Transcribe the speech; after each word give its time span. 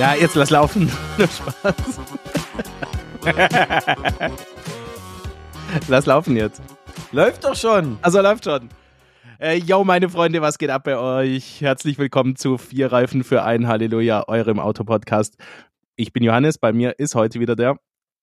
Ja, 0.00 0.14
jetzt 0.14 0.34
lass 0.34 0.48
laufen. 0.48 0.90
Nur 1.18 1.28
Spaß. 1.28 2.00
lass 5.88 6.06
laufen 6.06 6.36
jetzt. 6.36 6.62
Läuft 7.12 7.44
doch 7.44 7.54
schon. 7.54 7.98
Also 8.00 8.22
läuft 8.22 8.44
schon. 8.44 8.70
Äh, 9.38 9.58
yo, 9.58 9.84
meine 9.84 10.08
Freunde, 10.08 10.40
was 10.40 10.56
geht 10.56 10.70
ab 10.70 10.84
bei 10.84 10.96
euch? 10.96 11.60
Herzlich 11.60 11.98
willkommen 11.98 12.34
zu 12.34 12.56
Vier 12.56 12.90
Reifen 12.90 13.24
für 13.24 13.42
ein 13.42 13.66
Halleluja, 13.68 14.24
eurem 14.26 14.58
Autopodcast. 14.58 15.36
Ich 15.96 16.14
bin 16.14 16.22
Johannes, 16.22 16.56
bei 16.56 16.72
mir 16.72 16.98
ist 16.98 17.14
heute 17.14 17.38
wieder 17.38 17.54
der 17.54 17.76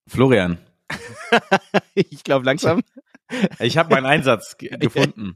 Florian. 0.07 0.57
ich 1.93 2.23
glaube 2.23 2.43
langsam. 2.43 2.81
Ich 3.59 3.77
habe 3.77 3.93
meinen 3.93 4.07
Einsatz 4.07 4.57
gefunden. 4.79 5.35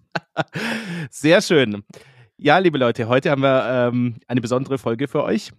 Sehr 1.12 1.44
schön. 1.44 1.84
Ja, 2.36 2.58
liebe 2.58 2.80
Leute, 2.80 3.08
heute 3.08 3.30
haben 3.30 3.44
wir 3.44 3.92
ähm, 3.94 4.16
eine 4.28 4.42
besondere 4.42 4.80
Folge 4.80 5.08
für 5.08 5.22
euch. 5.22 5.52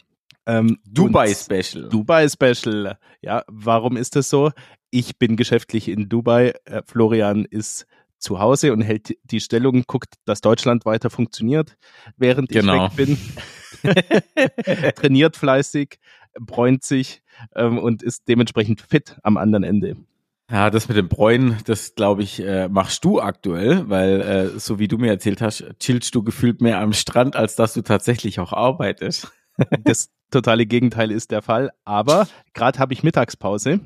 Ähm, 0.47 0.79
Dubai 0.85 1.35
Special. 1.35 1.89
Dubai 1.89 2.29
Special. 2.29 2.99
Ja, 3.21 3.45
warum 3.49 3.97
ist 3.97 4.17
das 4.17 4.29
so? 4.29 4.51
Ich 4.91 5.19
bin 5.19 5.37
geschäftlich 5.37 5.89
in 5.89 6.09
Dubai. 6.09 6.55
Äh, 6.65 6.83
Florian 6.87 7.45
ist 7.45 7.87
zu 8.19 8.39
Hause 8.39 8.73
und 8.73 8.83
hält 8.83 9.17
die 9.25 9.41
Stellung, 9.41 9.85
guckt, 9.87 10.15
dass 10.25 10.41
Deutschland 10.41 10.85
weiter 10.85 11.11
funktioniert, 11.11 11.77
während 12.17 12.51
genau. 12.51 12.87
ich 12.87 12.97
weg 12.97 13.07
bin. 13.07 13.19
Trainiert 14.95 15.37
fleißig, 15.37 15.99
bräunt 16.39 16.85
sich 16.85 17.23
ähm, 17.57 17.79
und 17.79 18.03
ist 18.03 18.29
dementsprechend 18.29 18.81
fit 18.81 19.19
am 19.23 19.37
anderen 19.37 19.65
Ende. 19.65 19.97
Ja, 20.51 20.71
das 20.71 20.87
mit 20.87 20.97
dem 20.97 21.09
Bräunen, 21.09 21.57
das 21.65 21.95
glaube 21.95 22.23
ich, 22.23 22.41
äh, 22.41 22.69
machst 22.69 23.05
du 23.05 23.21
aktuell, 23.21 23.89
weil 23.89 24.21
äh, 24.21 24.59
so 24.59 24.79
wie 24.79 24.87
du 24.87 24.99
mir 24.99 25.09
erzählt 25.09 25.41
hast, 25.41 25.65
chillst 25.81 26.15
du 26.15 26.23
gefühlt 26.23 26.61
mehr 26.61 26.79
am 26.81 26.93
Strand, 26.93 27.37
als 27.37 27.57
dass 27.57 27.73
du 27.75 27.83
tatsächlich 27.83 28.39
auch 28.39 28.53
arbeitest. 28.53 29.33
Das 29.85 30.11
totale 30.31 30.67
Gegenteil 30.67 31.11
ist 31.11 31.31
der 31.31 31.43
Fall. 31.43 31.71
Aber 31.85 32.27
gerade 32.55 32.79
habe 32.79 32.93
ich 32.93 33.03
Mittagspause 33.03 33.81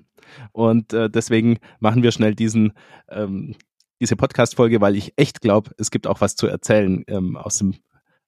und 0.53 0.93
äh, 0.93 1.11
deswegen 1.11 1.59
machen 1.81 2.03
wir 2.03 2.13
schnell 2.13 2.35
diesen 2.35 2.73
ähm, 3.09 3.57
diese 4.01 4.17
Podcast-Folge, 4.17 4.81
weil 4.81 4.95
ich 4.95 5.15
echt 5.17 5.41
glaube, 5.41 5.71
es 5.79 5.91
gibt 5.91 6.07
auch 6.07 6.21
was 6.21 6.37
zu 6.37 6.47
erzählen 6.47 7.05
ähm, 7.09 7.37
aus 7.37 7.59
dem 7.59 7.75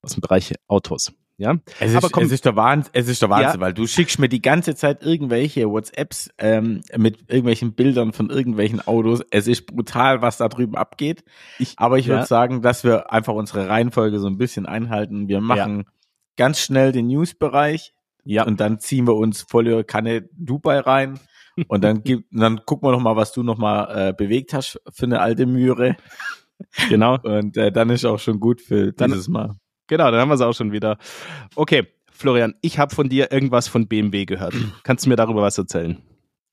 aus 0.03 0.13
dem 0.13 0.21
Bereich 0.21 0.55
Autos. 0.67 1.13
Ja, 1.41 1.57
es 1.79 1.91
ist, 1.91 1.97
aber 1.97 2.09
komm, 2.11 2.25
es 2.25 2.33
ist 2.33 2.45
der 2.45 2.57
Wahnsinn, 2.57 2.91
es 2.95 3.07
ist 3.07 3.23
der 3.23 3.31
Wahnsinn, 3.31 3.61
ja. 3.61 3.61
weil 3.61 3.73
du 3.73 3.87
schickst 3.87 4.19
mir 4.19 4.29
die 4.29 4.43
ganze 4.43 4.75
Zeit 4.75 5.05
irgendwelche 5.05 5.71
WhatsApps 5.71 6.31
ähm, 6.39 6.81
mit 6.97 7.21
irgendwelchen 7.29 7.75
Bildern 7.75 8.13
von 8.13 8.29
irgendwelchen 8.29 8.85
Autos. 8.85 9.23
Es 9.31 9.47
ist 9.47 9.67
brutal, 9.67 10.21
was 10.21 10.39
da 10.39 10.49
drüben 10.49 10.77
abgeht. 10.77 11.23
Ich, 11.61 11.75
aber 11.77 11.97
ich 11.97 12.07
ja. 12.07 12.15
würde 12.15 12.27
sagen, 12.27 12.61
dass 12.61 12.83
wir 12.83 13.13
einfach 13.13 13.35
unsere 13.35 13.69
Reihenfolge 13.69 14.19
so 14.19 14.27
ein 14.27 14.37
bisschen 14.37 14.67
einhalten. 14.67 15.29
Wir 15.29 15.41
machen 15.41 15.85
ja. 15.87 15.93
Ganz 16.39 16.61
schnell 16.61 16.93
den 16.93 17.09
News-Bereich. 17.09 17.93
Ja. 18.25 18.45
Und 18.45 18.61
dann 18.61 18.81
ziehen 18.81 19.07
wir 19.07 19.17
uns 19.17 19.43
volle 19.43 19.85
Kanne 19.85 20.29
Dubai 20.33 20.79
rein. 20.81 21.21
Und 21.67 21.85
dann 21.85 22.03
gibt, 22.03 22.27
dann 22.31 22.65
gucken 22.65 22.89
wir 22.89 22.93
noch 22.93 23.03
mal, 23.03 23.17
was 23.17 23.33
du 23.33 23.43
noch 23.43 23.59
mal 23.59 24.09
äh, 24.09 24.13
bewegt 24.15 24.55
hast 24.55 24.81
für 24.91 25.05
eine 25.05 25.21
alte 25.21 25.45
Mühre. 25.45 25.97
Genau. 26.89 27.19
Und 27.23 27.57
äh, 27.57 27.71
dann 27.71 27.91
ist 27.91 28.05
auch 28.05 28.19
schon 28.19 28.41
gut 28.41 28.63
für 28.63 28.93
dann, 28.93 29.11
dieses 29.11 29.29
Mal. 29.29 29.57
Genau, 29.87 30.11
dann 30.11 30.21
haben 30.21 30.29
wir 30.29 30.35
es 30.35 30.41
auch 30.41 30.55
schon 30.55 30.73
wieder. 30.73 30.99
Okay, 31.55 31.87
Florian, 32.11 32.55
ich 32.63 32.79
habe 32.79 32.95
von 32.95 33.09
dir 33.09 33.31
irgendwas 33.33 33.69
von 33.69 33.87
BMW 33.87 34.25
gehört. 34.25 34.55
Kannst 34.83 35.05
du 35.05 35.09
mir 35.09 35.17
darüber 35.17 35.43
was 35.43 35.59
erzählen? 35.59 36.03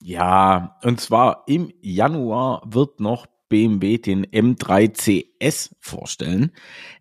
Ja, 0.00 0.76
und 0.82 1.00
zwar 1.00 1.44
im 1.46 1.72
Januar 1.80 2.62
wird 2.66 3.00
noch 3.00 3.26
BMW 3.48 3.98
den 3.98 4.26
M3 4.26 4.92
CS 4.92 5.74
vorstellen. 5.80 6.52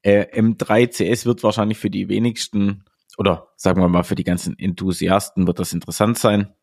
Äh, 0.01 0.39
M3 0.39 0.89
CS 0.89 1.25
wird 1.25 1.43
wahrscheinlich 1.43 1.77
für 1.77 1.89
die 1.89 2.09
wenigsten 2.09 2.85
oder 3.17 3.53
sagen 3.55 3.81
wir 3.81 3.87
mal 3.87 4.03
für 4.03 4.15
die 4.15 4.23
ganzen 4.23 4.57
Enthusiasten 4.59 5.47
wird 5.47 5.59
das 5.59 5.73
interessant 5.73 6.17
sein. 6.17 6.53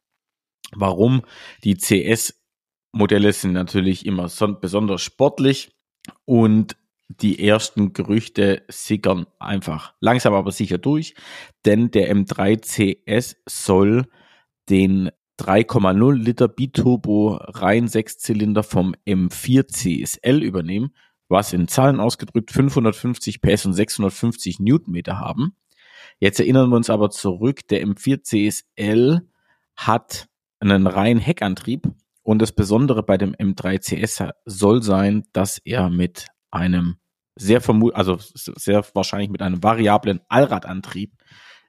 Warum? 0.74 1.22
Die 1.64 1.76
CS-Modelle 1.76 3.32
sind 3.32 3.52
natürlich 3.52 4.06
immer 4.06 4.28
so 4.28 4.48
besonders 4.58 5.02
sportlich 5.02 5.74
und 6.24 6.76
die 7.08 7.46
ersten 7.46 7.92
Gerüchte 7.92 8.62
sickern 8.68 9.26
einfach 9.38 9.94
langsam 10.00 10.34
aber 10.34 10.50
sicher 10.50 10.78
durch, 10.78 11.14
denn 11.64 11.90
der 11.90 12.14
M3 12.14 12.60
CS 12.60 13.36
soll 13.46 14.06
den 14.70 15.10
3,0 15.38 16.14
Liter 16.14 16.48
Biturbo 16.48 17.36
rein 17.36 17.88
Sechszylinder 17.88 18.62
vom 18.62 18.94
M4 19.06 19.66
CSL 19.66 20.42
übernehmen, 20.42 20.94
was 21.28 21.52
in 21.52 21.68
Zahlen 21.68 22.00
ausgedrückt 22.00 22.50
550 22.50 23.40
PS 23.40 23.66
und 23.66 23.72
650 23.72 24.60
Newtonmeter 24.60 25.18
haben. 25.18 25.56
Jetzt 26.18 26.38
erinnern 26.38 26.70
wir 26.70 26.76
uns 26.76 26.90
aber 26.90 27.10
zurück, 27.10 27.66
der 27.68 27.84
M4 27.84 28.22
CSL 28.22 29.22
hat 29.76 30.28
einen 30.60 30.86
reinen 30.86 31.20
Heckantrieb 31.20 31.88
und 32.22 32.40
das 32.40 32.52
Besondere 32.52 33.02
bei 33.02 33.16
dem 33.16 33.34
M3 33.34 33.80
CS 33.80 34.32
soll 34.44 34.82
sein, 34.82 35.24
dass 35.32 35.58
er 35.58 35.90
mit 35.90 36.28
einem 36.50 36.96
sehr 37.34 37.60
vermut, 37.60 37.94
also 37.94 38.18
sehr 38.18 38.84
wahrscheinlich 38.94 39.30
mit 39.30 39.42
einem 39.42 39.62
variablen 39.62 40.20
Allradantrieb 40.28 41.14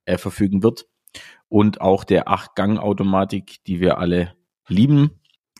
äh, 0.06 0.18
verfügen 0.18 0.62
wird 0.62 0.85
und 1.53 1.81
auch 1.81 2.03
der 2.03 2.30
8-Gang-Automatik, 2.30 3.64
die 3.68 3.80
wir 3.80 4.00
alle 4.00 4.34
lieben. 4.68 5.12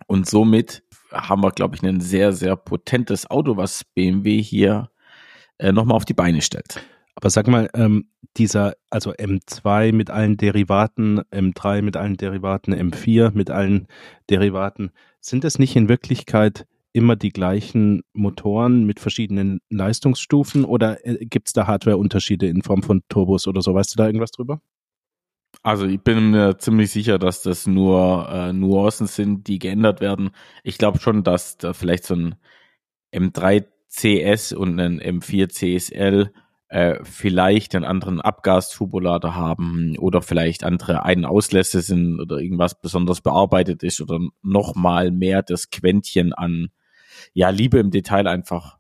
Und 0.08 0.28
somit 0.28 0.81
haben 1.12 1.44
wir, 1.44 1.52
glaube 1.52 1.76
ich, 1.76 1.84
ein 1.84 2.02
sehr, 2.02 2.34
sehr 2.34 2.56
potentes 2.56 3.30
Auto, 3.30 3.58
was 3.58 3.84
BMW 3.84 4.42
hier 4.42 4.90
äh, 5.59 5.72
nochmal 5.72 5.96
auf 5.96 6.06
die 6.06 6.16
Beine 6.16 6.42
stellt. 6.42 6.84
Aber 7.14 7.30
sag 7.30 7.48
mal, 7.48 7.70
ähm, 7.76 8.09
dieser, 8.38 8.74
also 8.90 9.12
M2 9.12 9.94
mit 9.94 10.09
allen 10.09 10.36
Derivaten, 10.36 11.20
M3 11.31 11.84
mit 11.84 11.96
allen 11.96 12.18
Derivaten, 12.18 12.74
M4 12.74 13.30
mit 13.36 13.52
allen 13.52 13.88
Derivaten, 14.31 14.90
sind 15.20 15.44
das 15.44 15.60
nicht 15.60 15.75
in 15.75 15.90
Wirklichkeit 15.90 16.66
immer 16.92 17.16
die 17.16 17.31
gleichen 17.31 18.02
Motoren 18.14 18.86
mit 18.86 19.00
verschiedenen 19.00 19.60
Leistungsstufen 19.70 20.66
oder 20.66 21.06
äh, 21.06 21.24
gibt 21.24 21.50
es 21.50 21.54
da 21.54 21.68
Hardwareunterschiede 21.68 22.48
in 22.48 22.64
Form 22.64 22.81
von 22.81 23.04
Turbos 23.10 23.48
oder 23.48 23.62
so? 23.62 23.75
Weißt 23.75 23.94
du 23.94 23.98
da 23.98 24.08
irgendwas 24.08 24.31
drüber? 24.31 24.60
Also 25.62 25.86
ich 25.86 26.02
bin 26.02 26.31
mir 26.31 26.58
ziemlich 26.58 26.91
sicher, 26.91 27.19
dass 27.19 27.41
das 27.41 27.68
nur 27.68 28.28
äh, 28.30 28.53
Nuancen 28.53 29.08
sind, 29.08 29.47
die 29.47 29.59
geändert 29.59 30.02
werden. 30.02 30.31
Ich 30.64 30.78
glaube 30.78 31.00
schon, 31.00 31.24
dass 31.24 31.58
da 31.58 31.74
vielleicht 31.74 32.06
so 32.06 32.16
ein 32.16 32.36
M3 33.14 33.66
CS 33.90 34.53
und 34.53 34.80
ein 34.80 35.00
M4 35.00 35.50
CSL 35.50 36.34
äh, 36.74 37.03
vielleicht 37.03 37.75
einen 37.75 37.86
anderen 37.86 38.19
Abgasturbolader 38.19 39.36
haben 39.36 39.96
oder 40.00 40.24
vielleicht 40.24 40.63
andere 40.63 41.03
Ein-Auslässe 41.03 41.81
sind 41.81 42.19
oder 42.19 42.40
irgendwas 42.40 42.81
besonders 42.81 43.22
bearbeitet 43.22 43.84
ist 43.84 44.02
oder 44.02 44.19
nochmal 44.42 45.12
mehr 45.12 45.44
das 45.44 45.69
Quäntchen 45.69 46.34
an 46.34 46.69
ja, 47.34 47.50
Liebe 47.50 47.78
im 47.78 47.92
Detail 47.92 48.28
einfach 48.28 48.80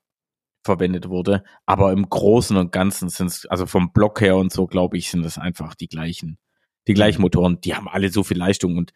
verwendet 0.63 1.09
wurde. 1.09 1.43
Aber 1.65 1.91
im 1.91 2.09
Großen 2.09 2.57
und 2.57 2.71
Ganzen 2.71 3.09
sind 3.09 3.27
es, 3.27 3.45
also 3.45 3.65
vom 3.67 3.93
Block 3.93 4.21
her 4.21 4.37
und 4.37 4.51
so, 4.51 4.65
glaube 4.65 4.97
ich, 4.97 5.11
sind 5.11 5.23
es 5.25 5.37
einfach 5.37 5.75
die 5.75 5.87
gleichen, 5.87 6.39
die 6.87 6.93
gleichen 6.93 7.19
mhm. 7.19 7.23
Motoren. 7.23 7.61
Die 7.61 7.75
haben 7.75 7.87
alle 7.87 8.09
so 8.09 8.23
viel 8.23 8.37
Leistung. 8.37 8.77
Und 8.77 8.93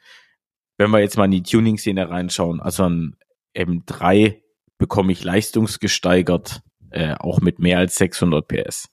wenn 0.77 0.91
wir 0.91 0.99
jetzt 0.99 1.17
mal 1.17 1.25
in 1.25 1.31
die 1.31 1.43
Tuning-Szene 1.43 2.09
reinschauen, 2.09 2.59
also 2.59 2.87
ein 2.87 3.15
M3 3.55 4.41
bekomme 4.77 5.11
ich 5.11 5.23
leistungsgesteigert, 5.23 6.61
äh, 6.91 7.15
auch 7.15 7.41
mit 7.41 7.59
mehr 7.59 7.79
als 7.79 7.95
600 7.95 8.47
PS. 8.47 8.89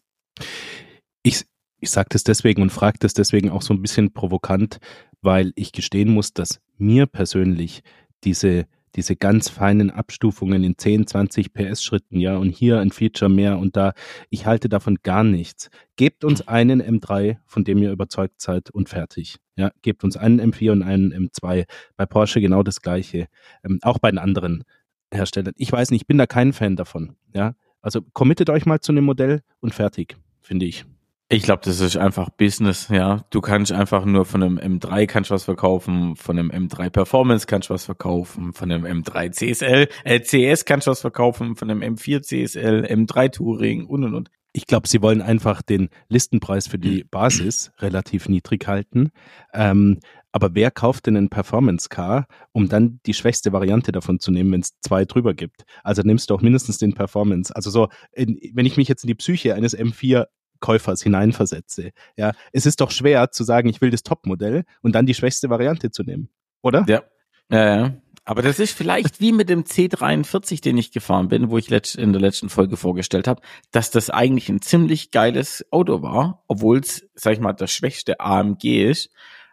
Ich, 1.22 1.44
ich 1.81 1.91
sage 1.91 2.09
das 2.10 2.25
deswegen 2.25 2.62
und 2.62 2.71
frage 2.71 2.99
das 2.99 3.15
deswegen 3.15 3.50
auch 3.50 3.62
so 3.62 3.75
ein 3.75 3.82
bisschen 3.82 4.12
provokant, 4.12 4.78
weil 5.21 5.53
ich 5.56 5.72
gestehen 5.72 6.11
muss, 6.11 6.32
dass 6.32 6.61
mir 6.76 7.06
persönlich 7.06 7.82
diese 8.25 8.66
diese 8.97 9.16
ganz 9.16 9.49
feinen 9.49 9.91
Abstufungen 9.91 10.65
in 10.65 10.78
10, 10.78 11.06
20 11.06 11.53
PS-Schritten, 11.53 12.19
ja, 12.19 12.37
und 12.37 12.50
hier 12.50 12.81
ein 12.81 12.91
Feature 12.91 13.31
mehr 13.31 13.59
und 13.59 13.77
da. 13.77 13.93
Ich 14.31 14.47
halte 14.47 14.69
davon 14.69 14.99
gar 15.03 15.25
nichts. 15.25 15.71
Gebt 15.97 16.25
uns 16.25 16.47
einen 16.47 16.82
M3, 16.82 17.38
von 17.47 17.65
dem 17.65 17.78
ihr 17.78 17.93
überzeugt 17.93 18.41
seid 18.41 18.71
und 18.71 18.88
fertig. 18.88 19.37
Ja, 19.56 19.70
gebt 19.82 20.05
uns 20.05 20.17
einen 20.17 20.41
M4 20.41 20.73
und 20.73 20.82
einen 20.82 21.12
M2. 21.12 21.64
Bei 21.96 22.06
Porsche 22.06 22.41
genau 22.41 22.62
das 22.62 22.81
Gleiche. 22.82 23.26
Ähm, 23.64 23.79
auch 23.82 23.99
bei 23.99 24.11
den 24.11 24.19
anderen 24.19 24.64
Herstellern. 25.12 25.55
Ich 25.56 25.70
weiß 25.70 25.90
nicht, 25.90 26.02
ich 26.02 26.06
bin 26.06 26.19
da 26.19 26.26
kein 26.26 26.52
Fan 26.52 26.76
davon. 26.76 27.17
Ja, 27.32 27.55
also 27.81 28.02
committet 28.12 28.50
euch 28.50 28.67
mal 28.67 28.81
zu 28.81 28.93
einem 28.93 29.05
Modell 29.05 29.43
und 29.61 29.75
fertig, 29.75 30.17
finde 30.40 30.67
ich. 30.67 30.85
Ich 31.31 31.43
glaube, 31.43 31.62
das 31.65 31.81
ist 31.81 31.97
einfach 31.97 32.29
Business, 32.29 32.88
ja. 32.88 33.25
Du 33.31 33.41
kannst 33.41 33.73
einfach 33.73 34.05
nur 34.05 34.26
von 34.26 34.43
einem 34.43 34.59
M3 34.59 35.06
kannst 35.06 35.31
was 35.31 35.44
verkaufen, 35.44 36.17
von 36.17 36.38
einem 36.38 36.50
M3 36.50 36.91
Performance 36.91 37.47
kannst 37.47 37.71
was 37.71 37.87
verkaufen, 37.87 38.53
von 38.53 38.71
einem 38.71 38.85
M3 38.85 39.31
CSL, 39.31 39.88
äh, 40.05 40.21
CS 40.21 40.67
kannst 40.67 40.87
was 40.87 41.00
verkaufen, 41.00 41.56
von 41.56 41.71
einem 41.71 41.81
M4 41.81 42.21
CSL, 42.21 42.85
M3 42.85 43.32
Touring 43.32 43.87
und 43.87 44.05
und 44.05 44.15
und. 44.15 44.31
Ich 44.53 44.67
glaube, 44.67 44.87
sie 44.87 45.00
wollen 45.00 45.23
einfach 45.23 45.62
den 45.62 45.88
Listenpreis 46.09 46.69
für 46.69 46.79
die 46.79 47.05
Basis 47.05 47.73
relativ 47.79 48.29
niedrig 48.29 48.69
halten. 48.69 49.11
Ähm, 49.53 49.99
aber 50.31 50.55
wer 50.55 50.71
kauft 50.71 51.06
denn 51.06 51.17
einen 51.17 51.31
Performance 51.31 51.88
Car, 51.88 52.26
um 52.53 52.69
dann 52.69 53.00
die 53.06 53.15
schwächste 53.15 53.53
Variante 53.53 53.93
davon 53.93 54.21
zu 54.21 54.31
nehmen, 54.31 54.53
wenn 54.53 54.61
es 54.61 54.79
zwei 54.81 55.06
drüber 55.06 55.32
gibt? 55.32 55.65
Also 55.82 56.03
nimmst 56.03 56.29
du 56.29 56.35
auch 56.35 56.43
mindestens 56.43 56.79
den 56.79 56.93
Performance. 56.93 57.55
Also 57.55 57.71
so, 57.71 57.88
in, 58.12 58.38
wenn 58.53 58.67
ich 58.67 58.76
mich 58.76 58.88
jetzt 58.88 59.05
in 59.05 59.09
die 59.09 59.15
Psyche 59.15 59.55
eines 59.55 59.76
M4 59.76 60.26
Käufers 60.61 61.03
hineinversetze. 61.03 61.91
Ja, 62.17 62.33
es 62.53 62.67
ist 62.67 62.81
doch 62.81 62.91
schwer 62.91 63.31
zu 63.31 63.45
sagen, 63.45 63.69
ich 63.69 63.81
will 63.81 63.91
das 63.91 64.03
Topmodell 64.03 64.65
und 64.83 64.95
dann 64.95 65.06
die 65.06 65.15
schwächste 65.15 65.51
Variante 65.51 65.91
zu 65.91 66.03
nehmen, 66.03 66.29
oder? 66.62 66.85
Ja. 66.89 67.03
Ja, 67.51 67.77
ja. 67.77 67.95
Aber 68.27 68.41
das 68.41 68.59
ist 68.59 68.73
vielleicht 68.73 69.21
wie 69.21 69.33
mit 69.33 69.51
dem 69.51 69.65
C43, 69.65 70.62
den 70.62 70.79
ich 70.79 70.93
gefahren 70.93 71.29
bin, 71.29 71.51
wo 71.51 71.59
ich 71.59 71.71
in 71.97 72.12
der 72.12 72.23
letzten 72.23 72.49
Folge 72.49 72.79
vorgestellt 72.79 73.29
habe, 73.29 73.43
dass 73.71 73.91
das 73.91 74.09
eigentlich 74.09 74.49
ein 74.49 74.62
ziemlich 74.62 75.11
geiles 75.11 75.67
Auto 75.71 76.01
war, 76.01 76.43
obwohl 76.49 76.79
es, 76.79 77.07
sag 77.15 77.35
ich 77.35 77.41
mal, 77.41 77.53
das 77.53 77.71
schwächste 77.71 78.21
AMG 78.21 78.89
ist. 78.89 79.11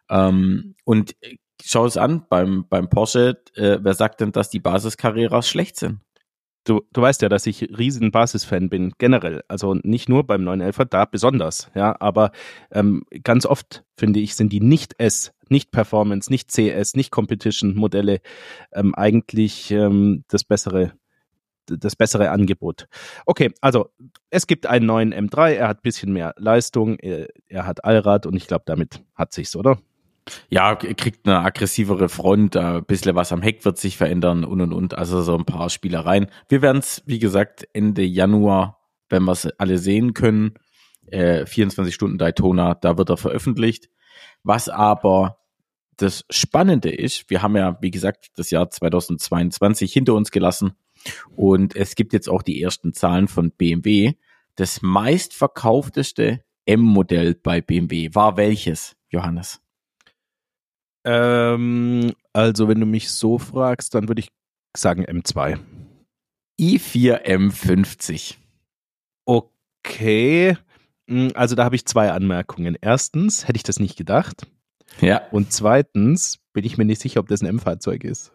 Ähm, 0.10 0.76
und 0.86 1.16
schau 1.62 1.86
es 1.86 1.98
an, 1.98 2.26
beim, 2.30 2.66
beim 2.70 2.90
Porsche, 2.90 3.42
äh, 3.56 3.80
wer 3.82 3.94
sagt 3.94 4.22
denn, 4.22 4.32
dass 4.32 4.50
die 4.50 4.62
Basis 4.62 4.96
Carreras 4.96 5.50
schlecht 5.50 5.76
sind? 5.76 6.00
Du, 6.64 6.82
du 6.92 7.02
weißt 7.02 7.22
ja, 7.22 7.30
dass 7.30 7.46
ich 7.46 7.78
riesen 7.78 8.12
Basisfan 8.12 8.70
bin, 8.70 8.94
generell. 8.98 9.44
Also 9.48 9.76
nicht 9.84 10.10
nur 10.10 10.26
beim 10.26 10.48
911er, 10.48 10.86
da 10.86 11.06
besonders, 11.06 11.70
ja, 11.76 11.96
aber 12.00 12.32
ähm, 12.72 13.04
ganz 13.24 13.46
oft, 13.46 13.84
finde 13.96 14.20
ich, 14.20 14.36
sind 14.36 14.52
die 14.52 14.62
nicht 14.62 14.96
S, 15.00 15.34
nicht 15.50 15.72
Performance, 15.72 16.32
nicht 16.32 16.52
CS, 16.52 16.96
nicht 16.96 17.12
Competition-Modelle 17.12 18.22
ähm, 18.72 18.96
eigentlich 18.96 19.72
ähm, 19.72 20.24
das 20.28 20.44
bessere 20.44 20.94
das 21.68 21.96
bessere 21.96 22.32
Angebot. 22.32 22.88
Okay, 23.26 23.54
also 23.62 23.92
es 24.30 24.48
gibt 24.48 24.66
einen 24.66 24.86
neuen 24.86 25.14
M3, 25.14 25.52
er 25.52 25.68
hat 25.68 25.84
bisschen 25.84 26.12
mehr 26.12 26.34
Leistung, 26.38 26.98
er, 27.00 27.28
er 27.48 27.66
hat 27.66 27.86
Allrad 27.86 28.26
und 28.26 28.36
ich 28.36 28.48
glaube, 28.48 28.64
damit 28.66 29.04
hat 29.16 29.32
sich's, 29.32 29.56
oder? 29.56 29.78
Ja, 30.50 30.76
kriegt 30.76 31.28
eine 31.28 31.40
aggressivere 31.40 32.10
Front, 32.10 32.56
ein 32.56 32.86
bisschen 32.86 33.16
was 33.16 33.32
am 33.32 33.42
Heck 33.42 33.66
wird 33.66 33.78
sich 33.78 33.98
verändern 33.98 34.44
und 34.44 34.62
und 34.62 34.74
und. 34.74 34.94
Also 34.94 35.22
so 35.22 35.36
ein 35.36 35.46
paar 35.46 35.70
Spielereien. 35.70 36.28
Wir 36.48 36.62
werden 36.62 36.78
es, 36.78 37.02
wie 37.06 37.20
gesagt, 37.20 37.68
Ende 37.74 38.04
Januar, 38.04 38.80
wenn 39.10 39.24
wir 39.24 39.32
es 39.32 39.48
alle 39.58 39.78
sehen 39.78 40.14
können, 40.14 40.54
äh, 41.08 41.46
24 41.46 41.94
Stunden 41.94 42.18
Daytona, 42.18 42.76
da 42.76 42.98
wird 42.98 43.10
er 43.10 43.18
veröffentlicht. 43.18 43.90
Was 44.44 44.70
aber 44.70 45.38
das 45.98 46.26
Spannende 46.30 46.90
ist, 46.90 47.30
wir 47.30 47.42
haben 47.42 47.56
ja, 47.56 47.78
wie 47.82 47.92
gesagt, 47.92 48.30
das 48.36 48.50
Jahr 48.50 48.70
2022 48.70 49.92
hinter 49.92 50.14
uns 50.14 50.32
gelassen 50.32 50.74
und 51.36 51.76
es 51.76 51.96
gibt 51.96 52.14
jetzt 52.14 52.30
auch 52.30 52.42
die 52.42 52.62
ersten 52.62 52.94
Zahlen 52.94 53.28
von 53.28 53.52
BMW. 53.52 54.14
Das 54.56 54.82
meistverkaufteste 54.82 56.44
M-Modell 56.66 57.36
bei 57.36 57.62
BMW 57.62 58.14
war 58.14 58.38
welches, 58.38 58.96
Johannes? 59.10 59.62
Ähm, 61.04 62.14
also, 62.34 62.68
wenn 62.68 62.80
du 62.80 62.86
mich 62.86 63.12
so 63.12 63.38
fragst, 63.38 63.96
dann 63.96 64.08
würde 64.08 64.22
ich 64.22 64.30
sagen 64.76 65.06
M2. 65.06 65.60
i4 66.60 67.26
M50. 67.26 68.36
Okay. 69.26 70.58
Hm, 71.08 71.32
also, 71.36 71.56
da 71.56 71.64
habe 71.64 71.76
ich 71.76 71.86
zwei 71.86 72.12
Anmerkungen. 72.12 72.78
Erstens, 72.80 73.48
hätte 73.48 73.58
ich 73.58 73.64
das 73.64 73.80
nicht 73.80 73.98
gedacht. 73.98 74.48
Ja. 75.00 75.22
Und 75.32 75.52
zweitens 75.52 76.40
bin 76.54 76.66
ich 76.66 76.78
mir 76.78 76.86
nicht 76.86 77.02
sicher, 77.02 77.20
ob 77.20 77.28
das 77.28 77.42
ein 77.42 77.48
M-Fahrzeug 77.48 78.04
ist. 78.04 78.34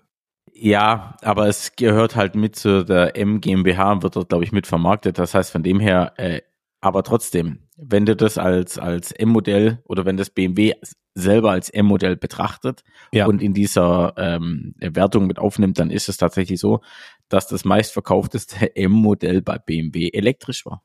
Ja, 0.59 1.17
aber 1.21 1.49
es 1.49 1.77
gehört 1.77 2.17
halt 2.17 2.35
mit 2.35 2.57
zu 2.57 2.83
der 2.83 3.15
M 3.17 3.43
GmbH 3.43 3.93
und 3.93 4.03
wird 4.03 4.17
dort, 4.17 4.31
glaube 4.31 4.45
ich, 4.45 4.53
mit 4.53 4.67
vermarktet. 4.67 5.19
Das 5.19 5.35
heißt, 5.35 5.51
von 5.51 5.63
dem 5.63 5.81
her, 5.81 6.15
äh, 6.17 6.41
aber 6.81 7.03
trotzdem, 7.03 7.61
wenn 7.77 8.07
du 8.07 8.17
das 8.17 8.39
als, 8.39 8.79
als 8.79 9.13
M-Modell 9.13 9.81
oder 9.85 10.05
wenn 10.05 10.17
das 10.17 10.31
BMW 10.31 10.75
selber 11.15 11.51
als 11.51 11.71
M-Modell 11.71 12.17
betrachtet 12.17 12.83
ja. 13.13 13.27
und 13.27 13.43
in 13.43 13.55
dieser 13.55 14.15
ähm, 14.19 14.75
Wertung 14.79 15.27
mit 15.27 15.39
aufnimmt, 15.39 15.79
dann 15.79 15.91
ist 15.91 16.09
es 16.09 16.19
tatsächlich 16.19 16.61
so, 16.61 16.81
dass 17.29 17.49
das 17.49 17.65
meistverkaufteste 17.65 18.77
M-Modell 18.77 19.43
bei 19.43 19.59
BMW 19.59 20.11
elektrisch 20.13 20.67
war. 20.67 20.83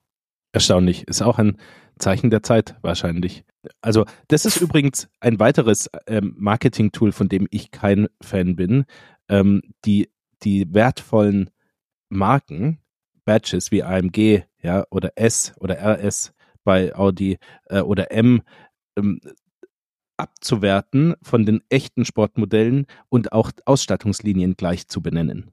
Erstaunlich. 0.54 1.08
Ist 1.08 1.22
auch 1.22 1.38
ein 1.38 1.58
Zeichen 2.00 2.30
der 2.30 2.44
Zeit 2.44 2.76
wahrscheinlich. 2.82 3.44
Also 3.82 4.06
das 4.28 4.46
ist 4.46 4.60
übrigens 4.60 5.08
ein 5.20 5.40
weiteres 5.40 5.90
ähm, 6.08 6.36
Marketing-Tool, 6.38 7.12
von 7.12 7.30
dem 7.30 7.48
ich 7.52 7.72
kein 7.72 8.08
Fan 8.22 8.56
bin. 8.56 8.86
Ähm, 9.30 9.62
die, 9.86 10.10
die 10.44 10.74
wertvollen 10.74 11.52
Marken, 12.10 12.80
Badges 13.24 13.72
wie 13.72 13.84
AMG, 13.84 14.44
ja, 14.62 14.86
oder 14.90 15.12
S 15.16 15.54
oder 15.60 15.78
RS 15.80 16.34
bei 16.64 16.96
Audi 16.96 17.38
äh, 17.66 17.82
oder 17.82 18.12
M 18.12 18.42
ähm, 18.98 19.20
abzuwerten 20.18 21.16
von 21.24 21.46
den 21.46 21.62
echten 21.70 22.06
Sportmodellen 22.06 22.86
und 23.10 23.32
auch 23.34 23.52
Ausstattungslinien 23.66 24.56
gleich 24.56 24.88
zu 24.88 25.02
benennen. 25.02 25.52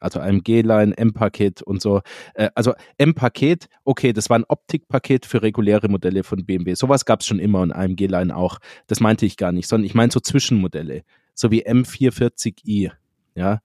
Also 0.00 0.18
AMG-Line, 0.18 0.98
M-Paket 0.98 1.62
und 1.62 1.80
so. 1.80 2.02
Äh, 2.34 2.50
also 2.56 2.74
M-Paket, 2.98 3.68
okay, 3.84 4.12
das 4.12 4.28
war 4.28 4.38
ein 4.38 4.44
Optikpaket 4.48 5.26
für 5.26 5.42
reguläre 5.42 5.88
Modelle 5.88 6.24
von 6.24 6.44
BMW. 6.44 6.74
Sowas 6.74 7.04
gab 7.04 7.20
es 7.20 7.26
schon 7.26 7.38
immer 7.38 7.60
und 7.60 7.70
AMG-Line 7.70 8.36
auch. 8.36 8.58
Das 8.88 8.98
meinte 8.98 9.24
ich 9.26 9.36
gar 9.36 9.52
nicht, 9.52 9.68
sondern 9.68 9.86
ich 9.86 9.94
meine 9.94 10.10
so 10.10 10.18
Zwischenmodelle, 10.18 11.04
so 11.34 11.52
wie 11.52 11.64
M440i. 11.64 12.90
Ja, 13.36 13.60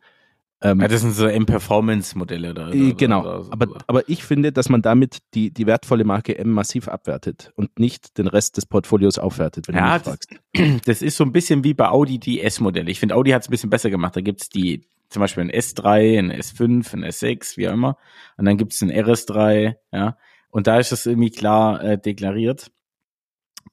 ähm, 0.60 0.82
ja, 0.82 0.88
das 0.88 1.02
sind 1.02 1.14
so 1.14 1.28
M-Performance-Modelle 1.28 2.54
da. 2.56 2.72
Äh, 2.72 2.94
genau, 2.94 3.22
oder 3.22 3.44
so. 3.44 3.52
aber, 3.52 3.68
aber 3.86 4.10
ich 4.10 4.24
finde, 4.24 4.52
dass 4.52 4.70
man 4.70 4.82
damit 4.82 5.20
die, 5.36 5.54
die 5.54 5.68
wertvolle 5.68 6.04
Marke 6.04 6.38
M 6.38 6.50
massiv 6.50 6.88
abwertet 6.88 7.52
und 7.56 7.78
nicht 7.78 8.18
den 8.18 8.28
Rest 8.28 8.58
des 8.58 8.66
Portfolios 8.66 9.20
aufwertet, 9.20 9.68
wenn 9.68 9.76
ja, 9.76 9.82
du 9.82 9.94
mich 9.94 10.04
fragst. 10.04 10.36
Das, 10.54 10.82
das 10.86 11.02
ist 11.04 11.18
so 11.18 11.24
ein 11.24 11.32
bisschen 11.32 11.64
wie 11.64 11.76
bei 11.76 11.90
Audi 11.90 12.20
die 12.20 12.42
S-Modelle. 12.42 12.90
Ich 12.90 13.00
finde, 13.00 13.16
Audi 13.16 13.32
hat 13.32 13.44
es 13.44 13.50
ein 13.50 13.52
bisschen 13.52 13.70
besser 13.70 13.92
gemacht. 13.92 14.16
Da 14.16 14.22
gibt's 14.22 14.50
die, 14.50 14.88
zum 15.10 15.20
Beispiel 15.20 15.44
ein 15.44 15.52
S3, 15.52 16.18
ein 16.18 16.32
S5, 16.32 16.94
ein 16.94 17.06
S6, 17.06 17.58
wie 17.58 17.70
auch 17.70 17.74
immer. 17.74 17.98
Und 18.38 18.46
dann 18.46 18.58
gibt's 18.58 18.82
ein 18.82 18.92
RS3, 18.92 19.76
ja. 19.92 20.18
Und 20.50 20.66
da 20.66 20.80
ist 20.80 20.92
das 20.92 21.06
irgendwie 21.06 21.30
klar 21.30 21.84
äh, 21.84 21.98
deklariert. 22.00 22.72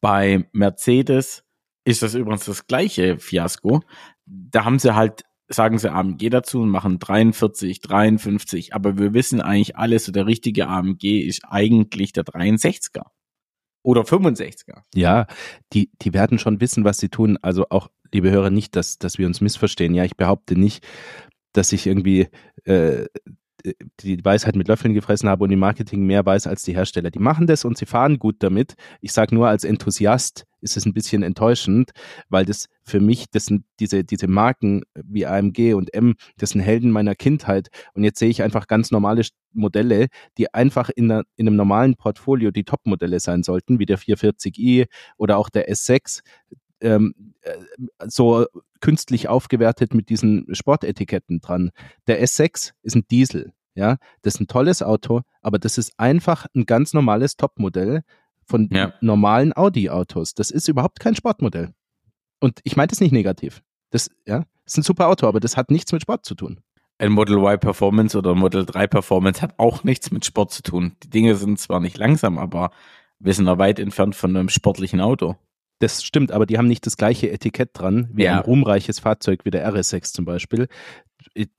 Bei 0.02 0.44
Mercedes 0.52 1.44
ist 1.84 2.02
das 2.02 2.14
übrigens 2.14 2.44
das 2.44 2.66
gleiche 2.66 3.18
Fiasko. 3.18 3.80
Da 4.26 4.66
haben 4.66 4.78
sie 4.78 4.94
halt 4.94 5.24
sagen 5.48 5.78
sie 5.78 5.92
AMG 5.92 6.30
dazu 6.30 6.60
und 6.62 6.70
machen 6.70 6.98
43, 6.98 7.80
53, 7.80 8.74
aber 8.74 8.98
wir 8.98 9.12
wissen 9.14 9.40
eigentlich 9.40 9.76
alles, 9.76 10.04
so 10.04 10.12
der 10.12 10.26
richtige 10.26 10.68
AMG 10.68 11.20
ist 11.20 11.42
eigentlich 11.48 12.12
der 12.12 12.24
63er. 12.24 13.02
Oder 13.82 14.02
65er. 14.02 14.82
Ja, 14.94 15.26
die, 15.74 15.90
die 16.00 16.14
werden 16.14 16.38
schon 16.38 16.60
wissen, 16.60 16.84
was 16.84 16.96
sie 16.96 17.10
tun. 17.10 17.38
Also 17.42 17.66
auch, 17.68 17.88
liebe 18.12 18.30
Hörer, 18.30 18.48
nicht, 18.48 18.76
dass, 18.76 18.98
dass 18.98 19.18
wir 19.18 19.26
uns 19.26 19.42
missverstehen. 19.42 19.94
Ja, 19.94 20.04
ich 20.04 20.16
behaupte 20.16 20.56
nicht, 20.58 20.86
dass 21.52 21.70
ich 21.70 21.86
irgendwie 21.86 22.28
äh, 22.64 23.04
die 24.00 24.22
Weisheit 24.24 24.56
mit 24.56 24.68
Löffeln 24.68 24.94
gefressen 24.94 25.28
habe 25.28 25.44
und 25.44 25.50
im 25.50 25.58
Marketing 25.58 26.04
mehr 26.04 26.24
weiß 26.24 26.46
als 26.46 26.62
die 26.62 26.74
Hersteller. 26.74 27.10
Die 27.10 27.18
machen 27.18 27.46
das 27.46 27.64
und 27.64 27.78
sie 27.78 27.86
fahren 27.86 28.18
gut 28.18 28.36
damit. 28.40 28.74
Ich 29.00 29.12
sage 29.12 29.34
nur, 29.34 29.48
als 29.48 29.64
Enthusiast 29.64 30.44
ist 30.60 30.76
es 30.76 30.86
ein 30.86 30.92
bisschen 30.92 31.22
enttäuschend, 31.22 31.92
weil 32.28 32.44
das 32.44 32.68
für 32.82 33.00
mich, 33.00 33.26
das 33.30 33.46
sind 33.46 33.64
diese, 33.80 34.04
diese 34.04 34.28
Marken 34.28 34.82
wie 34.94 35.26
AMG 35.26 35.74
und 35.74 35.94
M, 35.94 36.14
das 36.36 36.50
sind 36.50 36.60
Helden 36.60 36.90
meiner 36.90 37.14
Kindheit. 37.14 37.68
Und 37.94 38.04
jetzt 38.04 38.18
sehe 38.18 38.30
ich 38.30 38.42
einfach 38.42 38.66
ganz 38.66 38.90
normale 38.90 39.22
Modelle, 39.52 40.08
die 40.36 40.52
einfach 40.52 40.90
in, 40.94 41.10
einer, 41.10 41.22
in 41.36 41.46
einem 41.46 41.56
normalen 41.56 41.96
Portfolio 41.96 42.50
die 42.50 42.64
Top-Modelle 42.64 43.20
sein 43.20 43.42
sollten, 43.42 43.78
wie 43.78 43.86
der 43.86 43.98
440i 43.98 44.86
oder 45.16 45.38
auch 45.38 45.48
der 45.48 45.70
S6 45.70 46.20
ähm, 46.80 47.14
äh, 47.42 47.56
so 48.06 48.46
künstlich 48.84 49.28
aufgewertet 49.28 49.94
mit 49.94 50.10
diesen 50.10 50.46
Sportetiketten 50.54 51.40
dran. 51.40 51.70
Der 52.06 52.22
S6 52.22 52.72
ist 52.82 52.94
ein 52.94 53.06
Diesel. 53.10 53.54
Ja, 53.74 53.96
das 54.20 54.34
ist 54.34 54.40
ein 54.42 54.46
tolles 54.46 54.82
Auto, 54.82 55.22
aber 55.40 55.58
das 55.58 55.78
ist 55.78 55.98
einfach 55.98 56.44
ein 56.54 56.66
ganz 56.66 56.92
normales 56.92 57.36
Topmodell 57.36 58.02
von 58.44 58.68
ja. 58.70 58.92
normalen 59.00 59.56
Audi-Autos. 59.56 60.34
Das 60.34 60.50
ist 60.50 60.68
überhaupt 60.68 61.00
kein 61.00 61.16
Sportmodell. 61.16 61.72
Und 62.40 62.60
ich 62.62 62.76
meine 62.76 62.88
das 62.88 63.00
nicht 63.00 63.10
negativ. 63.10 63.62
Das, 63.88 64.10
ja, 64.26 64.44
ist 64.66 64.76
ein 64.76 64.82
super 64.82 65.08
Auto, 65.08 65.26
aber 65.26 65.40
das 65.40 65.56
hat 65.56 65.70
nichts 65.70 65.90
mit 65.90 66.02
Sport 66.02 66.26
zu 66.26 66.34
tun. 66.34 66.60
Ein 66.98 67.12
Model 67.12 67.38
Y 67.38 67.58
Performance 67.58 68.16
oder 68.16 68.34
Model 68.34 68.66
3 68.66 68.86
Performance 68.86 69.40
hat 69.40 69.58
auch 69.58 69.82
nichts 69.82 70.10
mit 70.10 70.26
Sport 70.26 70.52
zu 70.52 70.62
tun. 70.62 70.94
Die 71.02 71.10
Dinge 71.10 71.36
sind 71.36 71.58
zwar 71.58 71.80
nicht 71.80 71.96
langsam, 71.96 72.36
aber 72.36 72.70
wir 73.18 73.32
sind 73.32 73.46
noch 73.46 73.56
weit 73.56 73.78
entfernt 73.78 74.14
von 74.14 74.36
einem 74.36 74.50
sportlichen 74.50 75.00
Auto. 75.00 75.36
Das 75.84 76.02
stimmt, 76.02 76.32
aber 76.32 76.46
die 76.46 76.56
haben 76.56 76.66
nicht 76.66 76.86
das 76.86 76.96
gleiche 76.96 77.30
Etikett 77.30 77.70
dran 77.74 78.08
wie 78.10 78.24
ja. 78.24 78.38
ein 78.38 78.38
ruhmreiches 78.38 79.00
Fahrzeug 79.00 79.44
wie 79.44 79.50
der 79.50 79.70
RS6 79.70 80.14
zum 80.14 80.24
Beispiel. 80.24 80.66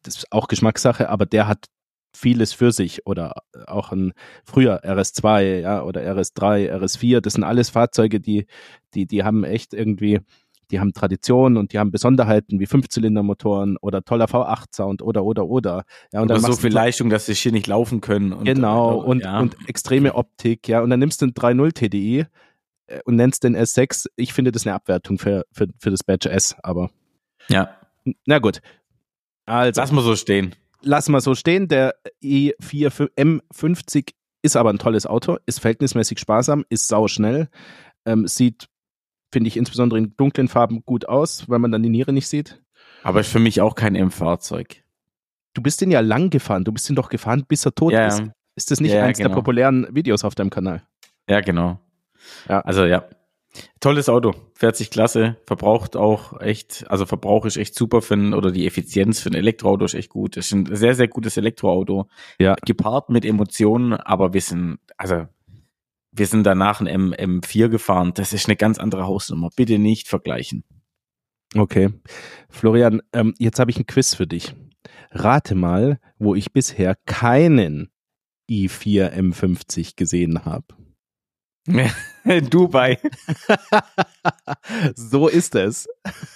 Das 0.02 0.16
ist 0.16 0.32
auch 0.32 0.48
Geschmackssache, 0.48 1.10
aber 1.10 1.28
der 1.28 1.48
hat 1.48 1.68
vieles 2.16 2.52
für 2.52 2.72
sich 2.72 3.06
oder 3.06 3.34
auch 3.68 3.92
ein 3.92 4.14
früher 4.44 4.84
RS2, 4.84 5.60
ja, 5.60 5.84
oder 5.84 6.02
RS3, 6.02 6.76
RS4, 6.76 7.22
das 7.22 7.34
sind 7.34 7.44
alles 7.44 7.70
Fahrzeuge, 7.70 8.20
die, 8.20 8.48
die, 8.96 9.06
die 9.06 9.24
haben 9.24 9.44
echt 9.44 9.76
irgendwie, 9.76 10.22
die 10.72 10.80
haben 10.80 10.94
Tradition 10.94 11.56
und 11.56 11.72
die 11.72 11.78
haben 11.78 11.92
Besonderheiten 11.92 12.60
wie 12.60 12.66
Fünfzylindermotoren 12.66 13.78
oder 13.78 14.02
toller 14.02 14.26
V8-Sound 14.26 15.04
oder, 15.04 15.24
oder, 15.24 15.46
oder. 15.46 15.84
Ja, 16.12 16.22
und 16.22 16.32
oder 16.32 16.42
dann 16.42 16.52
so 16.52 16.60
viel 16.60 16.74
Leistung, 16.74 17.12
dass 17.12 17.28
sie 17.28 17.36
hier 17.36 17.52
nicht 17.52 17.68
laufen 17.68 18.02
können. 18.02 18.34
Und, 18.34 18.46
genau, 18.46 18.98
und, 19.04 19.24
ja. 19.24 19.40
und 19.40 19.56
extreme 19.68 20.16
Optik, 20.16 20.68
ja, 20.68 20.82
und 20.82 20.90
dann 20.90 21.00
nimmst 21.00 21.22
du 21.22 21.26
einen 21.26 21.34
3.0 21.34 21.74
TDI, 21.74 22.20
äh, 22.22 22.26
und 23.06 23.16
nennst 23.16 23.44
den 23.44 23.56
S6. 23.56 24.08
Ich 24.16 24.34
finde 24.34 24.52
das 24.52 24.66
eine 24.66 24.76
Abwertung 24.76 25.18
für, 25.18 25.46
für, 25.52 25.68
für 25.80 25.92
das 25.92 26.04
Badge 26.04 26.30
S, 26.30 26.56
aber. 26.64 26.92
Ja. 27.50 27.78
Na 28.26 28.40
gut. 28.40 28.62
Also. 29.46 29.82
Lass 29.82 29.92
mal 29.92 30.02
so 30.02 30.16
stehen. 30.16 30.56
Lass 30.82 31.10
mal 31.10 31.22
so 31.22 31.36
stehen. 31.36 31.68
Der 31.68 31.96
i4 32.24 33.10
M50 33.16 34.12
ist 34.42 34.56
aber 34.56 34.70
ein 34.72 34.78
tolles 34.78 35.08
Auto, 35.08 35.38
ist 35.46 35.60
verhältnismäßig 35.60 36.20
sparsam, 36.20 36.66
ist 36.70 36.88
sauschnell, 36.88 37.50
ähm, 38.06 38.28
sieht, 38.28 38.68
finde 39.32 39.48
ich, 39.48 39.58
insbesondere 39.58 39.98
in 39.98 40.16
dunklen 40.18 40.48
Farben 40.48 40.84
gut 40.86 41.10
aus, 41.10 41.50
weil 41.50 41.60
man 41.60 41.72
dann 41.72 41.82
die 41.82 41.90
Niere 41.90 42.14
nicht 42.14 42.28
sieht. 42.28 42.62
Aber 43.02 43.22
ist 43.22 43.32
für 43.32 43.40
mich 43.40 43.62
auch 43.62 43.74
kein 43.76 43.96
M-Fahrzeug. 43.96 44.84
Du 45.56 45.62
bist 45.62 45.82
den 45.82 45.90
ja 45.90 46.02
lang 46.02 46.30
gefahren, 46.30 46.64
du 46.64 46.72
bist 46.72 46.88
den 46.88 46.96
doch 46.96 47.10
gefahren, 47.10 47.46
bis 47.48 47.66
er 47.66 47.74
tot 47.74 47.94
Ja, 47.94 48.08
ist. 48.08 48.24
Ist 48.56 48.72
das 48.72 48.80
nicht 48.80 48.94
Ja, 48.94 49.04
eins 49.04 49.18
der 49.18 49.28
genau. 49.28 49.36
populären 49.36 49.88
Videos 49.92 50.24
auf 50.24 50.36
deinem 50.36 50.50
Kanal? 50.50 50.84
Ja, 51.28 51.42
genau. 51.42 51.80
Ja. 52.50 52.62
Also 52.62 52.86
ja. 52.86 53.06
Tolles 53.80 54.10
Auto, 54.10 54.34
fährt 54.54 54.76
sich 54.76 54.90
klasse, 54.90 55.38
verbraucht 55.46 55.96
auch 55.96 56.42
echt, 56.42 56.86
also 56.90 57.06
Verbrauch 57.06 57.46
ist 57.46 57.56
echt 57.56 57.74
super 57.74 58.02
für 58.02 58.16
ein, 58.16 58.34
oder 58.34 58.52
die 58.52 58.68
Effizienz 58.68 59.22
für 59.22 59.30
ein 59.30 59.36
Elektroauto 59.36 59.86
ist 59.86 59.94
echt 59.94 60.10
gut. 60.10 60.36
Ist 60.36 60.52
ein 60.52 60.76
sehr, 60.76 60.94
sehr 60.94 61.08
gutes 61.08 61.38
Elektroauto. 61.38 62.10
Ja. 62.38 62.56
Gepaart 62.66 63.10
mit 63.10 63.24
Emotionen, 63.24 63.94
aber 63.94 64.34
wir 64.34 64.42
sind, 64.42 64.80
also 64.98 65.28
wir 66.12 66.28
sind 66.28 66.44
danach 66.44 66.82
ein 66.82 66.88
M, 66.88 67.14
M4 67.14 67.70
gefahren. 67.70 68.12
Das 68.16 68.34
ist 68.34 68.48
eine 68.48 68.56
ganz 68.56 68.78
andere 68.78 69.06
Hausnummer. 69.06 69.50
Bitte 69.56 69.80
nicht 69.80 70.08
vergleichen. 70.08 70.64
Okay. 71.56 71.90
Florian, 72.50 73.02
ähm, 73.14 73.34
jetzt 73.38 73.60
habe 73.60 73.72
ich 73.72 73.78
ein 73.78 73.86
Quiz 73.86 74.16
für 74.16 74.28
dich. 74.28 74.56
Rate 75.12 75.56
mal, 75.56 76.00
wo 76.18 76.36
ich 76.36 76.52
bisher 76.52 76.96
keinen 77.06 77.90
i4 78.50 79.12
M50 79.14 79.96
gesehen 79.96 80.46
habe. 80.46 80.66
Dubai. 82.50 83.00
so 84.96 85.28
ist 85.28 85.56
es. 85.56 85.88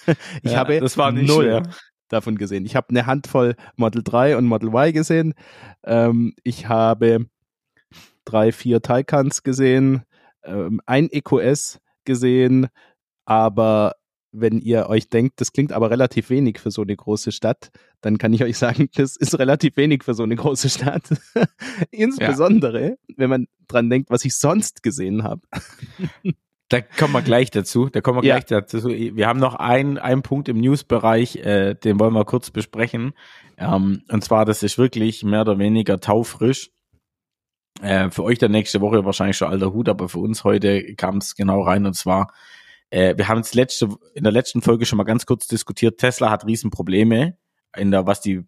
Ich 0.42 0.52
Ja, 0.52 0.58
habe 0.58 0.80
das 0.80 0.96
war 0.96 1.12
nicht 1.12 1.28
null 1.28 1.44
schwer. 1.44 1.62
davon 2.08 2.36
gesehen. 2.36 2.66
Ich 2.66 2.74
habe 2.76 2.88
eine 2.90 3.06
Handvoll 3.06 3.54
Model 3.76 4.02
3 4.02 4.36
und 4.36 4.46
Model 4.46 4.70
Y 4.70 4.92
gesehen. 4.92 5.34
Ähm, 5.84 6.34
ich 6.42 6.68
habe 6.68 7.26
drei, 8.24 8.52
vier 8.52 8.82
Taycans 8.82 9.42
gesehen, 9.42 10.02
ähm, 10.44 10.80
ein 10.86 11.08
EQS 11.10 11.80
gesehen, 12.04 12.68
aber 13.24 13.94
wenn 14.32 14.60
ihr 14.60 14.88
euch 14.88 15.08
denkt, 15.08 15.40
das 15.40 15.52
klingt 15.52 15.72
aber 15.72 15.90
relativ 15.90 16.30
wenig 16.30 16.58
für 16.58 16.70
so 16.70 16.82
eine 16.82 16.94
große 16.96 17.32
Stadt, 17.32 17.70
dann 18.00 18.18
kann 18.18 18.32
ich 18.32 18.42
euch 18.44 18.58
sagen, 18.58 18.88
das 18.94 19.16
ist 19.16 19.38
relativ 19.38 19.76
wenig 19.76 20.04
für 20.04 20.14
so 20.14 20.22
eine 20.22 20.36
große 20.36 20.68
Stadt. 20.68 21.02
Insbesondere, 21.90 22.96
wenn 23.16 23.30
man 23.30 23.46
dran 23.68 23.90
denkt, 23.90 24.10
was 24.10 24.24
ich 24.24 24.36
sonst 24.36 24.82
gesehen 24.82 25.22
habe. 25.24 25.42
Da 26.68 26.80
kommen 26.80 27.12
wir 27.12 27.22
gleich 27.22 27.50
dazu. 27.50 27.88
Da 27.88 28.00
kommen 28.00 28.22
wir 28.22 28.28
Ja. 28.28 28.36
gleich 28.38 28.46
dazu. 28.46 28.88
Wir 28.88 29.26
haben 29.26 29.40
noch 29.40 29.56
einen, 29.56 29.98
einen 29.98 30.22
Punkt 30.22 30.48
im 30.48 30.60
News-Bereich, 30.60 31.36
äh, 31.36 31.74
den 31.74 31.98
wollen 31.98 32.14
wir 32.14 32.24
kurz 32.24 32.50
besprechen. 32.50 33.12
Ähm, 33.58 34.02
und 34.08 34.22
zwar, 34.22 34.44
das 34.44 34.62
ist 34.62 34.78
wirklich 34.78 35.24
mehr 35.24 35.40
oder 35.40 35.58
weniger 35.58 35.98
taufrisch. 36.00 36.70
Äh, 37.82 38.10
für 38.10 38.22
euch 38.22 38.38
dann 38.38 38.52
nächste 38.52 38.80
Woche 38.80 39.04
wahrscheinlich 39.04 39.36
schon 39.36 39.48
alter 39.48 39.72
Hut, 39.72 39.88
aber 39.88 40.08
für 40.08 40.18
uns 40.18 40.44
heute 40.44 40.94
kam 40.94 41.16
es 41.18 41.34
genau 41.34 41.62
rein. 41.62 41.86
Und 41.86 41.94
zwar, 41.94 42.32
äh, 42.90 43.16
wir 43.16 43.28
haben 43.28 43.40
es 43.40 43.54
letzte, 43.54 43.88
in 44.14 44.24
der 44.24 44.32
letzten 44.32 44.62
Folge 44.62 44.86
schon 44.86 44.96
mal 44.96 45.04
ganz 45.04 45.26
kurz 45.26 45.46
diskutiert. 45.46 45.98
Tesla 45.98 46.30
hat 46.30 46.46
Riesenprobleme 46.46 47.36
in 47.76 47.90
der, 47.90 48.06
was 48.06 48.20
die, 48.20 48.44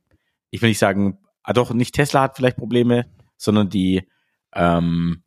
ich 0.50 0.62
will 0.62 0.68
nicht 0.68 0.78
sagen, 0.78 1.18
ah 1.42 1.52
doch, 1.52 1.72
nicht 1.72 1.94
Tesla 1.94 2.22
hat 2.22 2.36
vielleicht 2.36 2.56
Probleme, 2.56 3.06
sondern 3.36 3.68
die, 3.68 4.08
ähm, 4.54 5.22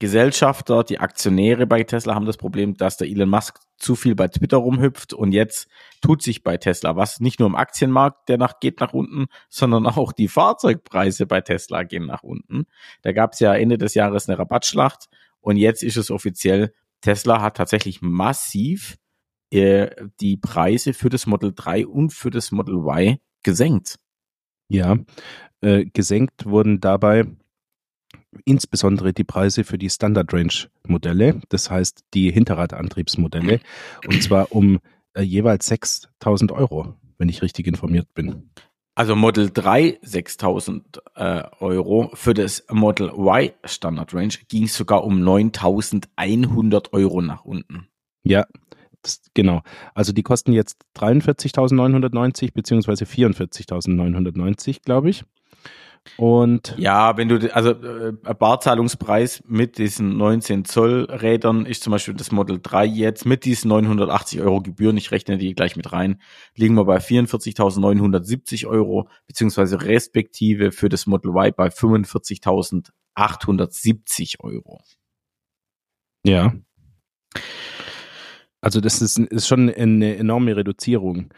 Gesellschafter, 0.00 0.82
die 0.82 0.98
Aktionäre 0.98 1.66
bei 1.66 1.82
Tesla 1.82 2.14
haben 2.14 2.24
das 2.24 2.38
Problem, 2.38 2.74
dass 2.74 2.96
der 2.96 3.06
Elon 3.06 3.28
Musk 3.28 3.60
zu 3.76 3.94
viel 3.94 4.14
bei 4.14 4.28
Twitter 4.28 4.56
rumhüpft 4.56 5.12
und 5.12 5.32
jetzt 5.32 5.68
tut 6.00 6.22
sich 6.22 6.42
bei 6.42 6.56
Tesla 6.56 6.96
was. 6.96 7.20
Nicht 7.20 7.38
nur 7.38 7.46
im 7.46 7.54
Aktienmarkt, 7.54 8.30
der 8.30 8.38
nach, 8.38 8.60
geht 8.60 8.80
nach 8.80 8.94
unten, 8.94 9.26
sondern 9.50 9.86
auch 9.86 10.12
die 10.12 10.28
Fahrzeugpreise 10.28 11.26
bei 11.26 11.42
Tesla 11.42 11.82
gehen 11.82 12.06
nach 12.06 12.22
unten. 12.22 12.64
Da 13.02 13.12
gab 13.12 13.34
es 13.34 13.40
ja 13.40 13.54
Ende 13.54 13.76
des 13.76 13.92
Jahres 13.92 14.26
eine 14.26 14.38
Rabattschlacht 14.38 15.10
und 15.42 15.56
jetzt 15.56 15.82
ist 15.82 15.98
es 15.98 16.10
offiziell, 16.10 16.72
Tesla 17.00 17.40
hat 17.40 17.56
tatsächlich 17.56 18.02
massiv 18.02 18.96
äh, 19.50 19.90
die 20.20 20.36
Preise 20.36 20.92
für 20.94 21.08
das 21.08 21.26
Model 21.26 21.52
3 21.54 21.86
und 21.86 22.12
für 22.12 22.30
das 22.30 22.52
Model 22.52 22.76
Y 22.76 23.18
gesenkt. 23.42 23.96
Ja, 24.68 24.98
äh, 25.60 25.86
gesenkt 25.86 26.46
wurden 26.46 26.80
dabei 26.80 27.26
insbesondere 28.44 29.12
die 29.12 29.24
Preise 29.24 29.64
für 29.64 29.78
die 29.78 29.90
Standard 29.90 30.32
Range 30.32 30.52
Modelle, 30.86 31.40
das 31.48 31.70
heißt 31.70 32.04
die 32.14 32.30
Hinterradantriebsmodelle, 32.30 33.60
und 34.06 34.22
zwar 34.22 34.52
um 34.52 34.78
äh, 35.14 35.22
jeweils 35.22 35.66
6000 35.66 36.52
Euro, 36.52 36.94
wenn 37.18 37.28
ich 37.28 37.42
richtig 37.42 37.66
informiert 37.66 38.12
bin. 38.14 38.50
Also 38.94 39.16
Model 39.16 39.50
3 39.50 39.98
6000 40.02 41.00
äh, 41.14 41.42
Euro. 41.60 42.10
Für 42.14 42.34
das 42.34 42.64
Model 42.70 43.10
Y 43.10 43.52
Standard 43.64 44.12
Range 44.14 44.34
ging 44.48 44.64
es 44.64 44.76
sogar 44.76 45.04
um 45.04 45.22
9100 45.22 46.92
Euro 46.92 47.22
nach 47.22 47.44
unten. 47.44 47.88
Ja, 48.22 48.46
das, 49.02 49.22
genau. 49.32 49.62
Also 49.94 50.12
die 50.12 50.22
kosten 50.22 50.52
jetzt 50.52 50.82
43.990 50.96 52.52
beziehungsweise 52.52 53.04
44.990, 53.04 54.82
glaube 54.84 55.10
ich. 55.10 55.24
Und 56.16 56.74
Ja, 56.78 57.16
wenn 57.16 57.28
du, 57.28 57.54
also 57.54 57.70
äh, 57.70 58.12
Barzahlungspreis 58.12 59.42
mit 59.46 59.78
diesen 59.78 60.16
19 60.16 60.64
Zoll 60.64 61.04
Rädern 61.04 61.66
ist 61.66 61.82
zum 61.82 61.90
Beispiel 61.92 62.14
das 62.14 62.32
Model 62.32 62.58
3 62.60 62.86
jetzt 62.86 63.26
mit 63.26 63.44
diesen 63.44 63.68
980 63.68 64.40
Euro 64.40 64.60
Gebühren, 64.60 64.96
ich 64.96 65.10
rechne 65.10 65.38
die 65.38 65.54
gleich 65.54 65.76
mit 65.76 65.92
rein, 65.92 66.20
liegen 66.56 66.74
wir 66.74 66.84
bei 66.84 66.98
44.970 66.98 68.66
Euro, 68.66 69.08
beziehungsweise 69.26 69.82
respektive 69.82 70.72
für 70.72 70.88
das 70.88 71.06
Model 71.06 71.30
Y 71.30 71.52
bei 71.54 71.68
45.870 71.68 74.40
Euro. 74.40 74.80
Ja. 76.24 76.54
Also 78.60 78.80
das 78.80 79.00
ist, 79.00 79.18
ist 79.18 79.48
schon 79.48 79.70
eine 79.70 80.16
enorme 80.16 80.56
Reduzierung. 80.56 81.32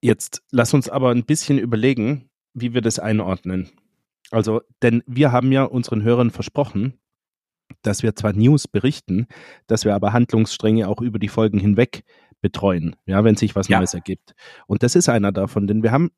Jetzt 0.00 0.42
lass 0.50 0.72
uns 0.72 0.88
aber 0.88 1.10
ein 1.10 1.24
bisschen 1.24 1.58
überlegen, 1.58 2.30
wie 2.54 2.74
wir 2.74 2.80
das 2.80 2.98
einordnen. 2.98 3.70
Also, 4.30 4.60
denn 4.82 5.02
wir 5.06 5.32
haben 5.32 5.52
ja 5.52 5.64
unseren 5.64 6.02
Hörern 6.02 6.30
versprochen, 6.30 6.98
dass 7.82 8.02
wir 8.02 8.14
zwar 8.14 8.32
News 8.32 8.68
berichten, 8.68 9.26
dass 9.66 9.84
wir 9.84 9.94
aber 9.94 10.12
Handlungsstränge 10.12 10.88
auch 10.88 11.00
über 11.00 11.18
die 11.18 11.28
Folgen 11.28 11.58
hinweg 11.58 12.04
betreuen, 12.40 12.96
ja, 13.06 13.24
wenn 13.24 13.36
sich 13.36 13.56
was 13.56 13.68
Ja. 13.68 13.78
Neues 13.78 13.94
ergibt. 13.94 14.34
Und 14.66 14.82
das 14.82 14.94
ist 14.94 15.08
einer 15.08 15.32
davon, 15.32 15.66
denn 15.66 15.82
wir 15.82 15.92
haben 15.92 16.10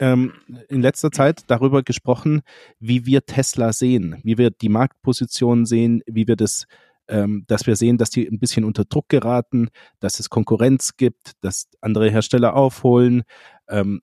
ähm, 0.00 0.32
in 0.68 0.82
letzter 0.82 1.10
Zeit 1.10 1.44
darüber 1.48 1.82
gesprochen, 1.82 2.42
wie 2.78 3.06
wir 3.06 3.24
Tesla 3.26 3.72
sehen, 3.72 4.20
wie 4.24 4.38
wir 4.38 4.50
die 4.50 4.68
Marktposition 4.68 5.66
sehen, 5.66 6.02
wie 6.06 6.26
wir 6.26 6.36
das 6.36 6.66
ähm, 7.06 7.44
dass 7.48 7.66
wir 7.66 7.76
sehen, 7.76 7.98
dass 7.98 8.10
die 8.10 8.26
ein 8.26 8.38
bisschen 8.38 8.64
unter 8.64 8.84
Druck 8.84 9.10
geraten, 9.10 9.68
dass 10.00 10.20
es 10.20 10.30
Konkurrenz 10.30 10.96
gibt, 10.96 11.32
dass 11.42 11.68
andere 11.82 12.10
Hersteller 12.10 12.56
aufholen. 12.56 13.24
Ähm, 13.68 14.00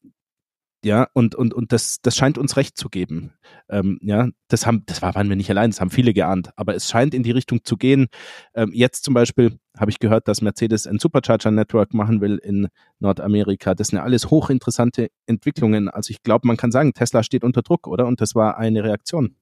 ja, 0.83 1.07
und, 1.13 1.35
und, 1.35 1.53
und 1.53 1.71
das, 1.71 2.01
das 2.01 2.15
scheint 2.15 2.38
uns 2.38 2.57
recht 2.57 2.75
zu 2.75 2.89
geben. 2.89 3.33
Ähm, 3.69 4.00
ja, 4.01 4.29
das 4.47 4.65
haben, 4.65 4.83
das 4.88 5.01
war, 5.01 5.13
waren 5.13 5.29
wir 5.29 5.35
nicht 5.35 5.50
allein, 5.50 5.69
das 5.69 5.79
haben 5.79 5.91
viele 5.91 6.13
geahnt, 6.13 6.51
aber 6.55 6.75
es 6.75 6.89
scheint 6.89 7.13
in 7.13 7.21
die 7.21 7.31
Richtung 7.31 7.63
zu 7.63 7.77
gehen. 7.77 8.07
Ähm, 8.55 8.71
jetzt 8.73 9.03
zum 9.03 9.13
Beispiel 9.13 9.59
habe 9.77 9.91
ich 9.91 10.00
gehört, 10.00 10.27
dass 10.27 10.41
Mercedes 10.41 10.88
ein 10.88 10.97
Supercharger-Network 10.97 11.93
machen 11.93 12.19
will 12.19 12.38
in 12.38 12.67
Nordamerika. 13.00 13.75
Das 13.75 13.89
sind 13.89 13.97
ja 13.97 14.03
alles 14.03 14.31
hochinteressante 14.31 15.09
Entwicklungen. 15.27 15.88
Also 15.88 16.11
ich 16.11 16.23
glaube, 16.23 16.47
man 16.47 16.57
kann 16.57 16.71
sagen, 16.71 16.93
Tesla 16.93 17.21
steht 17.21 17.43
unter 17.43 17.61
Druck, 17.61 17.88
oder? 17.88 18.07
Und 18.07 18.19
das 18.19 18.33
war 18.33 18.57
eine 18.57 18.83
Reaktion. 18.83 19.35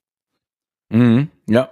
Mhm, 0.90 1.28
ja. 1.48 1.70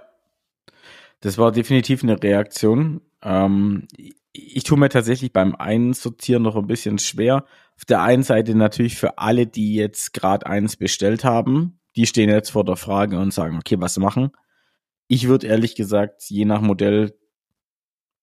Das 1.21 1.37
war 1.37 1.51
definitiv 1.51 2.03
eine 2.03 2.21
Reaktion. 2.21 3.01
Ähm, 3.21 3.87
ich 4.31 4.63
tue 4.63 4.77
mir 4.77 4.89
tatsächlich 4.89 5.33
beim 5.33 5.55
Einsortieren 5.55 6.43
noch 6.43 6.55
ein 6.55 6.67
bisschen 6.67 6.97
schwer. 6.97 7.45
Auf 7.79 7.85
der 7.85 8.01
einen 8.01 8.23
Seite 8.23 8.55
natürlich 8.55 8.97
für 8.97 9.19
alle, 9.19 9.47
die 9.47 9.73
jetzt 9.73 10.13
gerade 10.13 10.45
eins 10.45 10.75
bestellt 10.75 11.23
haben, 11.23 11.79
die 11.95 12.05
stehen 12.05 12.27
jetzt 12.27 12.49
vor 12.49 12.65
der 12.65 12.75
Frage 12.75 13.17
und 13.17 13.33
sagen, 13.33 13.55
okay, 13.55 13.77
was 13.79 13.97
machen? 13.97 14.31
Ich 15.07 15.29
würde 15.29 15.47
ehrlich 15.47 15.75
gesagt, 15.75 16.23
je 16.27 16.43
nach 16.43 16.59
Modell, 16.59 17.17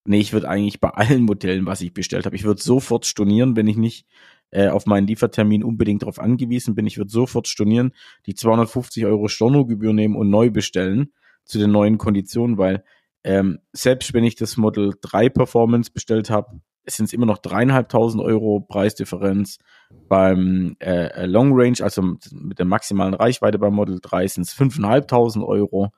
nee, 0.04 0.20
ich 0.20 0.34
würde 0.34 0.50
eigentlich 0.50 0.78
bei 0.78 0.90
allen 0.90 1.22
Modellen, 1.22 1.64
was 1.64 1.80
ich 1.80 1.94
bestellt 1.94 2.26
habe, 2.26 2.36
ich 2.36 2.44
würde 2.44 2.60
sofort 2.60 3.06
stornieren, 3.06 3.56
wenn 3.56 3.66
ich 3.66 3.78
nicht 3.78 4.06
äh, 4.50 4.68
auf 4.68 4.84
meinen 4.84 5.06
Liefertermin 5.06 5.64
unbedingt 5.64 6.02
darauf 6.02 6.18
angewiesen 6.18 6.74
bin. 6.74 6.86
Ich 6.86 6.98
würde 6.98 7.10
sofort 7.10 7.48
stornieren, 7.48 7.94
die 8.26 8.34
250 8.34 9.06
Euro 9.06 9.26
Stornogebühr 9.26 9.94
nehmen 9.94 10.16
und 10.16 10.28
neu 10.28 10.50
bestellen 10.50 11.14
zu 11.46 11.58
den 11.58 11.72
neuen 11.72 11.96
Konditionen, 11.96 12.58
weil 12.58 12.84
ähm, 13.24 13.60
selbst 13.72 14.12
wenn 14.12 14.24
ich 14.24 14.34
das 14.34 14.58
Model 14.58 14.92
3 15.00 15.30
Performance 15.30 15.90
bestellt 15.90 16.28
habe, 16.28 16.60
sind 16.86 17.06
es 17.06 17.12
immer 17.12 17.26
noch 17.26 17.38
dreieinhalbtausend 17.38 18.22
Euro 18.22 18.60
Preisdifferenz. 18.60 19.58
Beim 20.08 20.76
äh, 20.78 21.26
Long 21.26 21.52
Range, 21.52 21.78
also 21.80 22.02
mit 22.02 22.58
der 22.58 22.66
maximalen 22.66 23.14
Reichweite 23.14 23.58
beim 23.58 23.74
Model 23.74 23.98
3 24.00 24.26
sind 24.28 24.42
es 24.44 24.52
fünfeinhalbtausend 24.52 25.44
Euro. 25.44 25.92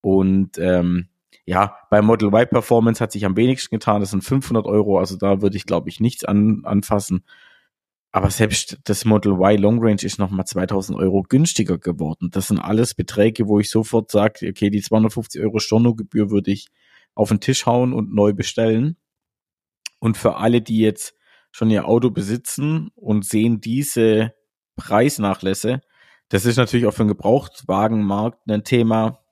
Und 0.00 0.58
ähm, 0.58 1.08
ja, 1.44 1.76
beim 1.90 2.04
Model 2.04 2.28
Y 2.28 2.46
Performance 2.50 3.02
hat 3.02 3.12
sich 3.12 3.24
am 3.24 3.36
wenigsten 3.36 3.74
getan, 3.74 4.00
das 4.00 4.10
sind 4.10 4.22
500 4.22 4.66
Euro, 4.66 4.98
also 4.98 5.16
da 5.16 5.40
würde 5.40 5.56
ich 5.56 5.64
glaube 5.64 5.88
ich 5.88 5.98
nichts 5.98 6.24
an, 6.24 6.60
anfassen. 6.64 7.24
aber 8.12 8.30
selbst 8.30 8.78
das 8.84 9.04
Model 9.04 9.32
Y 9.32 9.58
Long 9.58 9.78
Range 9.82 10.02
ist 10.02 10.18
nochmal 10.18 10.46
2000 10.46 10.98
Euro 10.98 11.22
günstiger 11.22 11.78
geworden. 11.78 12.30
Das 12.32 12.48
sind 12.48 12.58
alles 12.58 12.94
Beträge, 12.94 13.48
wo 13.48 13.60
ich 13.60 13.70
sofort 13.70 14.10
sage, 14.10 14.48
okay, 14.48 14.70
die 14.70 14.82
250 14.82 15.40
Euro 15.42 15.58
Stornogebühr 15.58 16.30
würde 16.30 16.50
ich 16.50 16.68
auf 17.14 17.30
den 17.30 17.40
Tisch 17.40 17.66
hauen 17.66 17.92
und 17.92 18.14
neu 18.14 18.32
bestellen. 18.34 18.96
Und 19.98 20.16
für 20.16 20.36
alle, 20.36 20.60
die 20.60 20.78
jetzt 20.78 21.14
schon 21.50 21.70
ihr 21.70 21.86
Auto 21.86 22.10
besitzen 22.10 22.90
und 22.94 23.24
sehen 23.24 23.60
diese 23.60 24.32
Preisnachlässe, 24.76 25.80
das 26.28 26.44
ist 26.44 26.56
natürlich 26.56 26.86
auch 26.86 26.92
für 26.92 27.04
den 27.04 27.08
Gebrauchtwagenmarkt 27.08 28.48
ein 28.50 28.64
Thema. 28.64 29.24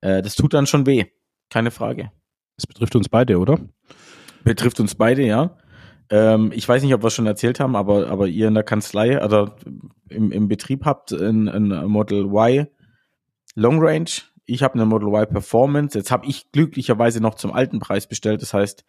Äh, 0.00 0.22
das 0.22 0.34
tut 0.34 0.52
dann 0.52 0.66
schon 0.66 0.86
weh. 0.86 1.06
Keine 1.48 1.70
Frage. 1.70 2.10
Das 2.56 2.66
betrifft 2.66 2.96
uns 2.96 3.08
beide, 3.08 3.38
oder? 3.38 3.60
Betrifft 4.44 4.80
uns 4.80 4.94
beide, 4.94 5.24
ja. 5.24 5.56
Ähm, 6.10 6.50
ich 6.52 6.68
weiß 6.68 6.82
nicht, 6.82 6.92
ob 6.92 7.02
wir 7.02 7.06
es 7.06 7.14
schon 7.14 7.26
erzählt 7.26 7.60
haben, 7.60 7.76
aber, 7.76 8.08
aber 8.08 8.26
ihr 8.26 8.48
in 8.48 8.54
der 8.54 8.64
Kanzlei, 8.64 9.18
also 9.18 9.50
im, 10.08 10.32
im 10.32 10.48
Betrieb 10.48 10.84
habt 10.84 11.12
ein, 11.12 11.48
ein 11.48 11.86
Model 11.86 12.26
Y 12.26 12.66
Long 13.54 13.78
Range. 13.80 14.10
Ich 14.44 14.62
habe 14.62 14.74
eine 14.74 14.86
Model 14.86 15.08
Y 15.08 15.28
Performance. 15.28 15.96
Jetzt 15.96 16.10
habe 16.10 16.26
ich 16.26 16.50
glücklicherweise 16.50 17.20
noch 17.20 17.36
zum 17.36 17.52
alten 17.52 17.78
Preis 17.78 18.08
bestellt. 18.08 18.42
Das 18.42 18.52
heißt, 18.52 18.84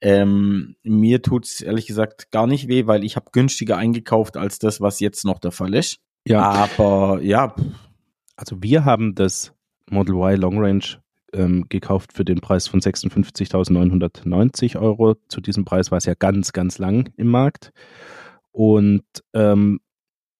ähm, 0.00 0.76
mir 0.82 1.22
tut's 1.22 1.60
ehrlich 1.60 1.86
gesagt 1.86 2.30
gar 2.30 2.46
nicht 2.46 2.68
weh, 2.68 2.86
weil 2.86 3.04
ich 3.04 3.16
habe 3.16 3.30
günstiger 3.32 3.76
eingekauft 3.76 4.36
als 4.36 4.58
das, 4.58 4.80
was 4.80 5.00
jetzt 5.00 5.24
noch 5.24 5.38
der 5.38 5.52
Fall 5.52 5.74
ist. 5.74 5.98
Ja. 6.26 6.42
Aber 6.42 7.20
ja. 7.22 7.54
Also 8.36 8.62
wir 8.62 8.84
haben 8.84 9.14
das 9.14 9.52
Model 9.90 10.16
Y 10.16 10.40
Long 10.40 10.58
Range 10.58 10.84
ähm, 11.32 11.66
gekauft 11.68 12.12
für 12.12 12.24
den 12.24 12.40
Preis 12.40 12.68
von 12.68 12.80
56.990 12.80 14.80
Euro. 14.80 15.16
Zu 15.28 15.40
diesem 15.40 15.64
Preis 15.64 15.90
war 15.90 15.98
es 15.98 16.06
ja 16.06 16.14
ganz, 16.14 16.52
ganz 16.52 16.78
lang 16.78 17.12
im 17.16 17.28
Markt. 17.28 17.72
Und 18.52 19.04
ähm, 19.32 19.80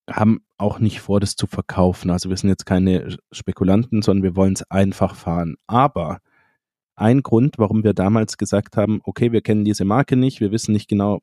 haben 0.08 0.44
auch 0.58 0.78
nicht 0.78 1.00
vor, 1.00 1.20
das 1.20 1.37
zu 1.37 1.46
verkaufen. 1.46 2.11
Also 2.11 2.28
wir 2.28 2.37
sind 2.37 2.49
jetzt 2.49 2.66
keine 2.66 3.16
Spekulanten, 3.32 4.02
sondern 4.02 4.23
wir 4.23 4.37
wollen 4.37 4.54
es 4.54 4.70
einfach 4.70 5.14
fahren. 5.14 5.56
Aber 5.66 6.18
ein 6.96 7.22
Grund, 7.22 7.58
warum 7.58 7.84
wir 7.84 7.94
damals 7.94 8.38
gesagt 8.38 8.76
haben, 8.76 9.00
okay, 9.04 9.32
wir 9.32 9.40
kennen 9.40 9.64
diese 9.64 9.84
Marke 9.84 10.16
nicht, 10.16 10.40
wir 10.40 10.52
wissen 10.52 10.72
nicht 10.72 10.88
genau, 10.88 11.20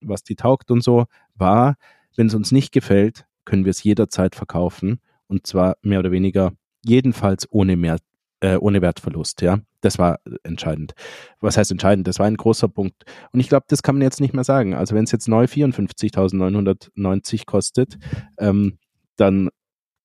was 0.00 0.22
die 0.22 0.36
taugt 0.36 0.70
und 0.70 0.82
so, 0.82 1.06
war, 1.34 1.76
wenn 2.16 2.28
es 2.28 2.34
uns 2.34 2.52
nicht 2.52 2.72
gefällt, 2.72 3.26
können 3.44 3.64
wir 3.64 3.70
es 3.70 3.82
jederzeit 3.82 4.34
verkaufen. 4.34 5.00
Und 5.26 5.46
zwar 5.46 5.76
mehr 5.82 6.00
oder 6.00 6.10
weniger 6.10 6.52
jedenfalls 6.84 7.46
ohne 7.50 7.76
mehr, 7.76 7.98
äh, 8.40 8.56
ohne 8.56 8.82
Wertverlust, 8.82 9.42
ja. 9.42 9.60
Das 9.82 9.98
war 9.98 10.18
entscheidend. 10.42 10.92
Was 11.40 11.56
heißt 11.56 11.70
entscheidend? 11.70 12.06
Das 12.06 12.18
war 12.18 12.26
ein 12.26 12.36
großer 12.36 12.68
Punkt. 12.68 13.04
Und 13.32 13.40
ich 13.40 13.48
glaube, 13.48 13.64
das 13.68 13.82
kann 13.82 13.94
man 13.94 14.02
jetzt 14.02 14.20
nicht 14.20 14.34
mehr 14.34 14.44
sagen. 14.44 14.74
Also 14.74 14.94
wenn 14.94 15.04
es 15.04 15.12
jetzt 15.12 15.26
neu 15.26 15.44
54.990 15.44 17.46
kostet, 17.46 17.96
ähm, 18.38 18.76
dann 19.16 19.48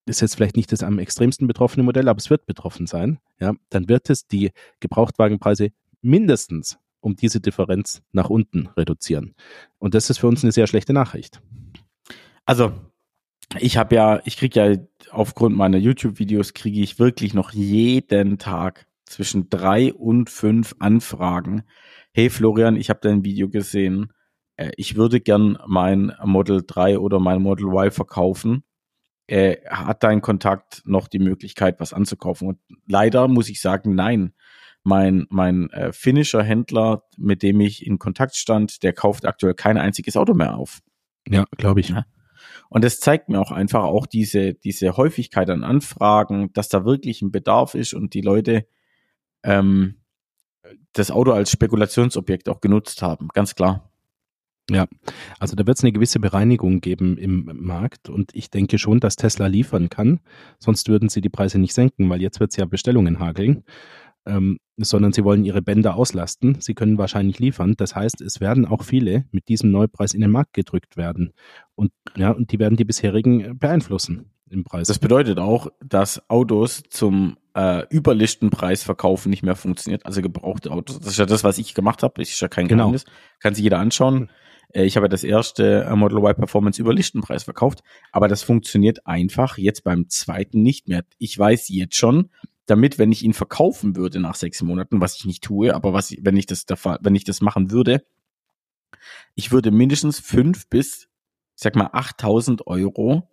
ist 0.06 0.22
jetzt 0.22 0.36
vielleicht 0.36 0.56
nicht 0.56 0.72
das 0.72 0.84
am 0.84 1.00
extremsten 1.00 1.48
betroffene 1.48 1.84
Modell, 1.84 2.08
aber 2.08 2.18
es 2.18 2.30
wird 2.30 2.46
betroffen 2.46 2.88
sein. 2.88 3.20
Ja, 3.40 3.54
dann 3.70 3.90
wird 3.90 4.10
es 4.10 4.28
die 4.28 4.52
Gebrauchtwagenpreise 4.80 5.70
mindestens 6.02 6.78
um 7.02 7.16
diese 7.16 7.40
Differenz 7.40 8.02
nach 8.12 8.30
unten 8.30 8.68
reduzieren. 8.76 9.36
Und 9.78 9.94
das 9.94 10.10
ist 10.10 10.20
für 10.20 10.28
uns 10.28 10.44
eine 10.44 10.52
sehr 10.52 10.68
schlechte 10.68 10.94
Nachricht. 10.94 11.42
Also 12.46 12.74
ich 13.60 13.78
habe 13.78 13.96
ja, 13.96 14.22
ich 14.26 14.38
kriege 14.38 14.60
ja 14.60 14.78
aufgrund 15.12 15.56
meiner 15.56 15.78
YouTube-Videos 15.78 16.54
kriege 16.54 16.82
ich 16.82 17.00
wirklich 17.00 17.34
noch 17.34 17.52
jeden 17.52 18.38
Tag 18.38 18.88
zwischen 19.06 19.50
drei 19.50 19.94
und 19.94 20.30
fünf 20.30 20.76
Anfragen. 20.80 21.64
Hey 22.12 22.30
Florian, 22.30 22.76
ich 22.76 22.90
habe 22.90 23.00
dein 23.04 23.24
Video 23.24 23.50
gesehen. 23.50 24.12
Äh, 24.58 24.72
ich 24.78 24.96
würde 24.96 25.22
gern 25.22 25.60
mein 25.68 26.14
Model 26.24 26.64
3 26.66 26.98
oder 27.00 27.20
mein 27.20 27.42
Model 27.42 27.68
Y 27.68 27.92
verkaufen. 27.92 28.64
Äh, 29.28 29.58
hat 29.68 30.04
dein 30.04 30.22
Kontakt 30.22 30.84
noch 30.86 31.08
die 31.08 31.20
Möglichkeit, 31.20 31.80
was 31.80 31.94
anzukaufen? 31.94 32.48
Und 32.48 32.60
leider 32.88 33.28
muss 33.28 33.50
ich 33.50 33.62
sagen, 33.62 33.96
nein. 33.96 34.34
Mein, 34.88 35.26
mein 35.30 35.72
äh, 35.72 35.92
finnischer 35.92 36.44
Händler, 36.44 37.06
mit 37.18 37.42
dem 37.42 37.60
ich 37.60 37.88
in 37.88 37.98
Kontakt 37.98 38.36
stand, 38.36 38.84
der 38.84 38.94
kauft 38.94 39.26
aktuell 39.26 39.56
kein 39.56 39.80
einziges 39.80 40.16
Auto 40.16 40.36
mehr 40.36 40.56
auf. 40.56 40.82
Ja, 41.28 41.46
glaube 41.58 41.80
ich. 41.80 41.90
Ja. 41.90 42.06
Und 42.70 42.84
das 42.84 43.00
zeigt 43.00 43.30
mir 43.30 43.40
auch 43.40 43.52
einfach 43.52 43.84
auch 43.84 44.06
diese, 44.06 44.54
diese 44.54 44.96
Häufigkeit 44.98 45.50
an 45.50 45.64
Anfragen, 45.64 46.54
dass 46.54 46.70
da 46.70 46.86
wirklich 46.86 47.24
ein 47.24 47.32
Bedarf 47.32 47.74
ist 47.74 47.96
und 47.96 48.14
die 48.14 48.22
Leute 48.22 48.68
ähm, 49.44 50.02
das 50.94 51.12
Auto 51.12 51.32
als 51.32 51.52
Spekulationsobjekt 51.52 52.50
auch 52.50 52.62
genutzt 52.62 53.02
haben, 53.02 53.30
ganz 53.34 53.56
klar. 53.56 53.92
Ja, 54.70 54.88
also 55.40 55.56
da 55.56 55.68
wird 55.68 55.78
es 55.78 55.84
eine 55.84 55.92
gewisse 55.92 56.20
Bereinigung 56.20 56.82
geben 56.82 57.18
im 57.18 57.52
Markt 57.54 58.10
und 58.10 58.32
ich 58.34 58.50
denke 58.50 58.80
schon, 58.80 59.00
dass 59.00 59.16
Tesla 59.16 59.46
liefern 59.46 59.90
kann, 59.90 60.22
sonst 60.58 60.90
würden 60.90 61.08
sie 61.08 61.22
die 61.22 61.30
Preise 61.30 61.60
nicht 61.60 61.76
senken, 61.76 62.10
weil 62.10 62.22
jetzt 62.22 62.40
wird 62.40 62.50
es 62.50 62.58
ja 62.58 62.66
Bestellungen 62.66 63.20
hageln 63.20 63.64
ähm, 64.26 64.60
sondern 64.78 65.14
sie 65.14 65.24
wollen 65.24 65.46
ihre 65.46 65.62
Bänder 65.62 65.96
auslasten. 65.96 66.60
Sie 66.60 66.74
können 66.74 66.98
wahrscheinlich 66.98 67.40
liefern. 67.40 67.76
Das 67.78 67.96
heißt, 67.96 68.22
es 68.22 68.42
werden 68.42 68.66
auch 68.66 68.84
viele 68.84 69.26
mit 69.32 69.48
diesem 69.48 69.72
Neupreis 69.72 70.14
in 70.14 70.22
den 70.22 70.32
Markt 70.32 70.54
gedrückt 70.54 70.98
werden. 70.98 71.34
Und 71.76 71.92
ja, 72.16 72.32
und 72.32 72.52
die 72.52 72.60
werden 72.60 72.76
die 72.76 72.86
bisherigen 72.86 73.58
beeinflussen 73.58 74.32
im 74.50 74.64
Preis. 74.64 74.88
Das 74.88 75.00
bedeutet 75.00 75.40
auch, 75.40 75.68
dass 75.84 76.30
Autos 76.30 76.84
zum 76.90 77.38
äh, 77.54 77.84
Überlistenpreis 77.94 78.84
verkaufen 78.84 79.30
nicht 79.30 79.44
mehr 79.44 79.56
funktioniert. 79.56 80.06
Also 80.06 80.22
gebrauchte 80.22 80.72
Autos. 80.72 81.00
Das 81.00 81.10
ist 81.10 81.18
ja 81.18 81.26
das, 81.26 81.44
was 81.44 81.58
ich 81.58 81.74
gemacht 81.74 82.04
habe. 82.04 82.16
Das 82.18 82.30
ist 82.30 82.40
ja 82.42 82.48
kein 82.48 82.68
genau. 82.68 82.84
Geheimnis. 82.84 83.06
Kann 83.40 83.56
sich 83.56 83.64
jeder 83.64 83.80
anschauen. 83.80 84.30
Äh, 84.74 84.86
ich 84.86 84.98
habe 84.98 85.10
das 85.10 85.24
erste 85.24 85.90
Model 85.96 86.20
Y 86.20 86.36
Performance 86.36 86.82
über 86.82 86.94
Listenpreis 86.94 87.44
verkauft, 87.44 87.82
aber 88.12 88.28
das 88.28 88.44
funktioniert 88.44 89.06
einfach 89.06 89.58
jetzt 89.58 89.84
beim 89.84 90.10
zweiten 90.10 90.62
nicht 90.62 90.88
mehr. 90.88 91.04
Ich 91.18 91.38
weiß 91.38 91.70
jetzt 91.70 91.96
schon, 91.96 92.30
damit, 92.66 92.98
wenn 92.98 93.12
ich 93.12 93.24
ihn 93.24 93.34
verkaufen 93.34 93.96
würde 93.96 94.20
nach 94.20 94.36
sechs 94.36 94.62
Monaten, 94.62 95.02
was 95.02 95.16
ich 95.18 95.26
nicht 95.26 95.44
tue, 95.44 95.74
aber 95.74 95.94
was, 95.94 96.16
wenn 96.20 96.38
ich 96.38 96.46
das, 96.46 96.66
wenn 97.02 97.16
ich 97.16 97.24
das 97.24 97.42
machen 97.42 97.72
würde, 97.72 98.04
ich 99.36 99.52
würde 99.52 99.72
mindestens 99.72 100.20
fünf 100.20 100.68
bis, 100.70 101.08
ich 101.56 101.64
sag 101.64 101.76
mal, 101.76 101.90
8000 101.92 102.66
Euro 102.68 103.30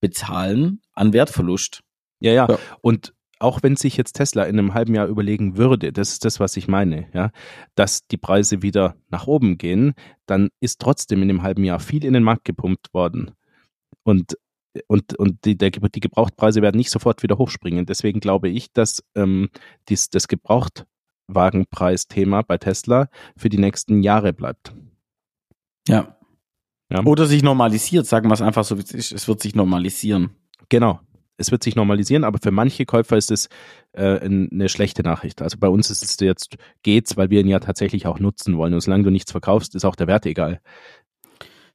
bezahlen 0.00 0.80
an 0.92 1.12
Wertverlust. 1.12 1.82
Ja, 2.20 2.32
ja. 2.32 2.46
ja. 2.48 2.58
Und 2.80 3.13
auch 3.38 3.62
wenn 3.62 3.76
sich 3.76 3.96
jetzt 3.96 4.14
Tesla 4.14 4.44
in 4.44 4.58
einem 4.58 4.74
halben 4.74 4.94
Jahr 4.94 5.06
überlegen 5.06 5.56
würde, 5.56 5.92
das 5.92 6.12
ist 6.12 6.24
das, 6.24 6.40
was 6.40 6.56
ich 6.56 6.68
meine, 6.68 7.08
ja, 7.12 7.30
dass 7.74 8.06
die 8.06 8.16
Preise 8.16 8.62
wieder 8.62 8.96
nach 9.10 9.26
oben 9.26 9.58
gehen, 9.58 9.94
dann 10.26 10.48
ist 10.60 10.80
trotzdem 10.80 11.22
in 11.22 11.30
einem 11.30 11.42
halben 11.42 11.64
Jahr 11.64 11.80
viel 11.80 12.04
in 12.04 12.14
den 12.14 12.22
Markt 12.22 12.44
gepumpt 12.44 12.94
worden. 12.94 13.32
Und 14.02 14.36
und, 14.88 15.16
und 15.18 15.44
die, 15.44 15.56
der, 15.56 15.70
die 15.70 16.00
Gebrauchtpreise 16.00 16.60
werden 16.60 16.76
nicht 16.76 16.90
sofort 16.90 17.22
wieder 17.22 17.38
hochspringen. 17.38 17.86
Deswegen 17.86 18.18
glaube 18.18 18.48
ich, 18.48 18.72
dass 18.72 19.04
ähm, 19.14 19.48
dies, 19.88 20.10
das 20.10 20.26
Gebrauchtwagenpreisthema 20.26 22.42
bei 22.42 22.58
Tesla 22.58 23.08
für 23.36 23.48
die 23.48 23.58
nächsten 23.58 24.02
Jahre 24.02 24.32
bleibt. 24.32 24.74
Ja. 25.86 26.18
ja. 26.90 27.04
Oder 27.04 27.26
sich 27.26 27.44
normalisiert, 27.44 28.06
sagen 28.06 28.28
wir 28.28 28.34
es 28.34 28.42
einfach 28.42 28.64
so, 28.64 28.76
es 28.76 29.28
wird 29.28 29.40
sich 29.40 29.54
normalisieren. 29.54 30.30
Genau. 30.68 30.98
Es 31.36 31.50
wird 31.50 31.64
sich 31.64 31.74
normalisieren, 31.74 32.24
aber 32.24 32.38
für 32.40 32.52
manche 32.52 32.86
Käufer 32.86 33.16
ist 33.16 33.30
es 33.30 33.48
äh, 33.92 34.20
eine 34.20 34.68
schlechte 34.68 35.02
Nachricht. 35.02 35.42
Also 35.42 35.58
bei 35.58 35.68
uns 35.68 35.90
ist 35.90 36.04
es 36.04 36.18
jetzt 36.20 36.56
geht's, 36.82 37.16
weil 37.16 37.30
wir 37.30 37.40
ihn 37.40 37.48
ja 37.48 37.58
tatsächlich 37.58 38.06
auch 38.06 38.20
nutzen 38.20 38.56
wollen. 38.56 38.72
Und 38.74 38.80
solange 38.80 39.04
du 39.04 39.10
nichts 39.10 39.32
verkaufst, 39.32 39.74
ist 39.74 39.84
auch 39.84 39.96
der 39.96 40.06
Wert 40.06 40.26
egal. 40.26 40.60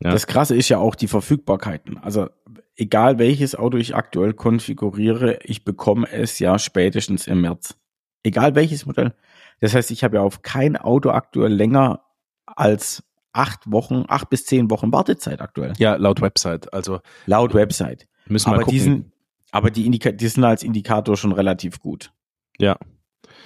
Ja. 0.02 0.12
Das 0.12 0.28
Krasse 0.28 0.56
ist 0.56 0.70
ja 0.70 0.78
auch 0.78 0.96
die 0.96 1.08
Verfügbarkeiten. 1.08 1.98
Also 1.98 2.30
egal 2.78 3.20
welches 3.20 3.56
Auto 3.56 3.78
ich 3.78 3.96
aktuell 3.96 4.34
konfiguriere, 4.34 5.40
ich 5.44 5.66
bekomme 5.66 6.10
es 6.10 6.40
ja 6.40 6.58
spätestens 6.58 7.28
im 7.28 7.42
März. 7.42 7.76
Egal 8.24 8.56
welches 8.56 8.86
Modell. 8.86 9.14
Das 9.60 9.76
heißt, 9.76 9.92
ich 9.92 10.04
habe 10.06 10.18
ja 10.18 10.22
auf 10.22 10.42
kein 10.42 10.78
Auto 10.78 11.10
aktuell 11.10 11.54
länger 11.54 12.06
als 12.46 13.04
acht 13.34 13.72
Wochen, 13.72 14.06
acht 14.08 14.30
bis 14.30 14.46
zehn 14.46 14.70
Wochen 14.70 14.92
Wartezeit 14.92 15.42
aktuell. 15.42 15.74
Ja, 15.78 15.96
laut 15.96 16.22
Website. 16.22 16.74
Also 16.74 17.02
laut 17.26 17.54
Website. 17.54 18.08
Müssen 18.28 18.48
wir 18.48 18.56
aber 18.56 18.64
gucken. 18.64 18.78
Diesen, 18.78 19.12
aber 19.52 19.72
die, 19.72 19.86
Indika 19.86 20.12
die 20.12 20.28
sind 20.28 20.44
als 20.44 20.64
Indikator 20.64 21.18
schon 21.18 21.32
relativ 21.32 21.80
gut. 21.80 22.12
Ja. 22.58 22.78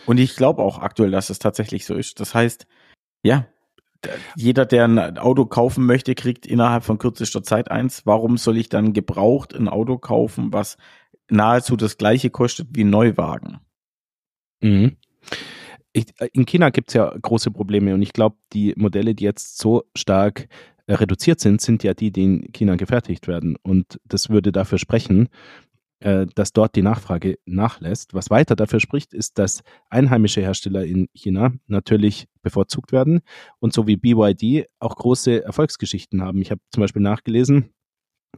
Und 0.06 0.20
ich 0.20 0.36
glaube 0.36 0.62
auch 0.62 0.80
aktuell, 0.80 1.12
dass 1.12 1.30
es 1.30 1.40
tatsächlich 1.40 1.86
so 1.86 1.96
ist. 1.96 2.20
Das 2.20 2.34
heißt, 2.34 2.68
ja, 3.24 3.48
jeder, 4.36 4.66
der 4.66 4.86
ein 4.86 5.18
Auto 5.18 5.46
kaufen 5.46 5.86
möchte, 5.86 6.16
kriegt 6.16 6.46
innerhalb 6.46 6.84
von 6.84 6.98
kürzester 6.98 7.44
Zeit 7.44 7.72
eins. 7.72 8.06
Warum 8.06 8.38
soll 8.38 8.58
ich 8.58 8.70
dann 8.70 8.94
gebraucht 8.94 9.54
ein 9.56 9.70
Auto 9.70 9.98
kaufen, 9.98 10.52
was 10.52 10.78
nahezu 11.30 11.78
das 11.78 11.98
gleiche 11.98 12.30
kostet 12.30 12.68
wie 12.72 12.84
ein 12.84 12.90
Neuwagen? 12.90 13.60
Mhm. 14.62 14.98
Ich, 15.94 16.08
in 16.34 16.46
China 16.46 16.70
gibt 16.70 16.90
es 16.90 16.96
ja 16.96 17.14
große 17.22 17.52
Probleme 17.52 17.94
und 17.94 18.02
ich 18.02 18.14
glaube, 18.14 18.36
die 18.52 18.74
Modelle, 18.76 19.14
die 19.14 19.24
jetzt 19.24 19.60
so 19.60 19.84
stark 19.96 20.48
äh, 20.88 20.96
reduziert 20.96 21.40
sind, 21.40 21.62
sind 21.62 21.84
ja 21.84 21.94
die, 21.94 22.12
die 22.12 22.24
in 22.24 22.52
China 22.52 22.76
gefertigt 22.76 23.28
werden. 23.28 23.56
Und 23.62 24.00
das 24.06 24.30
würde 24.30 24.52
dafür 24.52 24.80
sprechen, 24.80 25.28
äh, 25.28 25.73
dass 26.04 26.52
dort 26.52 26.76
die 26.76 26.82
Nachfrage 26.82 27.38
nachlässt. 27.46 28.14
Was 28.14 28.30
weiter 28.30 28.56
dafür 28.56 28.82
spricht, 28.82 29.14
ist, 29.14 29.38
dass 29.40 29.64
einheimische 29.90 30.42
Hersteller 30.42 30.84
in 30.84 31.08
China 31.14 31.54
natürlich 31.68 32.28
bevorzugt 32.42 32.92
werden 32.92 33.22
und 33.60 33.74
so 33.74 33.88
wie 33.88 33.96
BYD 33.96 34.68
auch 34.80 34.96
große 34.96 35.44
Erfolgsgeschichten 35.44 36.22
haben. 36.22 36.42
Ich 36.42 36.52
habe 36.52 36.62
zum 36.72 36.82
Beispiel 36.82 37.02
nachgelesen, 37.02 37.74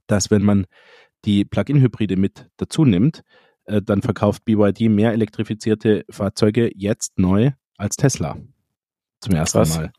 dass 0.08 0.30
wenn 0.30 0.44
man 0.44 0.66
die 1.26 1.44
Plug-in-Hybride 1.44 2.18
mit 2.18 2.50
dazu 2.58 2.86
nimmt, 2.86 3.24
äh, 3.66 3.82
dann 3.82 4.02
verkauft 4.02 4.46
BYD 4.46 4.90
mehr 4.90 5.14
elektrifizierte 5.14 6.06
Fahrzeuge 6.10 6.72
jetzt 6.76 7.18
neu 7.18 7.52
als 7.78 7.96
Tesla. 7.96 8.38
Zum 9.22 9.34
ersten 9.34 9.58
Krass. 9.58 9.78
Mal. 9.78 9.92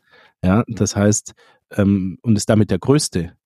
Ja, 0.43 0.63
das 0.67 0.95
heißt, 0.95 1.33
ähm, 1.71 2.17
und 2.21 2.37
ist 2.37 2.49
damit 2.49 2.71
der 2.71 2.79
größte 2.79 3.36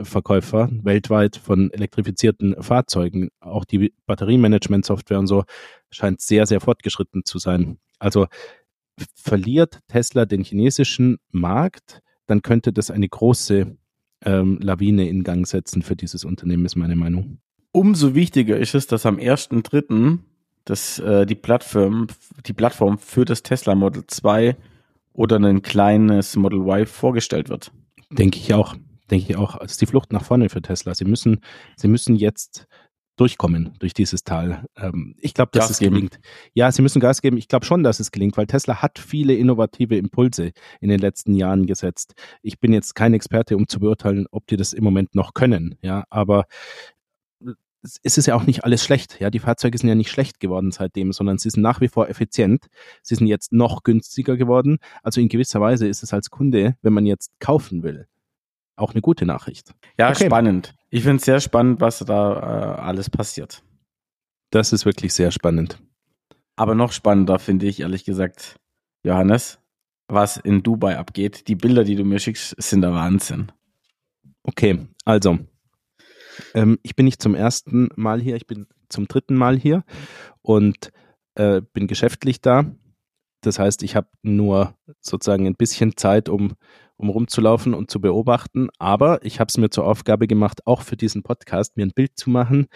Verkäufer 0.00 0.68
weltweit 0.82 1.36
von 1.36 1.70
elektrifizierten 1.70 2.60
Fahrzeugen. 2.62 3.28
Auch 3.40 3.64
die 3.64 3.92
Batteriemanagement-Software 4.06 5.18
und 5.18 5.26
so 5.26 5.44
scheint 5.90 6.20
sehr, 6.20 6.46
sehr 6.46 6.60
fortgeschritten 6.60 7.24
zu 7.24 7.38
sein. 7.38 7.78
Also 7.98 8.26
verliert 9.14 9.80
Tesla 9.88 10.24
den 10.24 10.42
chinesischen 10.42 11.18
Markt, 11.30 12.00
dann 12.26 12.42
könnte 12.42 12.72
das 12.72 12.90
eine 12.90 13.08
große 13.08 13.76
ähm, 14.24 14.58
Lawine 14.60 15.08
in 15.08 15.24
Gang 15.24 15.46
setzen 15.46 15.82
für 15.82 15.96
dieses 15.96 16.24
Unternehmen, 16.24 16.64
ist 16.64 16.76
meine 16.76 16.96
Meinung. 16.96 17.38
Umso 17.72 18.14
wichtiger 18.14 18.56
ist 18.56 18.74
es, 18.74 18.86
dass 18.86 19.04
am 19.04 19.16
1.3. 19.16 20.18
dass 20.64 20.98
äh, 21.00 21.26
die 21.26 21.34
Plattform, 21.34 22.06
die 22.46 22.52
Plattform 22.52 22.98
für 22.98 23.24
das 23.24 23.42
Tesla 23.42 23.74
Model 23.74 24.04
2 24.06 24.56
oder 25.12 25.36
ein 25.36 25.62
kleines 25.62 26.36
Model 26.36 26.60
Y 26.60 26.86
vorgestellt 26.86 27.48
wird. 27.48 27.72
Denke 28.10 28.38
ich 28.38 28.54
auch. 28.54 28.76
Denke 29.10 29.26
ich 29.30 29.36
auch. 29.36 29.60
Es 29.60 29.72
ist 29.72 29.80
die 29.80 29.86
Flucht 29.86 30.12
nach 30.12 30.24
vorne 30.24 30.48
für 30.48 30.62
Tesla. 30.62 30.94
Sie 30.94 31.04
müssen, 31.04 31.40
sie 31.76 31.88
müssen 31.88 32.16
jetzt 32.16 32.66
durchkommen 33.16 33.74
durch 33.78 33.94
dieses 33.94 34.24
Tal. 34.24 34.66
Ähm, 34.76 35.14
ich 35.20 35.34
glaube, 35.34 35.50
dass 35.52 35.64
Gas 35.64 35.70
es 35.70 35.78
geben. 35.78 35.94
gelingt. 35.94 36.18
Ja, 36.52 36.72
sie 36.72 36.82
müssen 36.82 37.00
Gas 37.00 37.22
geben. 37.22 37.36
Ich 37.36 37.48
glaube 37.48 37.64
schon, 37.64 37.82
dass 37.82 38.00
es 38.00 38.10
gelingt, 38.10 38.36
weil 38.36 38.46
Tesla 38.46 38.82
hat 38.82 38.98
viele 38.98 39.34
innovative 39.34 39.96
Impulse 39.96 40.52
in 40.80 40.88
den 40.88 41.00
letzten 41.00 41.34
Jahren 41.34 41.66
gesetzt. 41.66 42.14
Ich 42.42 42.58
bin 42.58 42.72
jetzt 42.72 42.94
kein 42.94 43.14
Experte, 43.14 43.56
um 43.56 43.68
zu 43.68 43.78
beurteilen, 43.78 44.26
ob 44.30 44.46
die 44.46 44.56
das 44.56 44.72
im 44.72 44.84
Moment 44.84 45.14
noch 45.14 45.34
können. 45.34 45.76
Ja, 45.82 46.04
aber 46.10 46.46
es 48.02 48.16
ist 48.16 48.26
ja 48.26 48.34
auch 48.34 48.44
nicht 48.44 48.64
alles 48.64 48.82
schlecht. 48.82 49.20
Ja, 49.20 49.30
die 49.30 49.38
Fahrzeuge 49.38 49.76
sind 49.76 49.88
ja 49.88 49.94
nicht 49.94 50.10
schlecht 50.10 50.40
geworden 50.40 50.70
seitdem, 50.72 51.12
sondern 51.12 51.38
sie 51.38 51.50
sind 51.50 51.62
nach 51.62 51.80
wie 51.80 51.88
vor 51.88 52.08
effizient. 52.08 52.66
Sie 53.02 53.14
sind 53.14 53.26
jetzt 53.26 53.52
noch 53.52 53.82
günstiger 53.82 54.36
geworden. 54.36 54.78
Also 55.02 55.20
in 55.20 55.28
gewisser 55.28 55.60
Weise 55.60 55.86
ist 55.86 56.02
es 56.02 56.14
als 56.14 56.30
Kunde, 56.30 56.76
wenn 56.80 56.94
man 56.94 57.04
jetzt 57.04 57.38
kaufen 57.40 57.82
will, 57.82 58.06
auch 58.76 58.92
eine 58.92 59.00
gute 59.00 59.26
Nachricht. 59.26 59.74
Ja, 59.98 60.10
okay. 60.10 60.26
spannend. 60.26 60.74
Ich 60.90 61.02
finde 61.02 61.16
es 61.16 61.24
sehr 61.24 61.40
spannend, 61.40 61.80
was 61.80 61.98
da 62.00 62.32
äh, 62.34 62.80
alles 62.80 63.10
passiert. 63.10 63.62
Das 64.50 64.72
ist 64.72 64.84
wirklich 64.84 65.12
sehr 65.12 65.30
spannend. 65.30 65.78
Aber 66.56 66.74
noch 66.74 66.92
spannender 66.92 67.38
finde 67.38 67.66
ich, 67.66 67.80
ehrlich 67.80 68.04
gesagt, 68.04 68.56
Johannes, 69.04 69.58
was 70.08 70.36
in 70.36 70.62
Dubai 70.62 70.96
abgeht. 70.96 71.48
Die 71.48 71.56
Bilder, 71.56 71.84
die 71.84 71.96
du 71.96 72.04
mir 72.04 72.18
schickst, 72.18 72.54
sind 72.62 72.82
der 72.82 72.92
Wahnsinn. 72.92 73.50
Okay, 74.44 74.86
also, 75.04 75.38
ähm, 76.54 76.78
ich 76.82 76.94
bin 76.94 77.04
nicht 77.04 77.22
zum 77.22 77.34
ersten 77.34 77.88
Mal 77.96 78.20
hier, 78.20 78.36
ich 78.36 78.46
bin 78.46 78.66
zum 78.88 79.08
dritten 79.08 79.34
Mal 79.34 79.58
hier 79.58 79.84
und 80.42 80.92
äh, 81.34 81.62
bin 81.72 81.86
geschäftlich 81.86 82.40
da. 82.40 82.66
Das 83.46 83.58
heißt, 83.58 83.82
ich 83.82 83.96
habe 83.96 84.08
nur 84.22 84.74
sozusagen 85.00 85.46
ein 85.46 85.56
bisschen 85.56 85.96
Zeit, 85.96 86.28
um 86.28 86.54
um 86.96 87.08
rumzulaufen 87.08 87.74
und 87.74 87.90
zu 87.90 88.00
beobachten. 88.00 88.68
Aber 88.78 89.24
ich 89.24 89.40
habe 89.40 89.48
es 89.48 89.58
mir 89.58 89.70
zur 89.70 89.86
Aufgabe 89.86 90.26
gemacht, 90.26 90.66
auch 90.66 90.82
für 90.82 90.96
diesen 90.96 91.22
Podcast 91.22 91.76
mir 91.76 91.84
ein 91.84 91.92
Bild 91.92 92.16
zu 92.16 92.30
machen, 92.30 92.68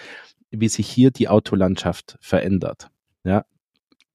wie 0.50 0.68
sich 0.68 0.88
hier 0.88 1.10
die 1.10 1.28
Autolandschaft 1.28 2.18
verändert. 2.20 2.90
Ja. 3.24 3.44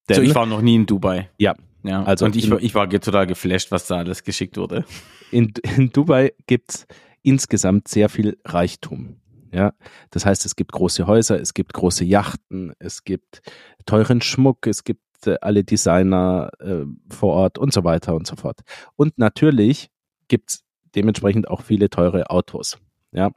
Denn, 0.10 0.18
so, 0.18 0.22
ich 0.22 0.36
war 0.36 0.46
noch 0.46 0.62
nie 0.62 0.76
in 0.76 0.86
Dubai. 0.86 1.30
Ja. 1.38 1.56
Ja, 1.86 2.02
also 2.04 2.24
und 2.26 2.38
ich, 2.38 2.50
in, 2.50 2.58
ich 2.62 2.76
war 2.76 2.90
total 2.90 3.28
geflasht, 3.28 3.70
was 3.70 3.88
da 3.88 3.98
alles 3.98 4.24
geschickt 4.24 4.56
wurde. 4.56 4.86
In, 5.32 5.52
in 5.76 5.90
Dubai 5.90 6.34
gibt's 6.48 6.88
insgesamt 7.24 7.90
sehr 7.90 8.08
viel 8.08 8.38
Reichtum. 8.46 9.18
Ja, 9.52 9.74
das 10.10 10.26
heißt, 10.26 10.46
es 10.46 10.56
gibt 10.56 10.72
große 10.72 11.08
Häuser, 11.08 11.40
es 11.40 11.54
gibt 11.54 11.74
große 11.74 12.06
Yachten, 12.06 12.74
es 12.80 13.04
gibt 13.04 13.42
teuren 13.86 14.22
Schmuck, 14.22 14.66
es 14.66 14.86
gibt 14.86 15.02
alle 15.28 15.64
Designer 15.64 16.50
äh, 16.60 16.86
vor 17.10 17.34
Ort 17.34 17.58
und 17.58 17.74
so 17.74 17.84
weiter 17.84 18.16
und 18.16 18.28
so 18.28 18.36
fort. 18.36 18.62
Und 18.96 19.18
natürlich 19.18 19.90
gibt 20.28 20.52
es 20.52 20.64
dementsprechend 20.96 21.48
auch 21.48 21.62
viele 21.62 21.90
teure 21.90 22.30
Autos. 22.30 22.78
Ja. 23.12 23.32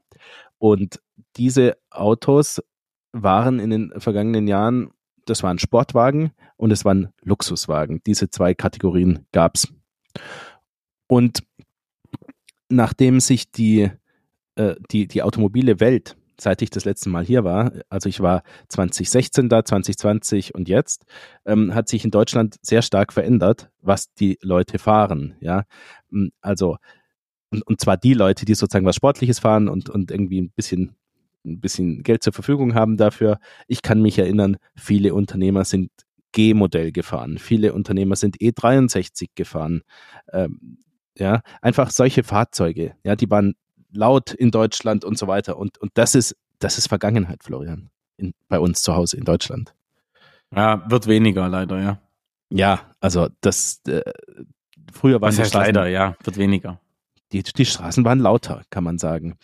Und 0.59 1.01
diese 1.37 1.77
Autos 1.91 2.63
waren 3.13 3.59
in 3.59 3.71
den 3.71 3.93
vergangenen 3.99 4.47
Jahren, 4.47 4.91
das 5.25 5.43
waren 5.43 5.59
Sportwagen 5.59 6.33
und 6.57 6.71
es 6.71 6.85
waren 6.85 7.13
Luxuswagen. 7.23 8.01
Diese 8.07 8.31
zwei 8.31 8.55
Kategorien 8.55 9.27
gab 9.33 9.57
es. 9.57 9.69
Und 11.09 11.43
nachdem 12.69 13.21
sich 13.21 13.51
die, 13.51 13.91
äh, 14.57 14.75
die, 14.91 15.09
die 15.09 15.23
automobile 15.23 15.81
Welt 15.81 16.17
seit 16.41 16.63
ich 16.63 16.71
das 16.71 16.85
letzte 16.85 17.09
Mal 17.09 17.25
hier 17.25 17.45
war, 17.45 17.73
also 17.89 18.09
ich 18.09 18.21
war 18.21 18.43
2016 18.69 19.49
da, 19.49 19.65
2020 19.65 20.55
und 20.55 20.69
jetzt, 20.69 21.05
ähm, 21.45 21.75
hat 21.75 21.89
sich 21.89 22.05
in 22.05 22.11
Deutschland 22.11 22.57
sehr 22.63 22.83
stark 22.83 23.13
verändert, 23.13 23.71
was 23.81 24.13
die 24.15 24.39
Leute 24.43 24.79
fahren. 24.79 25.35
Ja, 25.41 25.65
hm, 26.11 26.31
also 26.41 26.77
und, 27.51 27.67
und 27.67 27.81
zwar 27.81 27.97
die 27.97 28.15
Leute, 28.15 28.45
die 28.45 28.55
sozusagen 28.55 28.87
was 28.87 28.97
Sportliches 28.97 29.39
fahren 29.39 29.69
und, 29.69 29.89
und 29.89 30.11
irgendwie 30.11 30.43
ein 30.43 30.51
bisschen 30.51 30.97
ein 31.47 31.61
bisschen 31.61 32.03
Geld 32.03 32.23
zur 32.23 32.33
Verfügung 32.33 32.75
haben 32.75 32.97
dafür. 32.97 33.39
Ich 33.69 33.83
kann 33.83 34.03
mich 34.03 34.19
erinnern, 34.19 34.57
viele 34.75 35.15
Unternehmer 35.15 35.65
sind 35.65 35.91
G-Modell 36.33 36.93
gefahren, 36.93 37.39
viele 37.39 37.73
Unternehmer 37.73 38.17
sind 38.17 38.37
E63 38.39 39.29
gefahren. 39.35 39.83
Ähm, 40.33 40.79
ja, 41.17 41.41
einfach 41.63 41.91
solche 41.91 42.25
Fahrzeuge, 42.25 42.95
ja, 43.05 43.17
die 43.17 43.31
waren 43.31 43.55
laut 43.97 44.33
in 44.33 44.51
Deutschland 44.51 45.05
und 45.05 45.19
so 45.19 45.27
weiter. 45.27 45.57
Und, 45.57 45.79
und 45.79 45.91
das 45.95 46.15
ist, 46.15 46.37
das 46.59 46.79
ist 46.79 46.89
Vergangenheit, 46.89 47.43
Florian, 47.43 47.91
in, 48.17 48.35
bei 48.49 48.61
uns 48.61 48.83
zu 48.83 48.95
Hause 48.95 49.17
in 49.17 49.25
Deutschland. 49.25 49.75
Ja, 50.55 50.89
wird 50.89 51.07
weniger 51.07 51.49
leider, 51.49 51.81
ja. 51.81 52.01
Ja, 52.51 52.81
also 53.01 53.29
das 53.41 53.81
äh, 53.89 54.03
früher 54.93 55.21
war 55.21 55.31
es 55.31 55.53
leider, 55.53 55.89
ja, 55.89 56.17
wird 56.23 56.37
weniger. 56.37 56.81
Die, 57.33 57.43
die 57.43 57.67
Straßen 57.67 58.05
waren 58.05 58.21
lauter, 58.21 58.63
kann 58.71 58.85
man 58.85 58.99
sagen. 58.99 59.37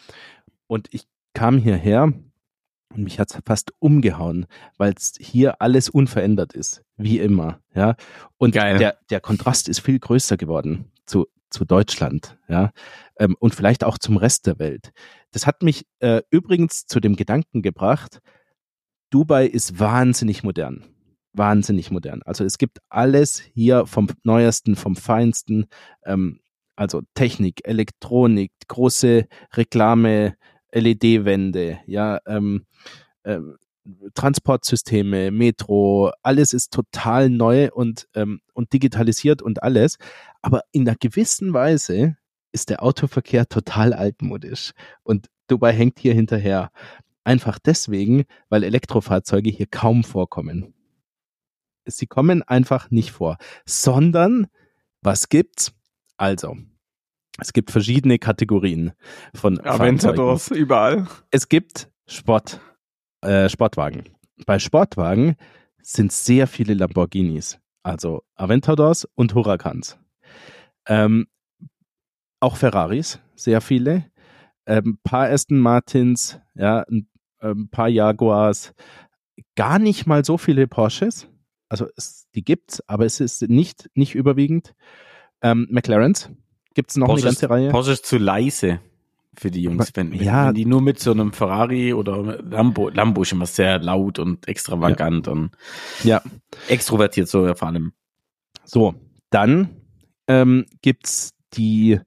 Und 0.69 0.89
ich 0.93 1.07
kam 1.35 1.59
hierher 1.59 2.05
und 2.05 3.03
mich 3.05 3.19
hat 3.19 3.31
es 3.31 3.41
fast 3.45 3.73
umgehauen, 3.81 4.47
weil 4.77 4.95
es 4.97 5.15
hier 5.19 5.61
alles 5.61 5.89
unverändert 5.89 6.53
ist, 6.53 6.85
wie 6.97 7.19
immer. 7.19 7.61
Ja. 7.75 7.97
Und 8.39 8.55
Geil. 8.55 8.79
Der, 8.79 8.99
der 9.11 9.21
Kontrast 9.21 9.69
ist 9.69 9.81
viel 9.81 9.99
größer 9.99 10.37
geworden 10.37 10.93
zu, 11.07 11.27
zu 11.53 11.65
Deutschland, 11.65 12.39
ja, 12.49 12.73
ähm, 13.19 13.37
und 13.39 13.55
vielleicht 13.55 13.85
auch 13.85 13.99
zum 13.99 14.17
Rest 14.17 14.47
der 14.47 14.59
Welt. 14.59 14.93
Das 15.31 15.47
hat 15.47 15.63
mich 15.63 15.87
äh, 16.01 16.23
übrigens 16.31 16.87
zu 16.87 17.01
dem 17.01 17.17
Gedanken 17.17 17.63
gebracht, 17.63 18.21
Dubai 19.11 19.47
ist 19.47 19.79
wahnsinnig 19.79 20.43
modern. 20.43 20.85
Wahnsinnig 21.35 21.91
modern. 21.91 22.23
Also 22.25 22.45
es 22.45 22.59
gibt 22.59 22.79
alles 22.89 23.41
hier 23.41 23.87
vom 23.87 24.09
Neuesten, 24.23 24.77
vom 24.77 24.97
Feinsten, 24.97 25.67
ähm, 26.05 26.41
also 26.77 27.03
Technik, 27.15 27.61
Elektronik, 27.65 28.53
große 28.69 29.27
Reklame, 29.55 30.35
LED-Wände, 30.73 31.81
ja, 31.87 32.19
ähm, 32.27 32.65
ähm, 33.25 33.57
Transportsysteme, 34.15 35.31
Metro, 35.31 36.13
alles 36.23 36.53
ist 36.53 36.73
total 36.73 37.31
neu 37.31 37.71
und, 37.73 38.09
ähm, 38.15 38.41
und 38.53 38.73
digitalisiert 38.73 39.43
und 39.43 39.63
alles. 39.63 39.99
Aber 40.41 40.63
in 40.71 40.89
einer 40.89 40.97
gewissen 40.97 41.53
Weise 41.53 42.17
ist 42.53 42.71
der 42.71 42.83
Autoverkehr 42.83 43.49
total 43.49 43.93
altmodisch. 43.93 44.73
Und 45.03 45.29
Dubai 45.49 45.73
hängt 45.73 45.99
hier 45.99 46.15
hinterher. 46.15 46.71
Einfach 47.25 47.59
deswegen, 47.59 48.25
weil 48.49 48.65
Elektrofahrzeuge 48.65 49.51
hier 49.51 49.67
kaum 49.67 50.05
vorkommen. 50.05 50.75
Sie 51.85 52.07
kommen 52.07 52.43
einfach 52.43 52.91
nicht 52.91 53.11
vor. 53.11 53.39
Sondern, 53.65 54.47
was 55.03 55.29
gibt's? 55.29 55.73
Also, 56.17 56.57
es 57.39 57.53
gibt 57.53 57.71
verschiedene 57.71 58.19
Kategorien 58.19 58.93
von 59.35 59.59
Aventadors 59.61 60.51
überall. 60.51 61.09
Es 61.31 61.49
gibt 61.49 61.91
Sport, 62.07 62.61
äh, 63.23 63.49
Sportwagen. 63.49 64.05
Bei 64.47 64.59
Sportwagen 64.59 65.37
sind 65.81 66.13
sehr 66.13 66.47
viele 66.47 66.75
Lamborghinis, 66.75 67.59
also 67.83 68.23
Aventadors 68.35 69.09
und 69.15 69.35
Huracans. 69.35 69.99
Ähm, 70.87 71.27
auch 72.41 72.57
Ferraris, 72.57 73.21
sehr 73.35 73.61
viele. 73.61 74.05
Ein 74.65 74.79
ähm, 74.85 74.99
paar 75.03 75.29
Aston 75.29 75.59
Martins, 75.59 76.39
ja, 76.55 76.81
ein, 76.83 77.09
ein, 77.39 77.51
ähm, 77.51 77.69
paar 77.71 77.89
Jaguars, 77.89 78.75
gar 79.57 79.79
nicht 79.79 80.07
mal 80.07 80.25
so 80.25 80.39
viele 80.39 80.67
Porsches. 80.67 81.29
Also 81.69 81.87
es, 81.97 82.29
die 82.35 82.45
gibt's, 82.45 82.83
aber 82.89 83.07
es 83.07 83.21
ist 83.21 83.43
nicht, 83.43 83.91
nicht 83.95 84.15
überwiegend. 84.15 84.75
Ähm, 85.41 85.67
McLarens 85.71 86.31
gibt's 86.75 86.97
noch 86.97 87.07
Porsche 87.07 87.27
eine 87.27 87.31
ganze 87.31 87.51
Reihe. 87.51 87.71
Porsche 87.71 87.93
ist 87.93 88.07
zu 88.07 88.19
leise. 88.19 88.81
Für 89.37 89.51
die 89.51 89.63
Jungs. 89.63 89.91
Wenn, 89.95 90.13
Ja. 90.13 90.49
wenn 90.49 90.55
die 90.55 90.67
nur 90.67 90.83
mit 90.83 90.99
so 90.99 91.11
einem 91.13 91.33
Ferrari 91.33 91.93
oder 91.95 92.43
Lambo, 92.43 92.89
Lambo 92.91 93.23
ist 93.23 93.33
immer 93.33 93.47
sehr 93.47 93.79
laut 93.79 94.19
und 94.19 94.47
extravagant 94.49 95.29
und 95.29 95.51
Ja. 96.05 96.23
extrovertiert 96.69 97.29
so 97.29 97.55
vor 97.55 97.69
allem. 97.69 97.93
So, 98.65 98.95
dann 99.31 99.71
ähm, 100.29 100.67
gibt's 100.83 101.31
die, 101.55 101.99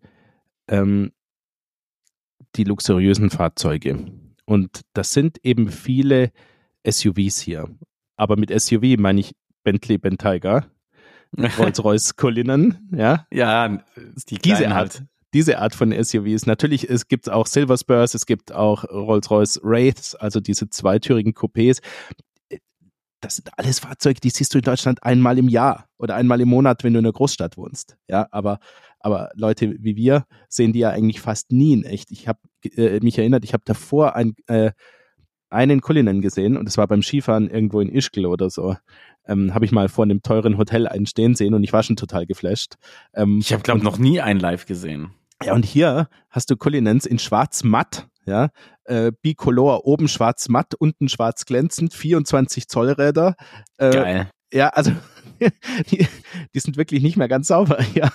ähm, 0.68 1.12
die 2.56 2.64
luxuriösen 2.64 3.30
Fahrzeuge. 3.30 4.06
Und 4.46 4.82
das 4.94 5.12
sind 5.12 5.40
eben 5.44 5.70
viele 5.70 6.32
SUVs 6.88 7.40
hier. 7.40 7.68
Aber 8.16 8.38
mit 8.38 8.52
SUV 8.52 8.98
meine 8.98 9.20
ich 9.20 9.36
Bentley 9.64 9.98
Bentayga, 9.98 10.68
Rolls-Royce 11.58 12.16
Cullinan, 12.16 12.88
ja. 12.96 13.26
ja, 13.32 13.84
die 14.30 14.38
Diese 14.38 14.68
Art, 14.68 14.76
halt. 14.76 15.06
Diese 15.36 15.60
Art 15.60 15.76
von 15.76 15.92
SUVs. 15.92 16.46
Natürlich, 16.46 16.90
es 16.90 17.10
gibt 17.10 17.30
auch 17.30 17.46
Silver 17.46 17.78
Spurs, 17.78 18.16
es 18.16 18.26
gibt 18.26 18.54
auch 18.54 18.86
Rolls-Royce 18.86 19.60
Wraiths, 19.64 20.16
also 20.16 20.40
diese 20.40 20.70
zweitürigen 20.70 21.34
Coupés. 21.34 21.82
Das 23.20 23.36
sind 23.36 23.50
alles 23.58 23.80
Fahrzeuge, 23.80 24.22
die 24.22 24.30
siehst 24.30 24.54
du 24.54 24.60
in 24.60 24.64
Deutschland 24.64 25.04
einmal 25.04 25.38
im 25.38 25.50
Jahr 25.50 25.90
oder 25.98 26.16
einmal 26.16 26.40
im 26.40 26.48
Monat, 26.48 26.86
wenn 26.86 26.94
du 26.94 27.00
in 27.00 27.06
einer 27.06 27.12
Großstadt 27.12 27.58
wohnst. 27.58 27.98
Ja, 28.08 28.28
aber, 28.32 28.60
aber 29.00 29.30
Leute 29.36 29.76
wie 29.80 29.98
wir 29.98 30.26
sehen 30.48 30.72
die 30.72 30.80
ja 30.80 30.92
eigentlich 30.92 31.20
fast 31.20 31.52
nie 31.52 31.74
in 31.74 31.84
echt. 31.84 32.12
Ich 32.12 32.30
habe 32.30 32.40
äh, 32.64 33.02
mich 33.02 33.18
erinnert, 33.18 33.44
ich 33.44 33.52
habe 33.52 33.64
davor 33.66 34.16
ein, 34.16 34.36
äh, 34.48 34.72
einen 35.50 35.82
Cullinan 35.82 36.22
gesehen 36.22 36.56
und 36.56 36.64
das 36.64 36.78
war 36.78 36.88
beim 36.88 37.02
Skifahren 37.02 37.50
irgendwo 37.50 37.82
in 37.82 37.90
Ischgl 37.90 38.26
oder 38.26 38.50
so. 38.50 38.78
Ähm, 39.28 39.54
habe 39.54 39.66
ich 39.66 39.74
mal 39.74 39.90
vor 39.90 40.06
einem 40.06 40.22
teuren 40.22 40.58
Hotel 40.58 40.88
einen 40.88 41.08
stehen 41.08 41.36
sehen 41.36 41.56
und 41.56 41.64
ich 41.64 41.74
war 41.74 41.84
schon 41.84 41.98
total 41.98 42.26
geflasht. 42.26 42.76
Ähm, 43.14 43.40
Ich 43.40 43.52
habe, 43.52 43.64
glaube 43.64 43.84
noch 43.84 43.98
nie 43.98 44.22
einen 44.22 44.40
live 44.40 44.66
gesehen. 44.66 45.12
Ja, 45.44 45.54
und 45.54 45.66
hier 45.66 46.08
hast 46.30 46.50
du 46.50 46.58
Cullinans 46.58 47.06
in 47.06 47.20
schwarz 47.20 47.64
matt, 47.64 48.08
ja, 48.26 48.50
äh, 48.86 49.12
bicolor, 49.22 49.86
oben 49.86 50.08
schwarz 50.08 50.48
matt, 50.50 50.74
unten 50.76 51.10
schwarz 51.10 51.46
glänzend, 51.46 51.94
24 51.94 52.68
Zoll 52.68 52.92
Räder. 52.92 53.36
Äh, 53.78 53.92
Geil. 53.92 54.30
Ja, 54.54 54.70
also 54.70 54.92
die, 55.92 56.08
die 56.54 56.60
sind 56.60 56.78
wirklich 56.78 57.02
nicht 57.04 57.18
mehr 57.18 57.28
ganz 57.28 57.48
sauber, 57.48 57.80
ja. 57.94 58.12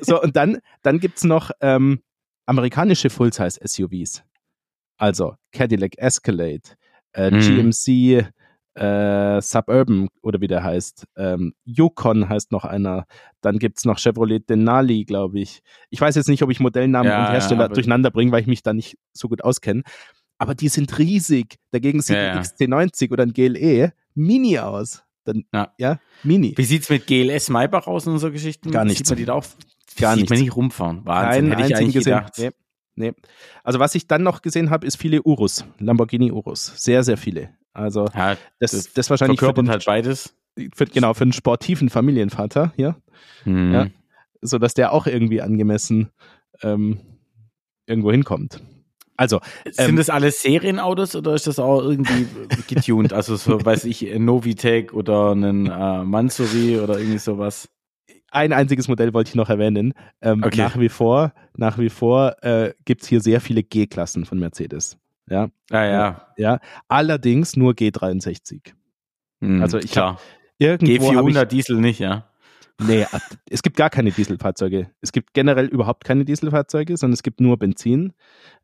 so, 0.00 0.20
und 0.22 0.36
dann, 0.36 0.58
dann 0.82 1.00
gibt's 1.00 1.24
noch 1.24 1.50
ähm, 1.60 2.00
amerikanische 2.46 3.10
Full-Size-SUVs. 3.10 4.22
Also 4.96 5.34
Cadillac 5.52 5.98
Escalade, 5.98 6.62
äh, 7.12 7.30
Mhm. 7.30 7.40
GMC 7.40 8.28
äh, 8.74 9.40
Suburban 9.40 10.08
oder 10.22 10.40
wie 10.40 10.46
der 10.46 10.62
heißt. 10.64 11.06
Ähm, 11.16 11.54
Yukon 11.64 12.28
heißt 12.28 12.52
noch 12.52 12.64
einer. 12.64 13.06
Dann 13.40 13.58
gibt's 13.58 13.84
noch 13.84 13.98
Chevrolet 13.98 14.48
Denali, 14.48 15.04
glaube 15.04 15.40
ich. 15.40 15.62
Ich 15.90 16.00
weiß 16.00 16.14
jetzt 16.16 16.28
nicht, 16.28 16.42
ob 16.42 16.50
ich 16.50 16.60
Modellnamen 16.60 17.08
Ja, 17.10 17.18
und 17.20 17.24
ja, 17.26 17.32
Hersteller 17.32 17.64
aber- 17.66 17.74
durcheinander 17.74 18.10
bringe, 18.10 18.32
weil 18.32 18.40
ich 18.40 18.46
mich 18.46 18.62
da 18.62 18.72
nicht 18.72 18.98
so 19.12 19.28
gut 19.28 19.44
auskenne. 19.44 19.82
Aber 20.38 20.54
die 20.54 20.68
sind 20.68 20.98
riesig. 20.98 21.58
Dagegen 21.70 22.02
sieht 22.02 22.16
Ja, 22.16 22.22
ja. 22.22 22.32
ein 22.32 22.42
XC90 22.42 23.12
oder 23.12 23.22
ein 23.24 23.32
GLE 23.32 23.92
mini 24.14 24.58
aus. 24.58 25.04
Dann, 25.24 25.44
Ja. 25.54 25.72
ja, 25.78 26.00
mini. 26.22 26.52
Wie 26.56 26.64
sieht's 26.64 26.90
mit 26.90 27.06
GLS 27.06 27.48
Maybach 27.48 27.86
aus 27.86 28.06
und 28.06 28.18
so 28.18 28.30
Geschichten? 28.30 28.70
Gar 28.70 28.82
Sieht 28.82 28.98
nichts. 28.98 29.08
man 29.10 29.16
die 29.18 29.24
da 29.24 29.34
auch? 29.34 29.44
Gar 29.96 30.16
Sieht 30.16 30.28
man 30.28 30.36
nichts. 30.38 30.44
nicht 30.46 30.56
rumfahren. 30.56 31.00
Wahnsinn, 31.06 31.48
Keinen 31.50 31.58
hätte 31.58 31.68
ich 31.72 31.76
eigentlich 31.78 31.94
gesehen. 31.94 32.14
gedacht. 32.18 32.32
Nee, 32.38 32.50
nee. 32.96 33.12
Also 33.62 33.78
was 33.78 33.94
ich 33.94 34.06
dann 34.08 34.22
noch 34.22 34.42
gesehen 34.42 34.68
habe, 34.70 34.86
ist 34.86 34.96
viele 34.96 35.22
Urus, 35.22 35.64
Lamborghini 35.78 36.30
Urus. 36.32 36.72
Sehr, 36.76 37.04
sehr 37.04 37.16
viele. 37.16 37.50
Also 37.74 38.06
Ja, 38.14 38.36
das, 38.60 38.70
das 38.72 38.92
das, 38.92 39.10
wahrscheinlich 39.10 39.40
für 39.40 39.52
den, 39.52 39.68
halt 39.68 39.84
beides. 39.84 40.34
für, 40.74 40.86
genau, 40.86 41.12
für 41.14 41.22
einen 41.24 41.32
sportiven 41.32 41.90
Familienvater, 41.90 42.72
ja, 42.76 42.96
Hm. 43.42 43.72
Ja. 43.72 43.86
so 44.40 44.58
dass 44.58 44.74
der 44.74 44.92
auch 44.92 45.06
irgendwie 45.06 45.42
angemessen 45.42 46.10
ähm, 46.62 47.00
irgendwo 47.86 48.10
hinkommt. 48.12 48.62
Also, 49.16 49.40
Sind 49.70 49.90
Ähm, 49.90 49.96
das 49.96 50.10
alles 50.10 50.42
Serienautos 50.42 51.14
oder 51.14 51.34
ist 51.34 51.46
das 51.46 51.58
auch 51.60 51.82
irgendwie 51.82 52.26
getuned? 52.66 53.12
Also 53.12 53.36
so, 53.36 53.58
weiß 53.64 53.84
ich, 53.84 54.10
ein 54.12 54.24
Novitec 54.24 54.92
oder 54.92 55.32
ein 55.32 55.66
äh, 55.66 56.02
Mansuri 56.04 56.80
oder 56.80 56.98
irgendwie 56.98 57.18
sowas. 57.18 57.68
ein 58.32 58.52
einziges 58.52 58.88
Modell 58.88 59.14
wollte 59.14 59.28
ich 59.28 59.34
noch 59.36 59.50
erwähnen. 59.50 59.94
Ähm, 60.20 60.42
Okay. 60.42 60.62
Nach 60.62 60.78
wie 60.80 60.88
vor, 60.88 61.32
nach 61.56 61.78
wie 61.78 61.90
vor 61.90 62.34
äh, 62.42 62.74
gibt's 62.84 63.06
hier 63.06 63.20
sehr 63.20 63.40
viele 63.40 63.62
G-Klassen 63.62 64.24
von 64.24 64.40
Mercedes. 64.40 64.96
Ja, 65.28 65.48
Ah 65.70 65.84
ja. 65.84 66.26
ja. 66.36 66.60
Allerdings 66.88 67.56
nur 67.56 67.72
G63. 67.72 68.74
Hm, 69.40 69.62
Also 69.62 69.78
ich 69.78 69.90
klar. 69.92 70.20
Irgendwo 70.58 71.14
hab 71.14 71.24
G400 71.24 71.44
Diesel 71.46 71.80
nicht, 71.80 71.98
ja. 71.98 72.28
Nee, 72.80 73.06
es 73.48 73.62
gibt 73.62 73.76
gar 73.76 73.88
keine 73.88 74.10
Dieselfahrzeuge. 74.10 74.90
Es 75.00 75.12
gibt 75.12 75.32
generell 75.32 75.66
überhaupt 75.66 76.02
keine 76.02 76.24
Dieselfahrzeuge, 76.24 76.96
sondern 76.96 77.14
es 77.14 77.22
gibt 77.22 77.40
nur 77.40 77.56
Benzin. 77.56 78.12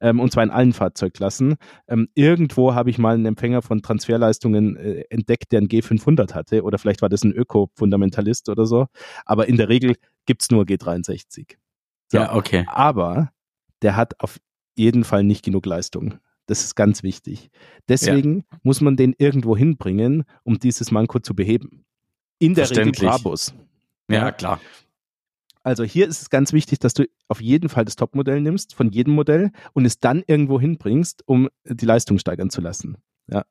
Ähm, 0.00 0.18
und 0.18 0.32
zwar 0.32 0.42
in 0.42 0.50
allen 0.50 0.72
Fahrzeugklassen. 0.72 1.56
Ähm, 1.86 2.08
irgendwo 2.14 2.74
habe 2.74 2.90
ich 2.90 2.98
mal 2.98 3.14
einen 3.14 3.26
Empfänger 3.26 3.62
von 3.62 3.82
Transferleistungen 3.82 4.76
äh, 4.76 5.04
entdeckt, 5.10 5.52
der 5.52 5.60
ein 5.60 5.68
G500 5.68 6.34
hatte. 6.34 6.64
Oder 6.64 6.78
vielleicht 6.78 7.02
war 7.02 7.08
das 7.08 7.22
ein 7.22 7.32
Öko-Fundamentalist 7.32 8.48
oder 8.48 8.66
so. 8.66 8.86
Aber 9.26 9.46
in 9.46 9.56
der 9.56 9.68
Regel 9.68 9.94
gibt's 10.26 10.50
nur 10.50 10.64
G63. 10.64 11.54
So. 12.08 12.18
Ja, 12.18 12.34
okay. 12.34 12.64
Aber 12.66 13.30
der 13.82 13.94
hat 13.94 14.18
auf 14.18 14.38
jeden 14.74 15.04
Fall 15.04 15.22
nicht 15.22 15.44
genug 15.44 15.66
Leistung. 15.66 16.18
Das 16.50 16.64
ist 16.64 16.74
ganz 16.74 17.04
wichtig. 17.04 17.48
Deswegen 17.88 18.44
muss 18.64 18.80
man 18.80 18.96
den 18.96 19.14
irgendwo 19.18 19.56
hinbringen, 19.56 20.24
um 20.42 20.58
dieses 20.58 20.90
Manko 20.90 21.20
zu 21.20 21.32
beheben. 21.32 21.84
In 22.40 22.54
der 22.56 22.68
Regel. 22.68 22.90
Brabus. 22.90 23.54
Ja, 24.10 24.32
klar. 24.32 24.60
Also 25.62 25.84
hier 25.84 26.08
ist 26.08 26.22
es 26.22 26.28
ganz 26.28 26.52
wichtig, 26.52 26.80
dass 26.80 26.92
du 26.94 27.04
auf 27.28 27.40
jeden 27.40 27.68
Fall 27.68 27.84
das 27.84 27.94
Topmodell 27.94 28.40
nimmst, 28.40 28.74
von 28.74 28.90
jedem 28.90 29.14
Modell, 29.14 29.52
und 29.74 29.84
es 29.84 30.00
dann 30.00 30.24
irgendwo 30.26 30.58
hinbringst, 30.60 31.22
um 31.24 31.48
die 31.64 31.86
Leistung 31.86 32.18
steigern 32.18 32.50
zu 32.50 32.60
lassen. 32.60 32.96
Ja. 33.28 33.44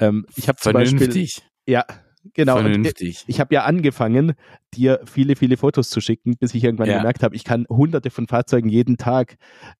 Ähm, 0.00 0.24
ich 0.34 0.48
habe 0.48 0.58
zum 0.58 0.72
Beispiel, 0.72 1.28
ja, 1.66 1.84
genau. 2.32 2.56
Und 2.56 2.62
Vernünftig. 2.62 3.24
ich 3.26 3.38
habe 3.38 3.54
ja 3.54 3.64
angefangen, 3.64 4.32
dir 4.72 5.02
viele, 5.04 5.36
viele 5.36 5.58
Fotos 5.58 5.90
zu 5.90 6.00
schicken, 6.00 6.38
bis 6.38 6.54
ich 6.54 6.64
irgendwann 6.64 6.88
Ja. 6.88 6.96
gemerkt 6.96 7.22
habe, 7.22 7.36
ich 7.36 7.44
kann 7.44 7.66
hunderte 7.68 8.08
von 8.08 8.26
Fahrzeugen 8.28 8.70
jeden 8.70 8.96
Tag 8.96 9.36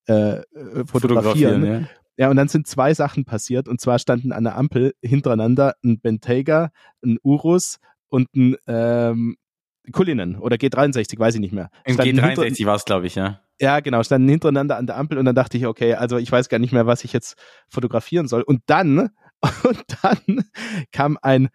äh, 0.08 0.40
äh, 0.40 0.44
fotografieren. 0.84 1.64
ja. 1.64 1.88
Ja, 2.16 2.30
und 2.30 2.36
dann 2.36 2.48
sind 2.48 2.66
zwei 2.66 2.94
Sachen 2.94 3.24
passiert. 3.24 3.68
Und 3.68 3.80
zwar 3.80 3.98
standen 3.98 4.32
an 4.32 4.44
der 4.44 4.56
Ampel 4.56 4.94
hintereinander 5.02 5.74
ein 5.84 6.00
Bentayga, 6.00 6.70
ein 7.04 7.18
Urus 7.22 7.78
und 8.08 8.28
ein 8.34 8.56
ähm, 8.66 9.36
Cullinan 9.92 10.36
oder 10.36 10.56
G63, 10.56 11.18
weiß 11.18 11.34
ich 11.34 11.40
nicht 11.40 11.52
mehr. 11.52 11.70
Im 11.84 11.94
Standen 11.94 12.22
hinter- 12.24 12.42
G63 12.42 12.66
war 12.66 12.76
es, 12.76 12.84
glaube 12.84 13.06
ich, 13.06 13.16
ja. 13.16 13.40
ja, 13.60 13.80
genau, 13.80 14.02
standen 14.02 14.28
hintereinander 14.28 14.76
an 14.76 14.86
der 14.86 14.96
Ampel 14.96 15.18
und 15.18 15.24
dann 15.24 15.34
dachte 15.34 15.58
ich, 15.58 15.66
okay, 15.66 15.94
also 15.94 16.16
ich 16.16 16.30
weiß 16.30 16.48
gar 16.48 16.58
nicht 16.58 16.72
mehr, 16.72 16.86
was 16.86 17.04
ich 17.04 17.12
jetzt 17.12 17.36
fotografieren 17.68 18.28
soll. 18.28 18.42
Und 18.42 18.62
dann, 18.66 19.10
und 19.64 19.84
dann 20.02 20.44
kam 20.92 21.18
ein, 21.20 21.48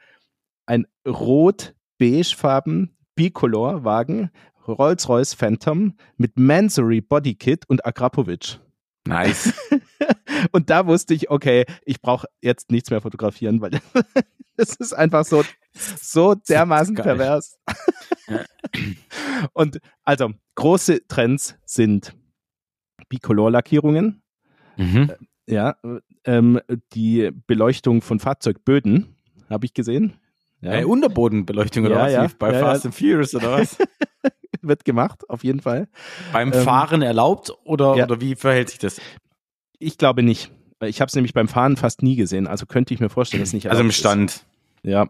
ein 0.65 0.85
rot-beigefarben 1.07 2.95
Bicolor-Wagen, 3.15 4.29
Rolls-Royce 4.67 5.33
Phantom 5.33 5.95
mit 6.17 6.37
Mansory 6.37 7.01
Bodykit 7.01 7.67
und 7.67 7.85
Akrapovic. 7.85 8.59
Nice. 9.07 9.53
Und 10.51 10.69
da 10.69 10.85
wusste 10.87 11.13
ich, 11.13 11.29
okay, 11.29 11.65
ich 11.85 12.01
brauche 12.01 12.27
jetzt 12.41 12.71
nichts 12.71 12.89
mehr 12.89 13.01
fotografieren, 13.01 13.61
weil 13.61 13.71
das 14.57 14.75
ist 14.75 14.93
einfach 14.93 15.25
so, 15.25 15.43
so 15.73 16.35
dermaßen 16.35 16.95
pervers. 16.95 17.59
Und 19.53 19.79
also, 20.03 20.31
große 20.55 21.07
Trends 21.07 21.55
sind 21.65 22.15
Bicolor-Lackierungen, 23.09 24.21
mhm. 24.77 25.11
ja, 25.47 25.75
ähm, 26.25 26.59
die 26.93 27.31
Beleuchtung 27.47 28.01
von 28.01 28.19
Fahrzeugböden, 28.19 29.15
habe 29.49 29.65
ich 29.65 29.73
gesehen. 29.73 30.13
Ja, 30.61 30.73
Äh, 30.73 30.83
Unterbodenbeleuchtung 30.83 31.85
oder 31.85 31.95
Ja, 31.95 32.03
was? 32.21 32.31
ja. 32.31 32.37
Bei 32.37 32.53
Fast 32.59 32.85
and 32.85 32.93
Furious 32.93 33.33
oder 33.33 33.53
was? 33.53 33.77
wird 34.61 34.83
gemacht, 34.83 35.27
auf 35.29 35.43
jeden 35.43 35.61
Fall. 35.61 35.87
Beim 36.33 36.51
Ähm, 36.51 36.63
Fahren 36.63 37.01
erlaubt 37.01 37.51
oder, 37.63 37.93
oder 37.93 38.19
wie 38.21 38.35
verhält 38.35 38.69
sich 38.69 38.79
das? 38.79 38.99
Ich 39.79 39.97
glaube 39.97 40.23
nicht. 40.23 40.51
Ich 40.83 41.01
habe 41.01 41.09
es 41.09 41.15
nämlich 41.15 41.33
beim 41.33 41.47
Fahren 41.49 41.75
fast 41.75 42.03
nie 42.03 42.15
gesehen, 42.15 42.47
also 42.47 42.65
könnte 42.65 42.93
ich 42.93 42.99
mir 42.99 43.09
vorstellen, 43.09 43.41
dass 43.41 43.49
es 43.49 43.53
nicht 43.53 43.69
Also 43.69 43.81
im 43.81 43.87
erlaubt 43.89 43.95
ist. 43.95 43.99
Stand. 43.99 44.45
Ja. 44.83 45.07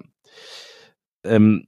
Ähm, 1.23 1.67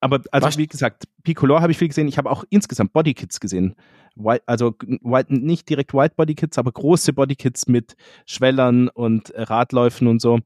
aber 0.00 0.20
also 0.30 0.46
Was- 0.48 0.58
wie 0.58 0.66
gesagt, 0.66 1.04
Picolor 1.22 1.60
habe 1.62 1.72
ich 1.72 1.78
viel 1.78 1.88
gesehen. 1.88 2.08
Ich 2.08 2.18
habe 2.18 2.30
auch 2.30 2.44
insgesamt 2.50 2.92
Bodykits 2.92 3.40
gesehen. 3.40 3.74
White, 4.14 4.42
also 4.46 4.74
white, 5.02 5.32
nicht 5.34 5.68
direkt 5.68 5.94
White 5.94 6.14
Bodykits, 6.16 6.58
aber 6.58 6.70
große 6.72 7.12
Bodykits 7.12 7.66
mit 7.66 7.94
Schwellern 8.26 8.88
und 8.88 9.30
äh, 9.30 9.42
Radläufen 9.42 10.06
und 10.06 10.20
so. 10.20 10.40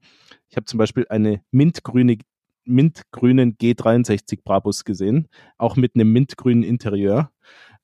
Ich 0.48 0.56
habe 0.56 0.66
zum 0.66 0.78
Beispiel 0.78 1.06
eine 1.08 1.42
mintgrüne, 1.50 2.18
mintgrünen 2.64 3.56
G63 3.56 4.40
Brabus 4.44 4.84
gesehen, 4.84 5.28
auch 5.58 5.76
mit 5.76 5.94
einem 5.94 6.12
mintgrünen 6.12 6.62
Interieur. 6.62 7.30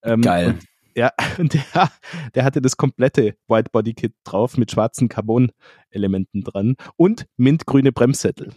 Ähm, 0.02 0.20
Geil. 0.22 0.58
Ja, 0.94 1.12
und 1.38 1.54
der, 1.54 1.90
der 2.34 2.44
hatte 2.44 2.60
das 2.60 2.76
komplette 2.76 3.36
White 3.48 3.70
Body 3.72 3.94
Kit 3.94 4.14
drauf 4.24 4.56
mit 4.56 4.70
schwarzen 4.70 5.08
Carbon-Elementen 5.08 6.42
dran 6.42 6.76
und 6.96 7.26
mintgrüne 7.36 7.92
Bremssättel. 7.92 8.52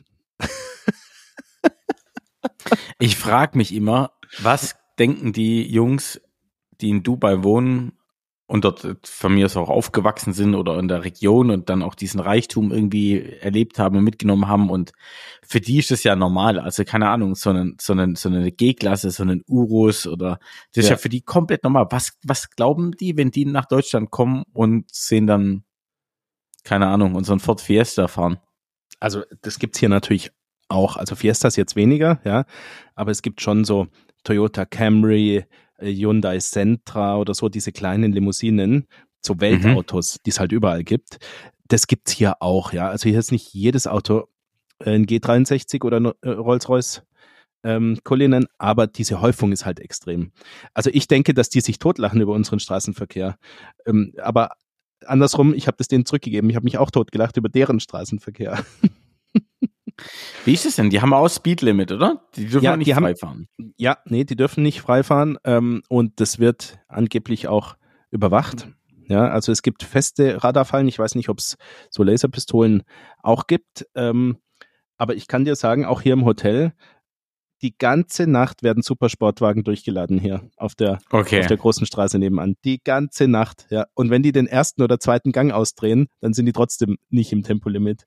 Ich 2.99 3.15
frage 3.15 3.57
mich 3.57 3.73
immer, 3.73 4.11
was 4.39 4.75
denken 4.97 5.33
die 5.33 5.63
Jungs, 5.63 6.21
die 6.81 6.89
in 6.89 7.03
Dubai 7.03 7.43
wohnen 7.43 7.93
und 8.47 8.63
dort 8.63 8.87
von 9.03 9.33
mir 9.33 9.45
aus 9.45 9.57
auch 9.57 9.69
aufgewachsen 9.69 10.31
sind 10.31 10.53
oder 10.53 10.77
in 10.77 10.87
der 10.87 11.03
Region 11.03 11.49
und 11.49 11.69
dann 11.69 11.81
auch 11.81 11.95
diesen 11.95 12.19
Reichtum 12.19 12.71
irgendwie 12.71 13.21
erlebt 13.21 13.79
haben 13.79 13.97
und 13.97 14.03
mitgenommen 14.03 14.47
haben 14.47 14.69
und 14.69 14.91
für 15.41 15.59
die 15.59 15.79
ist 15.79 15.89
das 15.89 16.03
ja 16.03 16.15
normal, 16.15 16.59
also 16.59 16.83
keine 16.83 17.09
Ahnung, 17.09 17.35
so, 17.35 17.49
einen, 17.49 17.77
so, 17.81 17.93
einen, 17.93 18.15
so 18.15 18.29
eine 18.29 18.51
G-Klasse, 18.51 19.09
so 19.09 19.23
einen 19.23 19.43
Urus 19.47 20.05
oder 20.05 20.39
das 20.73 20.83
ist 20.83 20.89
ja. 20.89 20.95
ja 20.95 20.97
für 20.97 21.09
die 21.09 21.21
komplett 21.21 21.63
normal. 21.63 21.87
Was, 21.89 22.17
was 22.23 22.51
glauben 22.51 22.91
die, 22.91 23.17
wenn 23.17 23.31
die 23.31 23.45
nach 23.45 23.65
Deutschland 23.65 24.11
kommen 24.11 24.43
und 24.53 24.85
sehen 24.93 25.25
dann, 25.25 25.63
keine 26.63 26.87
Ahnung, 26.87 27.15
unseren 27.15 27.39
Ford 27.39 27.61
Fiesta 27.61 28.07
fahren? 28.07 28.37
Also 28.99 29.23
das 29.41 29.57
gibt's 29.57 29.79
hier 29.79 29.89
natürlich 29.89 30.31
auch, 30.67 30.97
also 30.97 31.15
Fiestas 31.15 31.55
jetzt 31.55 31.75
weniger, 31.75 32.19
ja, 32.23 32.45
aber 32.95 33.11
es 33.11 33.21
gibt 33.21 33.41
schon 33.41 33.65
so 33.65 33.87
Toyota 34.23 34.65
Camry, 34.65 35.45
Hyundai 35.79 36.39
Sentra 36.39 37.17
oder 37.17 37.33
so, 37.33 37.49
diese 37.49 37.71
kleinen 37.71 38.11
Limousinen, 38.13 38.87
so 39.25 39.39
Weltautos, 39.39 40.15
mhm. 40.15 40.19
die 40.25 40.29
es 40.29 40.39
halt 40.39 40.51
überall 40.51 40.83
gibt. 40.83 41.17
Das 41.67 41.87
gibt's 41.87 42.11
hier 42.11 42.41
auch, 42.41 42.73
ja. 42.73 42.89
Also 42.89 43.09
hier 43.09 43.19
ist 43.19 43.31
nicht 43.31 43.53
jedes 43.53 43.87
Auto 43.87 44.27
ein 44.79 45.05
G63 45.05 45.83
oder 45.83 46.15
äh, 46.21 46.29
Rolls-Royce 46.29 47.03
ähm, 47.63 47.97
Cullinan, 48.03 48.45
aber 48.59 48.85
diese 48.87 49.21
Häufung 49.21 49.51
ist 49.51 49.65
halt 49.65 49.79
extrem. 49.79 50.31
Also 50.73 50.91
ich 50.93 51.07
denke, 51.07 51.33
dass 51.33 51.49
die 51.49 51.61
sich 51.61 51.79
totlachen 51.79 52.21
über 52.21 52.33
unseren 52.33 52.59
Straßenverkehr. 52.59 53.37
Ähm, 53.85 54.13
aber 54.21 54.51
andersrum, 55.05 55.53
ich 55.53 55.67
habe 55.67 55.77
das 55.77 55.87
denen 55.87 56.05
zurückgegeben. 56.05 56.49
Ich 56.49 56.55
habe 56.55 56.65
mich 56.65 56.77
auch 56.77 56.91
totgelacht 56.91 57.37
über 57.37 57.49
deren 57.49 57.79
Straßenverkehr. 57.79 58.63
Wie 60.43 60.53
ist 60.53 60.65
es 60.65 60.75
denn? 60.75 60.89
Die 60.89 61.01
haben 61.01 61.13
auch 61.13 61.27
Speedlimit, 61.29 61.91
oder? 61.91 62.21
Die 62.35 62.47
dürfen 62.47 62.65
ja, 62.65 62.77
nicht 62.77 62.87
die 62.87 62.93
frei 62.93 63.15
fahren. 63.15 63.47
Ja, 63.77 63.97
nee, 64.05 64.23
die 64.23 64.35
dürfen 64.35 64.63
nicht 64.63 64.81
frei 64.81 65.03
fahren 65.03 65.37
ähm, 65.43 65.81
und 65.89 66.19
das 66.19 66.39
wird 66.39 66.79
angeblich 66.87 67.47
auch 67.47 67.75
überwacht. 68.11 68.69
Ja, 69.07 69.27
also 69.27 69.51
es 69.51 69.61
gibt 69.61 69.83
feste 69.83 70.43
Radarfallen. 70.43 70.87
Ich 70.87 70.99
weiß 70.99 71.15
nicht, 71.15 71.29
ob 71.29 71.39
es 71.39 71.57
so 71.89 72.03
Laserpistolen 72.03 72.83
auch 73.21 73.47
gibt. 73.47 73.85
Ähm, 73.95 74.37
aber 74.97 75.15
ich 75.15 75.27
kann 75.27 75.45
dir 75.45 75.55
sagen, 75.55 75.85
auch 75.85 76.01
hier 76.01 76.13
im 76.13 76.25
Hotel, 76.25 76.73
die 77.61 77.77
ganze 77.77 78.27
Nacht 78.27 78.63
werden 78.63 78.83
Supersportwagen 78.83 79.63
durchgeladen 79.63 80.19
hier 80.19 80.49
auf 80.57 80.75
der, 80.75 80.99
okay. 81.11 81.39
auf 81.39 81.47
der 81.47 81.57
großen 81.57 81.85
Straße 81.85 82.19
nebenan. 82.19 82.55
Die 82.63 82.81
ganze 82.83 83.27
Nacht, 83.27 83.67
ja. 83.69 83.85
Und 83.93 84.09
wenn 84.09 84.23
die 84.23 84.31
den 84.31 84.47
ersten 84.47 84.81
oder 84.81 84.99
zweiten 84.99 85.31
Gang 85.31 85.51
ausdrehen, 85.51 86.07
dann 86.21 86.33
sind 86.33 86.45
die 86.45 86.51
trotzdem 86.51 86.97
nicht 87.09 87.31
im 87.31 87.43
Tempolimit. 87.43 88.05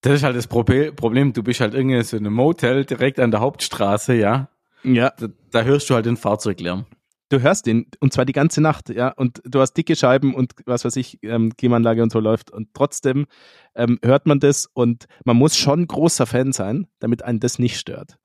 Das 0.00 0.14
ist 0.14 0.22
halt 0.22 0.36
das 0.36 0.46
Problem. 0.46 1.32
Du 1.32 1.42
bist 1.42 1.60
halt 1.60 1.74
irgendwie 1.74 2.02
so 2.02 2.16
in 2.16 2.26
einem 2.26 2.34
Motel 2.34 2.84
direkt 2.84 3.18
an 3.18 3.30
der 3.30 3.40
Hauptstraße, 3.40 4.14
ja. 4.14 4.48
Ja. 4.84 5.12
Da, 5.18 5.26
da 5.50 5.62
hörst 5.62 5.90
du 5.90 5.94
halt 5.94 6.06
den 6.06 6.16
Fahrzeuglärm. 6.16 6.86
Du 7.30 7.42
hörst 7.42 7.66
den 7.66 7.86
und 8.00 8.12
zwar 8.12 8.24
die 8.24 8.32
ganze 8.32 8.60
Nacht, 8.60 8.88
ja. 8.88 9.08
Und 9.08 9.42
du 9.44 9.60
hast 9.60 9.74
dicke 9.74 9.96
Scheiben 9.96 10.34
und 10.34 10.54
was 10.66 10.84
weiß 10.84 10.96
ich, 10.96 11.18
ähm, 11.22 11.56
Klimaanlage 11.56 12.02
und 12.02 12.12
so 12.12 12.20
läuft. 12.20 12.50
Und 12.50 12.72
trotzdem 12.74 13.26
ähm, 13.74 13.98
hört 14.02 14.26
man 14.26 14.40
das 14.40 14.66
und 14.72 15.06
man 15.24 15.36
muss 15.36 15.56
schon 15.56 15.86
großer 15.86 16.26
Fan 16.26 16.52
sein, 16.52 16.86
damit 17.00 17.22
einen 17.22 17.40
das 17.40 17.58
nicht 17.58 17.78
stört. 17.78 18.18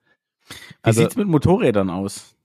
Wie 0.47 0.55
also, 0.83 1.01
sieht's 1.01 1.15
mit 1.15 1.27
Motorrädern 1.27 1.89
aus? 1.89 2.35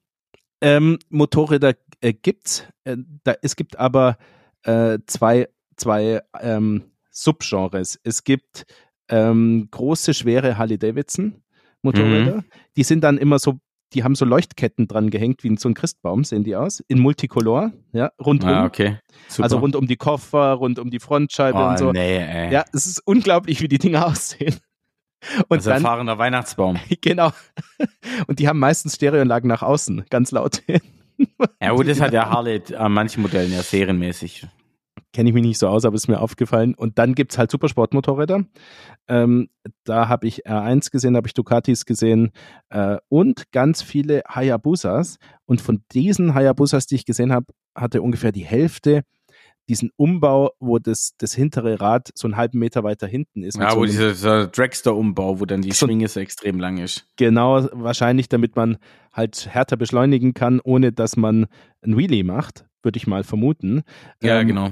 Ähm, 0.61 0.99
Motorräder 1.11 1.75
äh, 2.01 2.13
gibt's. 2.13 2.65
Äh, 2.85 2.97
da, 3.25 3.35
es 3.43 3.55
gibt 3.55 3.79
aber 3.79 4.19
äh, 4.63 4.99
zwei, 5.07 5.49
zwei 5.77 6.23
ähm, 6.41 6.91
Subgenres. 7.11 8.01
Es 8.03 8.25
gibt 8.25 8.67
ähm, 9.09 9.69
große, 9.71 10.15
schwere 10.15 10.59
Harley 10.59 10.79
Davidson 10.79 11.43
Motorräder. 11.83 12.37
Mhm. 12.37 12.45
Die 12.77 12.83
sind 12.83 13.03
dann 13.05 13.19
immer 13.19 13.39
so, 13.39 13.59
die 13.93 14.05
haben 14.05 14.15
so 14.15 14.25
Leuchtketten 14.25 14.89
dran 14.89 15.11
gehängt, 15.11 15.45
wie 15.45 15.49
in 15.49 15.57
so 15.57 15.69
ein 15.69 15.75
Christbaum 15.75 16.25
sehen 16.25 16.45
die 16.45 16.57
aus, 16.57 16.81
in 16.89 16.99
Multicolor, 16.99 17.73
ja, 17.93 18.11
rundum. 18.21 18.51
Ah, 18.51 18.65
okay. 18.65 18.99
Super. 19.29 19.45
Also 19.45 19.59
rund 19.59 19.77
um 19.77 19.87
die 19.87 19.97
Koffer, 19.97 20.53
rund 20.55 20.79
um 20.79 20.91
die 20.91 21.01
Frontscheibe 21.01 21.59
oh, 21.59 21.69
und 21.69 21.79
so. 21.79 21.93
Nee, 21.93 22.19
ey. 22.19 22.53
Ja, 22.53 22.65
es 22.73 22.87
ist 22.87 23.01
unglaublich, 23.07 23.63
wie 23.63 23.69
die 23.69 23.79
Dinger 23.79 24.07
aussehen. 24.09 24.57
Und 25.49 25.59
also 25.59 25.71
dann, 25.71 25.83
erfahrener 25.83 26.19
Weihnachtsbaum. 26.19 26.79
Genau. 27.01 27.33
Und 28.27 28.39
die 28.39 28.49
haben 28.49 28.59
meistens 28.59 28.95
Stereoanlagen 28.95 29.49
nach 29.49 29.63
außen, 29.63 30.05
ganz 30.11 30.31
laut. 30.31 30.63
ja 31.61 31.73
gut, 31.73 31.89
das 31.89 32.01
hat 32.01 32.13
ja 32.13 32.31
Harley 32.31 32.63
an 32.77 32.93
manchen 32.93 33.23
Modellen 33.23 33.53
ja 33.53 33.63
serienmäßig 33.63 34.47
kenne 35.19 35.31
ich 35.31 35.35
mich 35.35 35.43
nicht 35.43 35.59
so 35.59 35.67
aus, 35.67 35.85
aber 35.85 35.97
ist 35.97 36.07
mir 36.07 36.21
aufgefallen. 36.21 36.77
Und 36.77 37.01
dann 37.01 37.17
gibt 37.17 37.33
es 37.33 37.39
halt 37.39 37.51
Supersportmotorräder. 37.51 38.45
Ähm, 39.09 39.49
da 39.83 40.07
habe 40.07 40.29
ich 40.29 40.47
R1 40.47 40.93
gesehen, 40.93 41.17
habe 41.17 41.27
ich 41.27 41.35
Ducatis 41.35 41.87
gesehen 41.87 42.31
äh, 42.69 42.99
und 43.09 43.51
ganz 43.51 43.83
viele 43.83 44.23
Hayabusas. 44.29 45.17
Und 45.45 45.61
von 45.61 45.83
diesen 45.91 46.35
Hayabusas, 46.35 46.87
die 46.87 46.95
ich 46.95 47.05
gesehen 47.05 47.33
habe, 47.33 47.47
hatte 47.75 48.01
ungefähr 48.01 48.31
die 48.31 48.45
Hälfte 48.45 49.03
diesen 49.69 49.91
Umbau, 49.97 50.53
wo 50.61 50.79
das, 50.79 51.15
das 51.19 51.35
hintere 51.35 51.81
Rad 51.81 52.11
so 52.15 52.29
einen 52.29 52.37
halben 52.37 52.61
Meter 52.61 52.85
weiter 52.85 53.09
hinten 53.09 53.43
ist. 53.43 53.57
Ja, 53.57 53.75
wo 53.75 53.81
so 53.81 53.87
dieser, 53.87 54.11
dieser 54.11 54.47
Dragster-Umbau, 54.47 55.41
wo 55.41 55.47
dann 55.47 55.63
die 55.63 55.73
so, 55.73 55.87
Schwinge 55.87 56.07
so 56.07 56.21
extrem 56.21 56.61
lang 56.61 56.79
ist. 56.79 57.09
Genau, 57.17 57.69
wahrscheinlich, 57.73 58.29
damit 58.29 58.55
man 58.55 58.79
halt 59.13 59.49
härter 59.53 59.77
beschleunigen 59.77 60.33
kann, 60.33 60.61
ohne 60.61 60.93
dass 60.93 61.17
man 61.17 61.49
ein 61.83 61.99
Wheelie 61.99 62.23
macht, 62.23 62.67
würde 62.85 62.99
ich 62.99 63.09
mal 63.09 63.25
vermuten. 63.25 63.83
Ja, 64.23 64.41
ähm, 64.41 64.47
genau. 64.47 64.71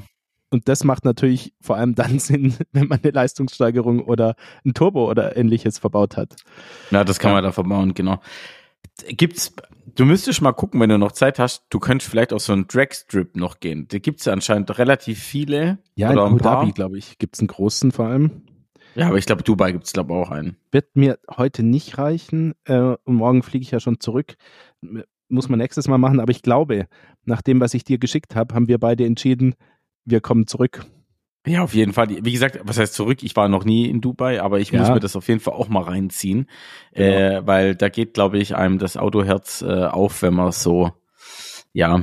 Und 0.50 0.68
das 0.68 0.84
macht 0.84 1.04
natürlich 1.04 1.54
vor 1.60 1.76
allem 1.76 1.94
dann 1.94 2.18
Sinn, 2.18 2.54
wenn 2.72 2.88
man 2.88 3.00
eine 3.02 3.12
Leistungssteigerung 3.12 4.04
oder 4.04 4.36
ein 4.64 4.74
Turbo 4.74 5.10
oder 5.10 5.36
ähnliches 5.36 5.78
verbaut 5.78 6.16
hat. 6.16 6.36
Ja, 6.90 7.04
das 7.04 7.18
kann 7.18 7.32
man 7.32 7.42
da 7.42 7.52
verbauen, 7.52 7.94
genau. 7.94 8.20
Gibt's, 9.08 9.52
du 9.94 10.04
müsstest 10.04 10.40
mal 10.40 10.52
gucken, 10.52 10.80
wenn 10.80 10.88
du 10.88 10.98
noch 10.98 11.12
Zeit 11.12 11.38
hast, 11.38 11.64
du 11.70 11.78
könntest 11.78 12.10
vielleicht 12.10 12.32
auf 12.32 12.40
so 12.40 12.52
einen 12.52 12.66
Dragstrip 12.66 13.36
noch 13.36 13.60
gehen. 13.60 13.88
Da 13.88 13.98
gibt's 13.98 14.24
ja 14.24 14.32
anscheinend 14.32 14.78
relativ 14.78 15.22
viele. 15.22 15.78
Ja, 15.96 16.10
oder 16.12 16.26
in 16.26 16.32
Abu 16.32 16.38
Dhabi, 16.38 16.72
glaube 16.72 16.96
ich, 16.96 17.18
gibt's 17.18 17.40
einen 17.40 17.48
großen 17.48 17.92
vor 17.92 18.06
allem. 18.06 18.42
Ja, 18.96 19.08
aber 19.08 19.18
ich 19.18 19.26
glaube, 19.26 19.42
Dubai 19.42 19.72
gibt's 19.72 19.92
glaube 19.92 20.14
auch 20.14 20.30
einen. 20.30 20.56
Wird 20.72 20.96
mir 20.96 21.18
heute 21.36 21.62
nicht 21.62 21.98
reichen. 21.98 22.54
Äh, 22.64 22.96
und 23.04 23.14
morgen 23.14 23.42
fliege 23.42 23.62
ich 23.62 23.70
ja 23.70 23.78
schon 23.78 24.00
zurück. 24.00 24.36
Muss 25.28 25.50
man 25.50 25.58
nächstes 25.58 25.86
Mal 25.86 25.98
machen. 25.98 26.18
Aber 26.18 26.30
ich 26.30 26.40
glaube, 26.40 26.86
nach 27.24 27.42
dem, 27.42 27.60
was 27.60 27.74
ich 27.74 27.84
dir 27.84 27.98
geschickt 27.98 28.34
habe, 28.34 28.54
haben 28.54 28.68
wir 28.68 28.78
beide 28.78 29.04
entschieden, 29.04 29.54
wir 30.06 30.20
kommen 30.20 30.46
zurück. 30.46 30.86
Ja, 31.46 31.62
auf 31.62 31.74
jeden 31.74 31.92
Fall. 31.92 32.08
Wie 32.08 32.32
gesagt, 32.32 32.58
was 32.64 32.78
heißt 32.78 32.94
zurück? 32.94 33.22
Ich 33.22 33.36
war 33.36 33.48
noch 33.48 33.64
nie 33.64 33.88
in 33.88 34.00
Dubai, 34.00 34.42
aber 34.42 34.58
ich 34.58 34.72
ja. 34.72 34.80
muss 34.80 34.88
mir 34.88 34.98
das 34.98 35.14
auf 35.14 35.28
jeden 35.28 35.38
Fall 35.38 35.54
auch 35.54 35.68
mal 35.68 35.82
reinziehen, 35.82 36.48
genau. 36.92 37.16
äh, 37.16 37.46
weil 37.46 37.76
da 37.76 37.88
geht, 37.88 38.14
glaube 38.14 38.38
ich, 38.38 38.56
einem 38.56 38.78
das 38.78 38.96
Autoherz 38.96 39.62
äh, 39.62 39.84
auf, 39.84 40.22
wenn 40.22 40.34
man 40.34 40.50
so, 40.50 40.92
ja, 41.72 42.02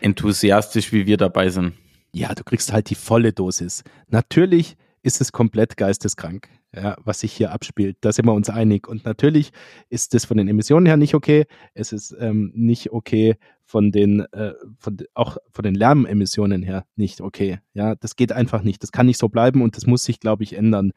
enthusiastisch 0.00 0.92
wie 0.92 1.06
wir 1.06 1.16
dabei 1.16 1.48
sind. 1.48 1.72
Ja, 2.12 2.34
du 2.34 2.44
kriegst 2.44 2.72
halt 2.72 2.90
die 2.90 2.94
volle 2.94 3.32
Dosis. 3.32 3.82
Natürlich 4.06 4.76
ist 5.02 5.20
es 5.20 5.32
komplett 5.32 5.76
geisteskrank 5.76 6.48
ja, 6.74 6.96
was 7.04 7.20
sich 7.20 7.32
hier 7.32 7.52
abspielt. 7.52 7.96
Da 8.00 8.12
sind 8.12 8.26
wir 8.26 8.32
uns 8.32 8.50
einig. 8.50 8.88
Und 8.88 9.04
natürlich 9.04 9.52
ist 9.88 10.14
das 10.14 10.24
von 10.24 10.36
den 10.36 10.48
Emissionen 10.48 10.86
her 10.86 10.96
nicht 10.96 11.14
okay. 11.14 11.46
Es 11.74 11.92
ist 11.92 12.14
ähm, 12.18 12.52
nicht 12.54 12.92
okay 12.92 13.36
von 13.64 13.92
den, 13.92 14.20
äh, 14.32 14.54
von, 14.78 14.98
auch 15.14 15.36
von 15.50 15.62
den 15.62 15.74
Lärmemissionen 15.74 16.62
her 16.62 16.84
nicht 16.96 17.20
okay. 17.20 17.60
Ja, 17.72 17.94
das 17.94 18.16
geht 18.16 18.32
einfach 18.32 18.62
nicht. 18.62 18.82
Das 18.82 18.92
kann 18.92 19.06
nicht 19.06 19.18
so 19.18 19.28
bleiben 19.28 19.62
und 19.62 19.76
das 19.76 19.86
muss 19.86 20.04
sich, 20.04 20.20
glaube 20.20 20.42
ich, 20.42 20.54
ändern. 20.54 20.92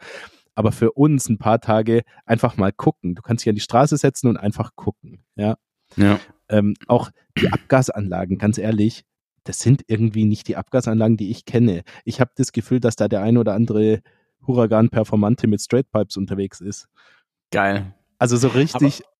Aber 0.56 0.72
für 0.72 0.92
uns 0.94 1.30
ein 1.30 1.38
paar 1.38 1.62
Tage 1.62 2.02
einfach 2.26 2.58
mal 2.58 2.72
gucken. 2.72 3.16
Du 3.16 3.22
kannst 3.22 3.46
dich 3.46 3.50
an 3.50 3.56
die 3.56 3.62
Straße 3.62 3.98
setzen 3.98 4.28
und 4.28 4.38
einfach 4.38 4.76
gucken. 4.76 5.24
Ja. 5.36 5.58
ja. 5.96 6.20
Ähm, 6.50 6.74
auch 6.88 7.12
die 7.40 7.52
Abgasanlagen, 7.52 8.38
ganz 8.38 8.58
ehrlich, 8.58 9.04
das 9.44 9.60
sind 9.60 9.84
irgendwie 9.88 10.26
nicht 10.26 10.48
die 10.48 10.58
Abgasanlagen, 10.58 11.16
die 11.16 11.30
ich 11.30 11.46
kenne. 11.46 11.84
Ich 12.04 12.20
habe 12.20 12.32
das 12.36 12.52
Gefühl, 12.52 12.80
dass 12.80 12.96
da 12.96 13.08
der 13.08 13.22
ein 13.22 13.38
oder 13.38 13.54
andere 13.54 14.02
Huragan 14.47 14.89
Performante 14.89 15.47
mit 15.47 15.62
Straight 15.62 15.91
Pipes 15.91 16.17
unterwegs 16.17 16.62
ist. 16.62 16.88
Geil. 17.51 17.93
Also 18.17 18.36
so 18.38 18.47
richtig, 18.47 19.03
Aber 19.03 19.17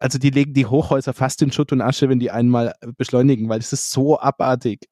also 0.00 0.18
die 0.18 0.30
legen 0.30 0.54
die 0.54 0.66
Hochhäuser 0.66 1.12
fast 1.12 1.42
in 1.42 1.52
Schutt 1.52 1.72
und 1.72 1.80
Asche, 1.80 2.08
wenn 2.08 2.18
die 2.18 2.30
einmal 2.30 2.74
beschleunigen, 2.96 3.48
weil 3.48 3.60
es 3.60 3.72
ist 3.72 3.90
so 3.90 4.18
abartig. 4.18 4.88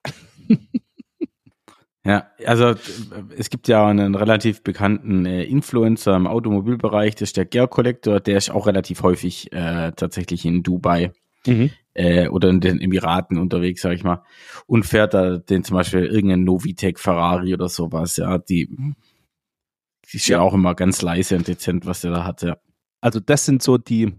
Ja, 2.05 2.31
also 2.46 2.77
es 3.37 3.51
gibt 3.51 3.66
ja 3.66 3.85
einen 3.85 4.14
relativ 4.14 4.62
bekannten 4.62 5.27
äh, 5.27 5.42
Influencer 5.42 6.14
im 6.14 6.29
Automobilbereich, 6.29 7.16
das 7.16 7.31
ist 7.31 7.37
der 7.37 7.46
Gear 7.46 7.66
Collector, 7.66 8.20
der 8.20 8.38
ist 8.38 8.49
auch 8.49 8.68
relativ 8.68 9.03
häufig 9.03 9.53
äh, 9.53 9.90
tatsächlich 9.90 10.44
in 10.44 10.62
Dubai 10.62 11.11
mhm. 11.49 11.70
äh, 11.94 12.29
oder 12.29 12.49
in 12.49 12.61
den 12.61 12.81
Emiraten 12.81 13.38
unterwegs, 13.38 13.83
sag 13.83 13.94
ich 13.94 14.05
mal, 14.05 14.22
und 14.66 14.87
fährt 14.87 15.14
da 15.14 15.38
den 15.38 15.64
zum 15.64 15.77
Beispiel 15.79 16.07
irgendeinen 16.07 16.44
Novitec 16.44 17.01
Ferrari 17.01 17.53
oder 17.53 17.68
sowas, 17.68 18.16
ja, 18.18 18.38
die 18.38 18.68
ist 20.14 20.29
ja. 20.29 20.38
ja 20.38 20.42
auch 20.42 20.55
immer 20.55 20.75
ganz 20.75 21.03
leise 21.03 21.37
und 21.37 21.49
dezent, 21.49 21.87
was 21.87 22.01
der 22.01 22.11
da 22.12 22.24
hat, 22.24 22.43
ja. 22.43 22.57
Also 23.01 23.20
das 23.20 23.45
sind 23.45 23.62
so 23.62 23.78
die, 23.78 24.14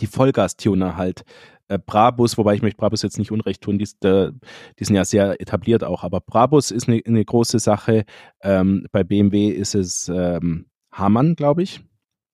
die 0.00 0.06
Vollgas-Tuner 0.06 0.96
halt. 0.96 1.24
Äh, 1.68 1.78
Brabus, 1.84 2.38
wobei 2.38 2.54
ich 2.54 2.62
möchte 2.62 2.76
Brabus 2.76 3.02
jetzt 3.02 3.18
nicht 3.18 3.32
unrecht 3.32 3.62
tun, 3.62 3.78
die, 3.78 3.88
äh, 4.06 4.30
die 4.78 4.84
sind 4.84 4.94
ja 4.94 5.04
sehr 5.04 5.40
etabliert 5.40 5.82
auch, 5.82 6.04
aber 6.04 6.20
Brabus 6.20 6.70
ist 6.70 6.88
eine, 6.88 7.02
eine 7.04 7.24
große 7.24 7.58
Sache. 7.58 8.04
Ähm, 8.40 8.86
bei 8.92 9.02
BMW 9.02 9.48
ist 9.48 9.74
es 9.74 10.08
ähm, 10.08 10.66
Hamann, 10.92 11.34
glaube 11.34 11.62
ich, 11.62 11.80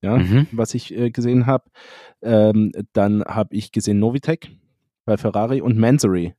ja, 0.02 0.18
mhm. 0.18 0.48
was 0.52 0.74
ich 0.74 0.94
äh, 0.94 1.10
gesehen 1.10 1.46
habe. 1.46 1.70
Ähm, 2.20 2.72
dann 2.92 3.24
habe 3.24 3.56
ich 3.56 3.72
gesehen 3.72 3.98
Novitec 3.98 4.50
bei 5.04 5.16
Ferrari 5.16 5.62
und 5.62 5.78
Mansory 5.78 6.34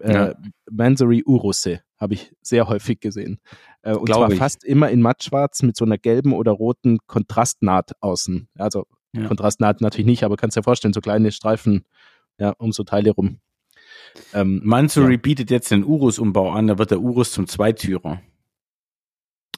Äh, 0.00 0.12
Ja. 0.12 0.34
Mansory 0.70 1.22
Urusse 1.26 1.80
habe 1.98 2.14
ich 2.14 2.32
sehr 2.42 2.68
häufig 2.68 3.00
gesehen. 3.00 3.40
Äh, 3.82 3.94
und 3.94 4.06
Glaub 4.06 4.18
zwar 4.18 4.32
ich. 4.32 4.38
fast 4.38 4.64
immer 4.64 4.88
in 4.90 5.02
mattschwarz 5.02 5.62
mit 5.62 5.76
so 5.76 5.84
einer 5.84 5.98
gelben 5.98 6.32
oder 6.32 6.52
roten 6.52 6.98
Kontrastnaht 7.06 7.92
außen. 8.00 8.48
Also 8.56 8.86
Ja. 9.12 9.26
Kontrastnaht 9.26 9.80
natürlich 9.80 10.06
nicht, 10.06 10.22
aber 10.24 10.36
kannst 10.36 10.56
dir 10.56 10.62
vorstellen, 10.62 10.92
so 10.94 11.00
kleine 11.00 11.32
Streifen 11.32 11.84
ja, 12.38 12.50
um 12.58 12.70
so 12.72 12.84
Teile 12.84 13.10
rum. 13.10 13.40
Ähm, 14.32 14.60
Mansory 14.64 15.16
bietet 15.16 15.50
jetzt 15.50 15.70
den 15.70 15.84
Urus-Umbau 15.84 16.50
an, 16.52 16.66
da 16.68 16.78
wird 16.78 16.90
der 16.92 17.00
Urus 17.00 17.32
zum 17.32 17.46
Zweitürer. 17.48 18.20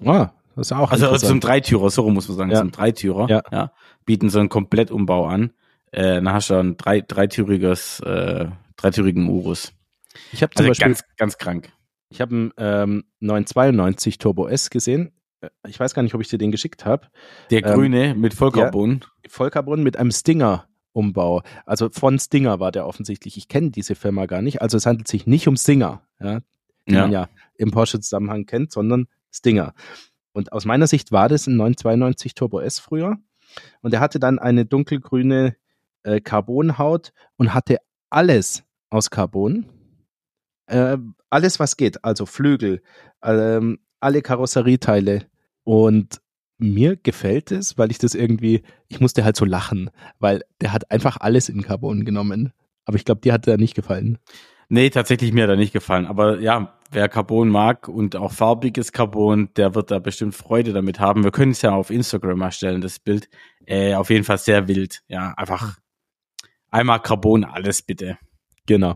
ah, 0.04 0.30
das 0.56 0.68
ist 0.68 0.72
auch 0.72 0.90
Also 0.90 1.06
interessant. 1.06 1.28
zum 1.30 1.40
Dreitürer, 1.40 1.90
so 1.90 2.08
muss 2.10 2.28
man 2.28 2.36
sagen, 2.36 2.50
Ja. 2.50 2.58
zum 2.60 2.70
Dreitürer. 2.70 3.28
Ja. 3.50 3.72
Bieten 4.04 4.30
so 4.30 4.38
einen 4.40 4.48
Komplettumbau 4.48 5.26
an. 5.26 5.52
Äh, 5.92 6.14
dann 6.22 6.32
hast 6.32 6.50
du 6.50 6.54
ein 6.54 6.76
drei, 6.76 7.00
dreitüriges, 7.00 8.00
äh, 8.00 8.46
dreitürigen 8.76 9.28
Urus. 9.28 9.72
Ich 10.32 10.42
habe 10.42 10.54
zum 10.54 10.64
Also 10.66 10.70
Beispiel 10.70 10.86
ganz, 10.86 11.02
ganz 11.16 11.38
krank. 11.38 11.72
Ich 12.08 12.20
habe 12.20 12.34
einen 12.34 12.52
ähm, 12.56 13.04
992 13.20 14.18
Turbo 14.18 14.48
S 14.48 14.70
gesehen. 14.70 15.12
Äh, 15.40 15.48
Ich 15.68 15.78
weiß 15.78 15.94
gar 15.94 16.02
nicht, 16.02 16.14
ob 16.14 16.20
ich 16.20 16.28
dir 16.28 16.38
den 16.38 16.50
geschickt 16.50 16.84
habe. 16.84 17.08
Der 17.50 17.64
Ähm, 17.64 17.74
grüne 17.74 18.14
mit 18.14 18.34
Vollcarbon. 18.34 19.04
Vollcarbon 19.28 19.82
mit 19.82 19.96
einem 19.96 20.10
Stinger-Umbau. 20.10 21.42
Also 21.66 21.88
von 21.90 22.18
Stinger 22.18 22.58
war 22.60 22.72
der 22.72 22.86
offensichtlich. 22.86 23.36
Ich 23.36 23.48
kenne 23.48 23.70
diese 23.70 23.94
Firma 23.94 24.26
gar 24.26 24.42
nicht. 24.42 24.60
Also 24.62 24.76
es 24.76 24.86
handelt 24.86 25.08
sich 25.08 25.26
nicht 25.26 25.46
um 25.48 25.56
Stinger, 25.56 26.02
ja, 26.20 26.40
die 26.88 26.94
Ja. 26.94 27.02
man 27.02 27.12
ja 27.12 27.28
im 27.56 27.70
Porsche-Zusammenhang 27.70 28.46
kennt, 28.46 28.72
sondern 28.72 29.06
Stinger. 29.32 29.74
Und 30.32 30.52
aus 30.52 30.64
meiner 30.64 30.86
Sicht 30.86 31.12
war 31.12 31.28
das 31.28 31.46
ein 31.46 31.56
992 31.56 32.34
Turbo 32.34 32.60
S 32.60 32.78
früher. 32.78 33.16
Und 33.82 33.92
er 33.94 34.00
hatte 34.00 34.18
dann 34.20 34.38
eine 34.38 34.64
dunkelgrüne 34.64 35.56
äh, 36.04 36.20
Carbonhaut 36.20 37.12
und 37.36 37.52
hatte 37.54 37.78
alles 38.10 38.64
aus 38.90 39.10
Carbon. 39.10 39.66
Äh, 40.70 40.98
alles, 41.30 41.58
was 41.60 41.76
geht. 41.76 42.04
Also 42.04 42.26
Flügel, 42.26 42.82
ähm, 43.22 43.80
alle 44.00 44.22
Karosserieteile. 44.22 45.26
Und 45.64 46.20
mir 46.58 46.96
gefällt 46.96 47.50
es, 47.50 47.76
weil 47.78 47.90
ich 47.90 47.98
das 47.98 48.14
irgendwie, 48.14 48.62
ich 48.88 49.00
musste 49.00 49.24
halt 49.24 49.36
so 49.36 49.44
lachen, 49.44 49.90
weil 50.18 50.42
der 50.60 50.72
hat 50.72 50.90
einfach 50.90 51.16
alles 51.18 51.48
in 51.48 51.62
Carbon 51.62 52.04
genommen. 52.04 52.52
Aber 52.84 52.96
ich 52.96 53.04
glaube, 53.04 53.20
dir 53.20 53.32
hat 53.32 53.46
er 53.46 53.56
nicht 53.56 53.74
gefallen. 53.74 54.18
Nee, 54.68 54.90
tatsächlich 54.90 55.32
mir 55.32 55.44
hat 55.44 55.50
er 55.50 55.56
nicht 55.56 55.72
gefallen. 55.72 56.06
Aber 56.06 56.38
ja, 56.38 56.78
wer 56.92 57.08
Carbon 57.08 57.48
mag 57.48 57.88
und 57.88 58.14
auch 58.14 58.32
farbiges 58.32 58.92
Carbon, 58.92 59.48
der 59.56 59.74
wird 59.74 59.90
da 59.90 59.98
bestimmt 59.98 60.34
Freude 60.36 60.72
damit 60.72 61.00
haben. 61.00 61.24
Wir 61.24 61.32
können 61.32 61.52
es 61.52 61.62
ja 61.62 61.72
auf 61.72 61.90
Instagram 61.90 62.38
mal 62.38 62.52
stellen, 62.52 62.80
das 62.80 63.00
Bild. 63.00 63.28
Äh, 63.66 63.94
auf 63.94 64.10
jeden 64.10 64.24
Fall 64.24 64.38
sehr 64.38 64.68
wild. 64.68 65.02
Ja, 65.08 65.34
einfach 65.36 65.78
einmal 66.70 67.00
Carbon, 67.00 67.44
alles 67.44 67.82
bitte. 67.82 68.18
Genau. 68.70 68.94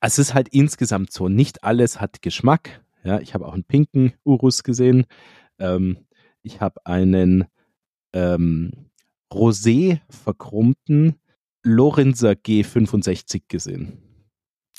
Es 0.00 0.20
ist 0.20 0.34
halt 0.34 0.46
insgesamt 0.50 1.12
so, 1.12 1.28
nicht 1.28 1.64
alles 1.64 2.00
hat 2.00 2.22
Geschmack. 2.22 2.80
Ja, 3.02 3.18
ich 3.18 3.34
habe 3.34 3.44
auch 3.44 3.54
einen 3.54 3.64
pinken 3.64 4.12
Urus 4.22 4.62
gesehen. 4.62 5.04
Ähm, 5.58 6.06
ich 6.42 6.60
habe 6.60 6.86
einen 6.86 7.46
ähm, 8.12 8.70
rosé 9.32 9.98
verchromten 10.08 11.16
Lorenzer 11.64 12.30
G65 12.34 13.42
gesehen. 13.48 13.98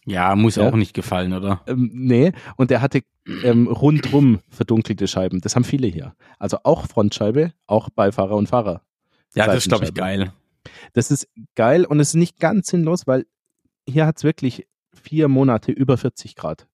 Ja, 0.06 0.34
muss 0.38 0.56
Ja. 0.56 0.70
auch 0.70 0.76
nicht 0.78 0.94
gefallen, 0.94 1.34
oder? 1.34 1.62
Ähm, 1.68 1.92
nee, 1.94 2.32
und 2.56 2.72
der 2.72 2.80
hatte 2.82 3.02
ähm, 3.44 3.68
rundrum 3.68 4.40
verdunkelte 4.48 5.10
Scheiben. 5.10 5.42
Das 5.42 5.58
haben 5.58 5.66
viele 5.66 5.88
hier. 5.88 6.16
Also 6.40 6.60
auch 6.64 6.88
Frontscheibe, 6.88 7.52
auch 7.68 7.90
Beifahrer 7.90 8.38
und 8.38 8.48
Fahrer. 8.48 8.82
Ja, 9.36 9.46
das 9.48 9.58
ist, 9.58 9.68
glaube 9.68 9.84
ich, 9.84 9.94
geil. 9.94 10.32
Das 10.94 11.12
ist 11.12 11.28
geil 11.56 11.84
und 11.84 12.00
es 12.00 12.10
ist 12.10 12.16
nicht 12.16 12.40
ganz 12.40 12.68
sinnlos, 12.68 13.08
weil 13.08 13.26
hier 13.88 14.06
hat 14.06 14.18
es 14.18 14.24
wirklich 14.24 14.68
vier 14.94 15.28
Monate 15.28 15.72
über 15.72 15.98
40 15.98 16.36
Grad. 16.36 16.68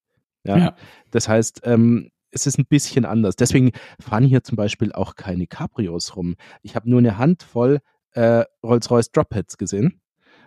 Ja. 0.44 0.58
Ja. 0.58 0.76
Das 1.12 1.28
heißt, 1.28 1.62
ähm, 1.64 2.12
es 2.32 2.46
ist 2.48 2.58
ein 2.60 2.66
bisschen 2.66 3.06
anders. 3.06 3.36
Deswegen 3.36 3.72
fahren 4.00 4.24
hier 4.24 4.44
zum 4.44 4.56
Beispiel 4.56 4.92
auch 4.92 5.16
keine 5.16 5.48
Cabrios 5.48 6.16
rum. 6.16 6.36
Ich 6.62 6.76
habe 6.76 6.90
nur 6.90 7.00
eine 7.00 7.18
Handvoll 7.18 7.80
äh, 8.12 8.44
Rolls-Royce 8.64 9.12
Dropheads 9.12 9.58
gesehen 9.58 10.02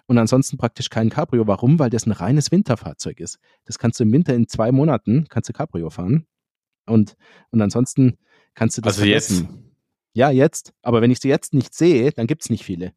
und 0.07 0.19
ansonsten 0.19 0.59
praktisch 0.59 0.91
kein 0.91 1.11
Cabrio. 1.11 1.47
Warum? 1.47 1.79
Weil 1.79 1.91
das 1.91 2.07
ein 2.07 2.13
reines 2.13 2.51
Winterfahrzeug 2.51 3.21
ist. 3.21 3.39
Das 3.65 3.79
kannst 3.79 3.99
du 4.01 4.05
im 4.05 4.13
Winter 4.13 4.35
in 4.35 4.49
zwei 4.49 4.73
Monaten, 4.73 5.27
kannst 5.29 5.49
du 5.49 5.53
Cabrio 5.53 5.91
fahren 5.91 6.27
und, 6.87 7.17
und 7.51 7.63
ansonsten 7.63 8.19
kannst 8.55 8.77
du 8.77 8.83
das 8.83 8.95
Also 8.99 9.07
jetzt? 9.09 9.33
vergessen. 9.33 9.67
Ja, 10.13 10.31
jetzt. 10.31 10.73
Aber 10.83 11.01
wenn 11.03 11.11
ich 11.11 11.21
sie 11.21 11.29
jetzt 11.29 11.55
nicht 11.55 11.73
sehe, 11.75 12.11
dann 12.13 12.27
gibt 12.27 12.43
es 12.43 12.51
nicht 12.51 12.65
viele. 12.65 12.93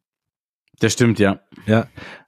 Das 0.80 0.92
stimmt, 0.92 1.20
ja. 1.20 1.40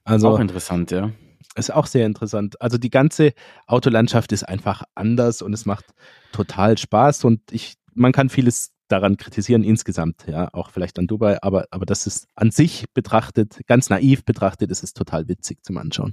Also 0.05 0.29
auch 0.29 0.39
interessant, 0.39 0.91
ja. 0.91 1.11
Ist 1.55 1.73
auch 1.73 1.85
sehr 1.85 2.05
interessant. 2.05 2.61
Also 2.61 2.77
die 2.77 2.89
ganze 2.89 3.33
Autolandschaft 3.65 4.31
ist 4.31 4.43
einfach 4.43 4.83
anders 4.95 5.41
und 5.41 5.53
es 5.53 5.65
macht 5.65 5.85
total 6.31 6.77
Spaß 6.77 7.25
und 7.25 7.41
ich, 7.51 7.75
man 7.93 8.11
kann 8.11 8.29
vieles 8.29 8.71
daran 8.87 9.17
kritisieren 9.17 9.63
insgesamt, 9.63 10.25
ja, 10.27 10.49
auch 10.53 10.69
vielleicht 10.69 10.97
an 10.97 11.07
Dubai, 11.07 11.37
aber, 11.41 11.65
aber 11.71 11.85
das 11.85 12.07
ist 12.07 12.27
an 12.35 12.51
sich 12.51 12.85
betrachtet, 12.93 13.59
ganz 13.67 13.89
naiv 13.89 14.23
betrachtet, 14.23 14.71
ist 14.71 14.83
es 14.83 14.93
total 14.93 15.27
witzig 15.27 15.63
zum 15.63 15.77
Anschauen. 15.77 16.11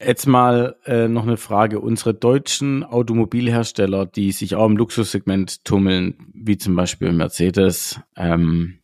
Jetzt 0.00 0.26
mal 0.26 0.76
äh, 0.84 1.08
noch 1.08 1.22
eine 1.22 1.36
Frage. 1.36 1.80
Unsere 1.80 2.14
deutschen 2.14 2.82
Automobilhersteller, 2.82 4.06
die 4.06 4.32
sich 4.32 4.56
auch 4.56 4.66
im 4.66 4.76
Luxussegment 4.76 5.64
tummeln, 5.64 6.32
wie 6.34 6.58
zum 6.58 6.74
Beispiel 6.74 7.12
Mercedes, 7.12 8.00
ähm, 8.16 8.80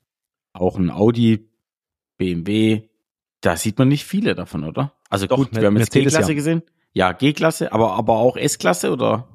auch 0.53 0.78
ein 0.78 0.91
Audi, 0.91 1.49
BMW, 2.16 2.89
da 3.41 3.57
sieht 3.57 3.78
man 3.78 3.88
nicht 3.88 4.05
viele 4.05 4.34
davon, 4.34 4.64
oder? 4.64 4.95
Also 5.09 5.26
Doch, 5.26 5.36
gut, 5.36 5.49
wir 5.55 5.66
haben 5.66 5.76
jetzt 5.76 5.93
G-Klasse 5.93 6.30
ja. 6.30 6.34
gesehen. 6.34 6.62
Ja, 6.93 7.12
G-Klasse, 7.12 7.72
aber, 7.72 7.93
aber 7.93 8.14
auch 8.14 8.36
S-Klasse 8.36 8.93
oder? 8.93 9.28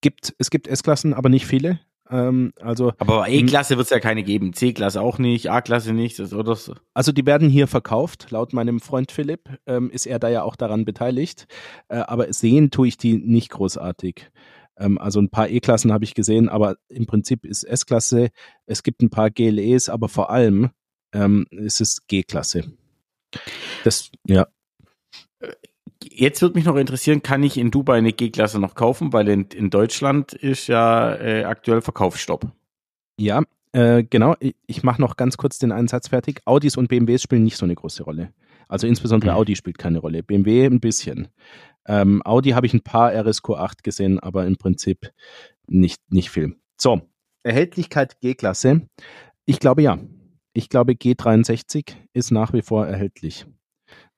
Gibt, 0.00 0.34
es 0.38 0.50
gibt 0.50 0.68
S-Klassen, 0.68 1.12
aber 1.12 1.28
nicht 1.28 1.46
viele. 1.46 1.80
Ähm, 2.10 2.52
also, 2.60 2.92
Aber 2.98 3.28
E-Klasse 3.28 3.76
wird 3.76 3.86
es 3.86 3.90
ja 3.90 4.00
keine 4.00 4.22
geben. 4.22 4.54
C-Klasse 4.54 5.00
auch 5.00 5.18
nicht, 5.18 5.50
A-Klasse 5.50 5.92
nicht, 5.92 6.18
oder 6.20 6.56
so. 6.56 6.74
also 6.94 7.12
die 7.12 7.26
werden 7.26 7.50
hier 7.50 7.66
verkauft. 7.66 8.30
Laut 8.30 8.52
meinem 8.52 8.80
Freund 8.80 9.12
Philipp 9.12 9.50
ähm, 9.66 9.90
ist 9.90 10.06
er 10.06 10.18
da 10.18 10.28
ja 10.28 10.42
auch 10.42 10.56
daran 10.56 10.84
beteiligt. 10.84 11.46
Äh, 11.88 11.98
aber 11.98 12.32
sehen 12.32 12.70
tue 12.70 12.88
ich 12.88 12.96
die 12.96 13.18
nicht 13.18 13.50
großartig. 13.50 14.30
Ähm, 14.78 14.98
also 14.98 15.20
ein 15.20 15.30
paar 15.30 15.48
E-Klassen 15.48 15.92
habe 15.92 16.04
ich 16.04 16.14
gesehen, 16.14 16.48
aber 16.48 16.76
im 16.88 17.06
Prinzip 17.06 17.44
ist 17.44 17.64
S-Klasse. 17.64 18.30
Es 18.66 18.82
gibt 18.82 19.02
ein 19.02 19.10
paar 19.10 19.30
GLEs, 19.30 19.88
aber 19.88 20.08
vor 20.08 20.30
allem 20.30 20.70
ähm, 21.12 21.46
ist 21.50 21.80
es 21.80 22.06
G-Klasse. 22.06 22.72
Das, 23.84 24.10
ja. 24.26 24.46
Jetzt 26.02 26.42
würde 26.42 26.56
mich 26.56 26.64
noch 26.64 26.76
interessieren, 26.76 27.22
kann 27.22 27.42
ich 27.42 27.56
in 27.56 27.70
Dubai 27.70 27.98
eine 27.98 28.12
G-Klasse 28.12 28.58
noch 28.58 28.74
kaufen? 28.74 29.12
Weil 29.12 29.28
in, 29.28 29.44
in 29.46 29.70
Deutschland 29.70 30.32
ist 30.32 30.66
ja 30.66 31.14
äh, 31.14 31.44
aktuell 31.44 31.80
Verkaufsstopp. 31.80 32.50
Ja, 33.18 33.42
äh, 33.72 34.04
genau. 34.04 34.36
Ich, 34.40 34.54
ich 34.66 34.82
mache 34.82 35.00
noch 35.00 35.16
ganz 35.16 35.36
kurz 35.36 35.58
den 35.58 35.72
einen 35.72 35.88
Satz 35.88 36.08
fertig. 36.08 36.40
Audis 36.44 36.76
und 36.76 36.88
BMWs 36.88 37.22
spielen 37.22 37.44
nicht 37.44 37.56
so 37.56 37.64
eine 37.66 37.74
große 37.74 38.02
Rolle. 38.04 38.32
Also 38.68 38.86
insbesondere 38.86 39.32
Mhm. 39.32 39.36
Audi 39.38 39.56
spielt 39.56 39.78
keine 39.78 39.98
Rolle. 39.98 40.22
BMW 40.22 40.66
ein 40.66 40.80
bisschen. 40.80 41.28
Ähm, 41.86 42.22
Audi 42.24 42.50
habe 42.50 42.66
ich 42.66 42.74
ein 42.74 42.82
paar 42.82 43.10
RSQ8 43.12 43.82
gesehen, 43.82 44.18
aber 44.20 44.46
im 44.46 44.56
Prinzip 44.56 45.10
nicht, 45.66 46.00
nicht 46.10 46.30
viel. 46.30 46.56
So, 46.76 47.00
Erhältlichkeit 47.42 48.20
G-Klasse. 48.20 48.82
Ich 49.46 49.58
glaube 49.58 49.82
ja. 49.82 49.98
Ich 50.58 50.68
glaube 50.68 50.94
G63 50.94 51.92
ist 52.12 52.32
nach 52.32 52.52
wie 52.52 52.62
vor 52.62 52.84
erhältlich. 52.84 53.46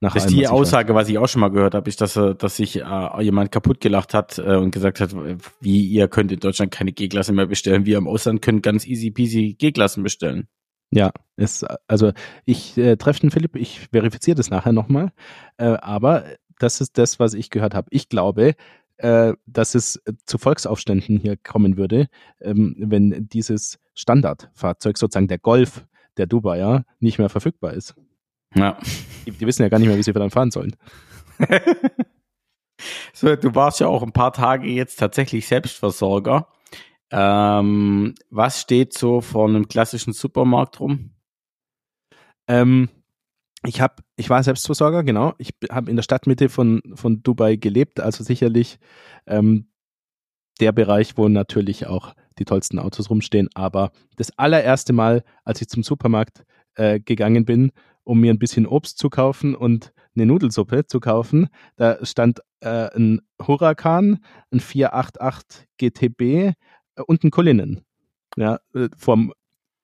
Nach 0.01 0.15
Das 0.15 0.25
ist 0.25 0.31
die 0.31 0.37
ich 0.39 0.45
weiß. 0.45 0.51
Aussage, 0.53 0.95
was 0.95 1.07
ich 1.11 1.19
auch 1.19 1.29
schon 1.29 1.41
mal 1.41 1.51
gehört 1.51 1.75
habe, 1.75 1.87
ist, 1.87 2.01
dass, 2.01 2.17
er- 2.17 2.35
dass 2.35 2.57
sich 2.57 2.77
äh, 2.81 3.23
jemand 3.23 3.53
kaputt 3.53 3.79
gelacht 3.81 4.15
hat 4.15 4.39
äh, 4.39 4.57
und 4.57 4.71
gesagt 4.71 5.01
hat, 5.01 5.15
wie 5.61 5.85
ihr 5.87 6.09
könnt 6.09 6.33
in 6.33 6.41
Deutschland 6.41 6.73
keine 6.73 6.93
G-Klasse 6.93 7.33
mehr 7.35 7.45
bestellen, 7.47 7.85
wir 7.85 7.99
im 7.99 8.09
Ausland 8.09 8.41
können 8.41 8.63
ganz 8.63 8.87
easy 8.87 9.11
peasy 9.11 9.55
G-Klassen 9.59 10.03
bestellen. 10.03 10.49
Ja, 10.91 11.13
ist, 11.37 11.67
also 11.87 12.13
ich 12.47 12.77
äh, 12.79 12.97
treffe 12.97 13.21
den 13.21 13.31
Philipp, 13.31 13.55
ich 13.57 13.89
verifiziere 13.93 14.37
das 14.37 14.49
nachher 14.49 14.73
nochmal, 14.73 15.13
äh, 15.59 15.67
aber 15.67 16.25
das 16.59 16.81
ist 16.81 16.97
das, 16.97 17.21
was 17.21 17.35
ich 17.35 17.51
gehört 17.51 17.75
habe. 17.75 17.87
Ich 17.91 18.09
glaube, 18.09 18.55
äh, 18.97 19.35
dass 19.47 19.75
es 19.75 20.03
zu 20.25 20.39
Volksaufständen 20.39 21.19
hier 21.19 21.37
kommen 21.37 21.77
würde, 21.77 22.09
ähm, 22.41 22.75
wenn 22.79 23.29
dieses 23.29 23.79
Standardfahrzeug, 23.95 24.97
sozusagen 24.97 25.29
der 25.29 25.39
Golf 25.39 25.87
der 26.21 26.27
Dubaier, 26.27 26.85
nicht 27.01 27.19
mehr 27.19 27.29
verfügbar 27.29 27.73
ist. 27.73 27.95
Ja. 28.55 28.79
Die, 29.27 29.33
die 29.33 29.47
wissen 29.47 29.63
ja 29.63 29.69
gar 29.69 29.79
nicht 29.79 29.89
mehr, 29.89 29.97
wie 29.97 30.03
sie 30.03 30.13
dann 30.13 30.31
fahren 30.31 30.51
sollen. 30.51 30.77
So, 33.13 33.37
du 33.37 33.55
warst 33.55 33.81
ja 33.81 33.87
auch 33.87 34.03
ein 34.03 34.13
paar 34.13 34.33
Tage 34.33 34.69
jetzt 34.69 34.99
tatsächlich 34.99 35.47
Selbstversorger. 35.47 36.49
Ähm, 37.11 38.15
was 38.31 38.61
steht 38.61 38.97
so 38.97 39.21
vor 39.21 39.49
einem 39.49 39.69
klassischen 39.69 40.13
Supermarkt 40.13 40.81
rum? 40.81 41.11
Ähm, 42.49 42.89
ich 43.67 43.81
habe, 43.81 43.97
ich 44.17 44.31
war 44.31 44.43
Selbstversorger, 44.43 45.03
genau. 45.03 45.35
Ich 45.39 45.51
habe 45.71 45.91
in 45.91 45.97
der 45.97 46.03
Stadtmitte 46.03 46.49
von, 46.49 46.81
von 46.95 47.23
Dubai 47.23 47.57
gelebt, 47.57 48.01
also 48.01 48.25
sicherlich 48.25 48.79
ähm, 49.27 49.69
der 50.61 50.73
Bereich, 50.73 51.17
wo 51.17 51.29
natürlich 51.29 51.87
auch 51.87 52.15
die 52.41 52.45
tollsten 52.45 52.81
Autos 52.81 53.11
rumstehen. 53.11 53.49
Aber 53.55 53.93
das 54.17 54.37
allererste 54.37 54.93
Mal, 54.93 55.23
als 55.45 55.61
ich 55.61 55.69
zum 55.69 55.85
Supermarkt 55.85 56.45
äh, 56.75 56.99
gegangen 56.99 57.45
bin, 57.45 57.71
um 58.03 58.21
mir 58.21 58.33
ein 58.33 58.39
bisschen 58.39 58.67
Obst 58.67 58.99
zu 58.99 59.11
kaufen 59.11 59.55
und 59.55 59.93
eine 60.17 60.27
Nudelsuppe 60.27 60.87
zu 60.87 60.99
kaufen, 60.99 61.49
da 61.77 62.05
stand 62.05 62.41
äh, 62.61 62.89
ein 62.97 63.21
Huracan, 63.41 64.19
ein 64.51 64.61
488 64.61 65.69
GTB 65.79 66.21
äh, 66.21 66.55
und 67.07 67.23
ein 67.23 67.31
Cullinan. 67.31 67.83
Ja, 68.37 68.59
äh, 68.75 68.89
vom, 68.97 69.33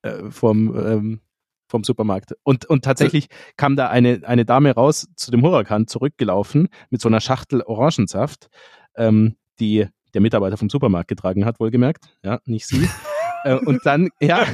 äh, 0.03 0.31
vom, 0.31 0.77
ähm, 0.77 1.21
vom 1.69 1.85
Supermarkt. 1.85 2.35
Und, 2.43 2.65
und 2.67 2.85
tatsächlich 2.85 3.27
kam 3.57 3.77
da 3.77 3.89
eine, 3.89 4.21
eine 4.25 4.45
Dame 4.45 4.73
raus 4.73 5.09
zu 5.17 5.31
dem 5.31 5.43
Huracan 5.43 5.87
zurückgelaufen 5.87 6.69
mit 6.91 7.01
so 7.01 7.09
einer 7.09 7.21
Schachtel 7.21 7.63
Orangensaft, 7.63 8.49
ähm, 8.97 9.37
die 9.59 9.89
der 10.17 10.23
Mitarbeiter 10.23 10.57
vom 10.57 10.71
Supermarkt 10.71 11.09
getragen 11.09 11.45
hat, 11.45 11.61
wohlgemerkt. 11.61 12.09
Ja, 12.25 12.41
nicht 12.47 12.67
sie. 12.67 12.89
Äh, 13.45 13.55
und 13.55 13.87
dann, 13.87 14.09
ja, 14.19 14.45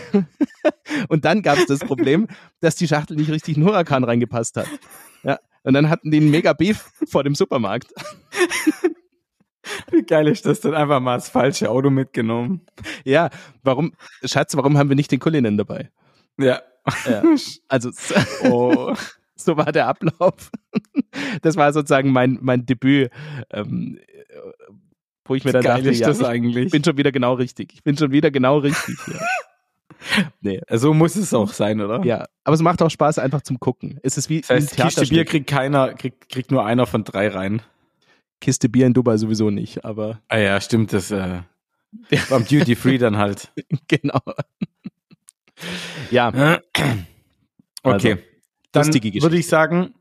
und 1.08 1.24
dann 1.24 1.40
gab 1.40 1.56
es 1.56 1.64
das 1.64 1.78
Problem, 1.78 2.28
dass 2.60 2.76
die 2.76 2.86
Schachtel 2.86 3.16
nicht 3.16 3.30
richtig 3.30 3.56
in 3.56 3.62
den 3.62 3.70
Huracan 3.70 4.04
reingepasst 4.04 4.58
hat. 4.58 4.66
Ja, 5.22 5.38
und 5.62 5.72
dann 5.72 5.88
hatten 5.88 6.10
die 6.10 6.18
einen 6.18 6.30
mega 6.30 6.52
Beef 6.52 6.90
vor 7.08 7.24
dem 7.24 7.34
Supermarkt. 7.34 7.86
Wie 9.90 10.02
geil 10.02 10.28
ist 10.28 10.44
das 10.44 10.60
denn? 10.60 10.74
Einfach 10.74 11.00
mal 11.00 11.14
das 11.14 11.30
falsche 11.30 11.70
Auto 11.70 11.88
mitgenommen. 11.88 12.66
Ja, 13.04 13.30
warum, 13.62 13.94
Schatz, 14.24 14.54
warum 14.56 14.76
haben 14.76 14.90
wir 14.90 14.96
nicht 14.96 15.10
den 15.10 15.20
Cullinan 15.20 15.56
dabei? 15.56 15.90
Ja. 16.38 16.60
ja. 17.08 17.22
Also, 17.68 17.92
oh. 18.44 18.94
so 19.36 19.56
war 19.56 19.72
der 19.72 19.86
Ablauf. 19.86 20.50
Das 21.40 21.56
war 21.56 21.72
sozusagen 21.72 22.10
mein, 22.10 22.38
mein 22.42 22.66
Debüt, 22.66 23.10
ähm, 23.50 23.98
wo 25.24 25.34
ich 25.34 25.44
mir 25.44 25.52
dann 25.52 25.62
dachte, 25.62 25.90
ist 25.90 26.00
das 26.02 26.22
eigentlich? 26.22 26.66
ich 26.66 26.72
bin 26.72 26.82
schon 26.84 26.96
wieder 26.96 27.12
genau 27.12 27.34
richtig. 27.34 27.72
Ich 27.74 27.82
bin 27.82 27.96
schon 27.96 28.10
wieder 28.12 28.30
genau 28.30 28.58
richtig. 28.58 28.96
Ja. 29.06 29.20
Nee. 30.40 30.60
So 30.68 30.92
muss 30.94 31.14
es 31.14 31.32
auch 31.32 31.52
sein, 31.52 31.80
oder? 31.80 32.04
Ja, 32.04 32.24
aber 32.42 32.54
es 32.54 32.60
macht 32.60 32.82
auch 32.82 32.90
Spaß 32.90 33.20
einfach 33.20 33.42
zum 33.42 33.60
Gucken. 33.60 34.00
Es 34.02 34.18
ist 34.18 34.28
wie, 34.28 34.40
Das 34.40 34.50
heißt, 34.50 34.80
ein 34.80 34.86
Kiste 34.88 35.06
Bier 35.06 35.24
kriegt 35.24 35.46
keiner, 35.48 35.94
kriegt, 35.94 36.28
kriegt 36.28 36.50
nur 36.50 36.66
einer 36.66 36.86
von 36.86 37.04
drei 37.04 37.28
rein. 37.28 37.62
Kiste 38.40 38.68
Bier 38.68 38.86
in 38.88 38.94
Dubai 38.94 39.16
sowieso 39.16 39.50
nicht, 39.50 39.84
aber 39.84 40.20
Ah 40.26 40.38
ja, 40.38 40.60
stimmt, 40.60 40.92
das 40.92 41.12
äh, 41.12 41.42
beim 42.30 42.44
Duty 42.44 42.74
Free 42.74 42.98
dann 42.98 43.16
halt. 43.16 43.52
genau. 43.86 44.18
ja, 46.10 46.60
Okay. 47.84 48.18
Dann 48.72 48.86
lustige 48.86 49.10
Geschichte. 49.10 49.24
würde 49.24 49.38
ich 49.38 49.46
sagen, 49.46 49.94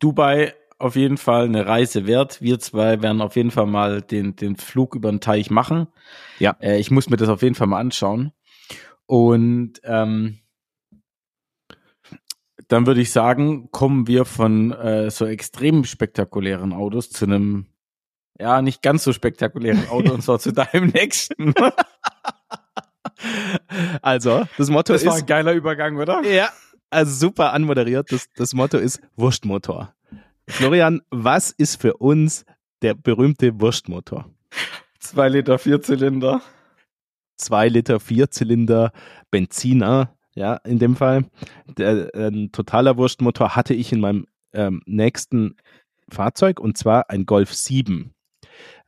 Dubai 0.00 0.54
auf 0.78 0.96
jeden 0.96 1.16
Fall 1.16 1.44
eine 1.44 1.66
Reise 1.66 2.06
wert. 2.06 2.40
Wir 2.40 2.58
zwei 2.58 3.02
werden 3.02 3.20
auf 3.20 3.36
jeden 3.36 3.50
Fall 3.50 3.66
mal 3.66 4.00
den, 4.00 4.36
den 4.36 4.56
Flug 4.56 4.94
über 4.94 5.10
den 5.10 5.20
Teich 5.20 5.50
machen. 5.50 5.88
Ja. 6.38 6.56
Äh, 6.60 6.78
ich 6.78 6.90
muss 6.90 7.10
mir 7.10 7.16
das 7.16 7.28
auf 7.28 7.42
jeden 7.42 7.54
Fall 7.54 7.66
mal 7.66 7.80
anschauen. 7.80 8.32
Und 9.06 9.80
ähm, 9.84 10.38
dann 12.68 12.86
würde 12.86 13.00
ich 13.00 13.10
sagen, 13.10 13.70
kommen 13.70 14.06
wir 14.06 14.24
von 14.24 14.72
äh, 14.72 15.10
so 15.10 15.24
extrem 15.24 15.84
spektakulären 15.84 16.72
Autos 16.72 17.10
zu 17.10 17.24
einem 17.24 17.66
ja 18.38 18.62
nicht 18.62 18.82
ganz 18.82 19.04
so 19.04 19.12
spektakulären 19.12 19.88
Auto 19.88 20.12
und 20.12 20.22
zwar 20.22 20.38
zu 20.38 20.52
deinem 20.52 20.86
nächsten. 20.94 21.54
also 24.02 24.46
das 24.56 24.70
Motto 24.70 24.92
Das 24.92 25.04
war 25.04 25.14
ist 25.14 25.22
ein 25.22 25.26
geiler 25.26 25.54
Übergang, 25.54 25.96
oder? 25.96 26.22
Ja, 26.22 26.50
also 26.90 27.12
super 27.12 27.52
anmoderiert. 27.52 28.12
Das, 28.12 28.28
das 28.36 28.54
Motto 28.54 28.78
ist 28.78 29.00
Wurstmotor. 29.16 29.94
Florian, 30.48 31.02
was 31.10 31.50
ist 31.50 31.80
für 31.80 31.96
uns 31.98 32.44
der 32.82 32.94
berühmte 32.94 33.60
Wurstmotor? 33.60 34.30
Zwei 34.98 35.28
Liter 35.28 35.58
Vierzylinder. 35.58 36.40
Zwei 37.36 37.68
Liter 37.68 38.00
Vierzylinder 38.00 38.92
Benziner, 39.30 40.16
ja, 40.34 40.54
in 40.64 40.78
dem 40.78 40.96
Fall. 40.96 41.26
Der, 41.76 42.10
ein 42.14 42.50
totaler 42.50 42.96
Wurstmotor 42.96 43.54
hatte 43.54 43.74
ich 43.74 43.92
in 43.92 44.00
meinem 44.00 44.26
ähm, 44.52 44.82
nächsten 44.86 45.56
Fahrzeug 46.08 46.58
und 46.60 46.78
zwar 46.78 47.10
ein 47.10 47.26
Golf 47.26 47.54
7. 47.54 48.14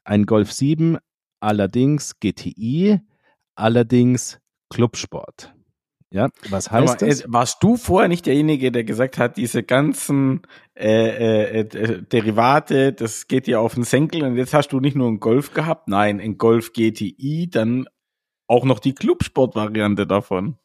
Ein 0.05 0.27
Golf 0.27 0.53
7, 0.53 0.99
allerdings 1.41 2.19
GTI, 2.19 3.01
allerdings 3.55 4.41
Clubsport. 4.71 5.55
Ja, 6.13 6.29
was 6.49 6.71
heißt 6.73 7.03
Aber, 7.03 7.07
das? 7.07 7.21
äh, 7.21 7.25
warst 7.29 7.63
du 7.63 7.77
vorher 7.77 8.09
nicht 8.09 8.27
derjenige, 8.27 8.73
der 8.73 8.83
gesagt 8.83 9.17
hat, 9.17 9.37
diese 9.37 9.63
ganzen 9.63 10.43
äh, 10.75 11.61
äh, 11.61 11.61
äh, 11.61 12.03
Derivate, 12.03 12.93
das 12.93 13.29
geht 13.29 13.47
dir 13.47 13.61
auf 13.61 13.75
den 13.75 13.85
Senkel 13.85 14.25
und 14.25 14.37
jetzt 14.37 14.53
hast 14.53 14.73
du 14.73 14.81
nicht 14.81 14.97
nur 14.97 15.07
einen 15.07 15.21
Golf 15.21 15.55
gehabt, 15.55 15.87
nein, 15.89 16.21
ein 16.21 16.37
Golf 16.37 16.73
GTI, 16.73 17.49
dann 17.49 17.87
auch 18.49 18.65
noch 18.65 18.81
die 18.81 18.95
Clubsport-Variante 18.95 20.07
davon. 20.09 20.57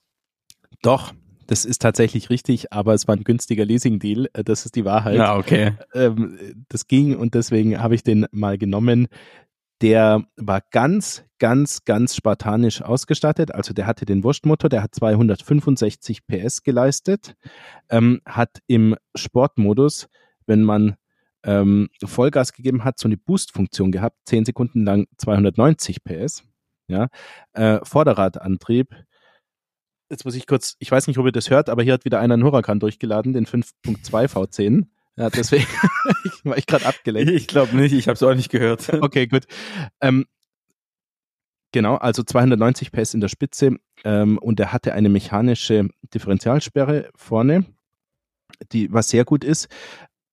Doch, 0.81 1.13
das 1.45 1.63
ist 1.65 1.81
tatsächlich 1.81 2.31
richtig, 2.31 2.73
aber 2.73 2.95
es 2.95 3.07
war 3.07 3.15
ein 3.15 3.23
günstiger 3.23 3.65
Leasing-Deal. 3.65 4.29
äh, 4.33 4.43
Das 4.43 4.65
ist 4.65 4.75
die 4.75 4.85
Wahrheit. 4.85 5.15
Ja, 5.15 5.37
okay. 5.37 5.73
Ähm, 5.93 6.65
das 6.69 6.87
ging 6.87 7.15
und 7.15 7.35
deswegen 7.35 7.79
habe 7.79 7.93
ich 7.93 8.03
den 8.03 8.25
mal 8.31 8.57
genommen. 8.57 9.07
Der 9.81 10.23
war 10.37 10.61
ganz, 10.71 11.25
ganz, 11.37 11.83
ganz 11.83 12.15
spartanisch 12.15 12.81
ausgestattet. 12.81 13.53
Also 13.53 13.73
der 13.73 13.87
hatte 13.87 14.05
den 14.05 14.23
Wurstmotor, 14.23 14.69
der 14.69 14.81
hat 14.81 14.95
265 14.95 16.25
PS 16.27 16.63
geleistet, 16.63 17.35
ähm, 17.89 18.21
hat 18.25 18.59
im 18.67 18.95
Sportmodus, 19.15 20.07
wenn 20.45 20.63
man 20.63 20.95
ähm, 21.43 21.89
Vollgas 22.03 22.53
gegeben 22.53 22.83
hat, 22.83 22.99
so 22.99 23.07
eine 23.07 23.17
Boost-Funktion 23.17 23.91
gehabt, 23.91 24.17
10 24.25 24.45
Sekunden 24.45 24.83
lang 24.85 25.07
290 25.17 26.03
PS. 26.03 26.43
Ja, 26.87 27.07
äh, 27.53 27.79
Vorderradantrieb. 27.83 28.95
Jetzt 30.09 30.23
muss 30.23 30.35
ich 30.35 30.45
kurz, 30.45 30.75
ich 30.79 30.91
weiß 30.91 31.07
nicht, 31.07 31.17
ob 31.17 31.25
ihr 31.25 31.31
das 31.31 31.49
hört, 31.49 31.69
aber 31.69 31.81
hier 31.81 31.93
hat 31.93 32.05
wieder 32.05 32.19
einer 32.19 32.35
einen 32.35 32.43
Huracan 32.43 32.79
durchgeladen, 32.79 33.33
den 33.33 33.47
5.2 33.47 34.27
V10. 34.27 34.85
Ja, 35.17 35.29
deswegen 35.29 35.65
war 36.43 36.57
ich 36.57 36.65
gerade 36.67 36.85
abgelenkt. 36.85 37.31
Ich 37.31 37.47
glaube 37.47 37.75
nicht, 37.75 37.93
ich 37.93 38.07
habe 38.07 38.15
es 38.15 38.23
auch 38.23 38.33
nicht 38.35 38.49
gehört. 38.51 38.89
Okay, 39.01 39.27
gut. 39.27 39.45
Ähm, 40.01 40.25
genau, 41.71 41.95
also 41.95 42.23
290 42.23 42.91
PS 42.91 43.13
in 43.13 43.21
der 43.21 43.27
Spitze 43.29 43.77
ähm, 44.03 44.37
und 44.37 44.59
er 44.59 44.73
hatte 44.73 44.93
eine 44.93 45.09
mechanische 45.09 45.87
Differentialsperre 46.13 47.09
vorne, 47.15 47.65
die 48.71 48.91
was 48.91 49.09
sehr 49.09 49.25
gut 49.25 49.43
ist 49.43 49.67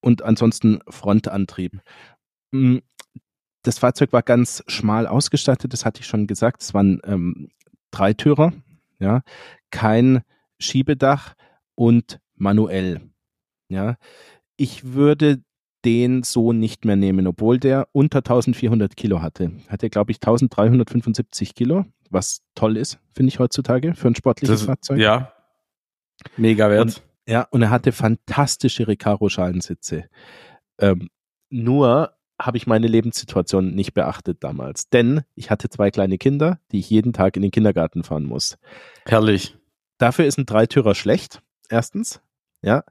und 0.01 0.23
ansonsten 0.23 0.81
Frontantrieb. 0.89 1.81
Mm, 2.53 2.79
Das 3.65 3.79
Fahrzeug 3.79 4.13
war 4.13 4.23
ganz 4.23 4.65
schmal 4.67 5.07
ausgestattet, 5.07 5.73
das 5.73 5.85
hatte 5.85 6.01
ich 6.01 6.07
schon 6.07 6.27
gesagt. 6.27 6.63
Es 6.63 6.75
waren 6.75 7.01
ähm, 7.05 7.51
Dreitürer, 7.93 8.53
ja, 8.99 9.23
kein 9.71 10.23
Schiebedach 10.59 11.35
und 11.77 12.21
manuell. 12.35 13.01
Ja, 13.69 13.97
ich 14.57 14.93
würde 14.93 15.43
den 15.85 16.23
so 16.23 16.53
nicht 16.53 16.85
mehr 16.85 16.97
nehmen, 16.97 17.27
obwohl 17.27 17.59
der 17.59 17.89
unter 17.93 18.19
1400 18.19 18.97
Kilo 18.97 19.21
hatte. 19.21 19.51
Hatte, 19.69 19.91
glaube 19.91 20.13
ich, 20.13 20.19
1375 20.19 21.55
Kilo, 21.55 21.85
was 22.11 22.43
toll 22.55 22.77
ist, 22.77 22.99
finde 23.15 23.29
ich 23.31 23.39
heutzutage 23.39 23.95
für 23.95 24.09
ein 24.09 24.15
sportliches 24.15 24.61
Das, 24.61 24.67
Fahrzeug. 24.67 24.99
ja. 24.99 25.33
Mega 26.37 26.71
wert. 26.71 26.83
Und, 26.83 27.03
ja, 27.27 27.47
und 27.51 27.63
er 27.63 27.71
hatte 27.71 27.91
fantastische 27.91 28.87
Recaro-Schalensitze. 28.87 30.05
Ähm, 30.79 31.09
nur 31.51 32.13
habe 32.41 32.57
ich 32.57 32.67
meine 32.67 32.87
Lebenssituation 32.87 33.75
nicht 33.75 33.93
beachtet 33.95 34.45
damals, 34.45 34.89
denn 34.89 35.23
ich 35.35 35.51
hatte 35.51 35.69
zwei 35.69 35.91
kleine 35.91 36.19
Kinder, 36.19 36.59
die 36.71 36.79
ich 36.79 36.91
jeden 36.91 37.13
Tag 37.13 37.37
in 37.37 37.43
den 37.43 37.51
Kindergarten 37.51 38.05
fahren 38.05 38.25
muss. 38.25 38.57
Herrlich. 39.07 39.57
Dafür 39.99 40.25
ist 40.27 40.39
ein 40.39 40.47
Dreitürer 40.47 40.95
schlecht, 40.95 41.43
erstens. 41.69 42.21
Ja. 42.63 42.85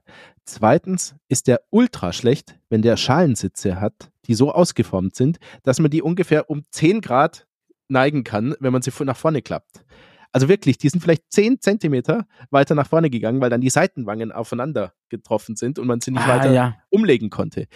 Zweitens 0.44 1.14
ist 1.28 1.46
der 1.46 1.60
ultra 1.70 2.12
schlecht, 2.12 2.58
wenn 2.68 2.82
der 2.82 2.96
Schalensitze 2.96 3.80
hat, 3.80 4.10
die 4.26 4.34
so 4.34 4.52
ausgeformt 4.52 5.14
sind, 5.14 5.38
dass 5.62 5.78
man 5.78 5.90
die 5.90 6.02
ungefähr 6.02 6.50
um 6.50 6.62
10 6.70 7.00
Grad 7.00 7.46
neigen 7.88 8.24
kann, 8.24 8.54
wenn 8.60 8.72
man 8.72 8.82
sie 8.82 8.90
nach 9.04 9.16
vorne 9.16 9.42
klappt. 9.42 9.84
Also 10.32 10.48
wirklich, 10.48 10.78
die 10.78 10.88
sind 10.88 11.00
vielleicht 11.00 11.24
10 11.30 11.60
Zentimeter 11.60 12.26
weiter 12.50 12.74
nach 12.74 12.88
vorne 12.88 13.10
gegangen, 13.10 13.40
weil 13.40 13.50
dann 13.50 13.60
die 13.60 13.70
Seitenwangen 13.70 14.32
aufeinander 14.32 14.94
getroffen 15.10 15.56
sind 15.56 15.78
und 15.78 15.86
man 15.86 16.00
sie 16.00 16.10
nicht 16.10 16.26
weiter 16.26 16.50
Ah, 16.50 16.54
ja. 16.54 16.76
umlegen 16.90 17.28
konnte. 17.28 17.66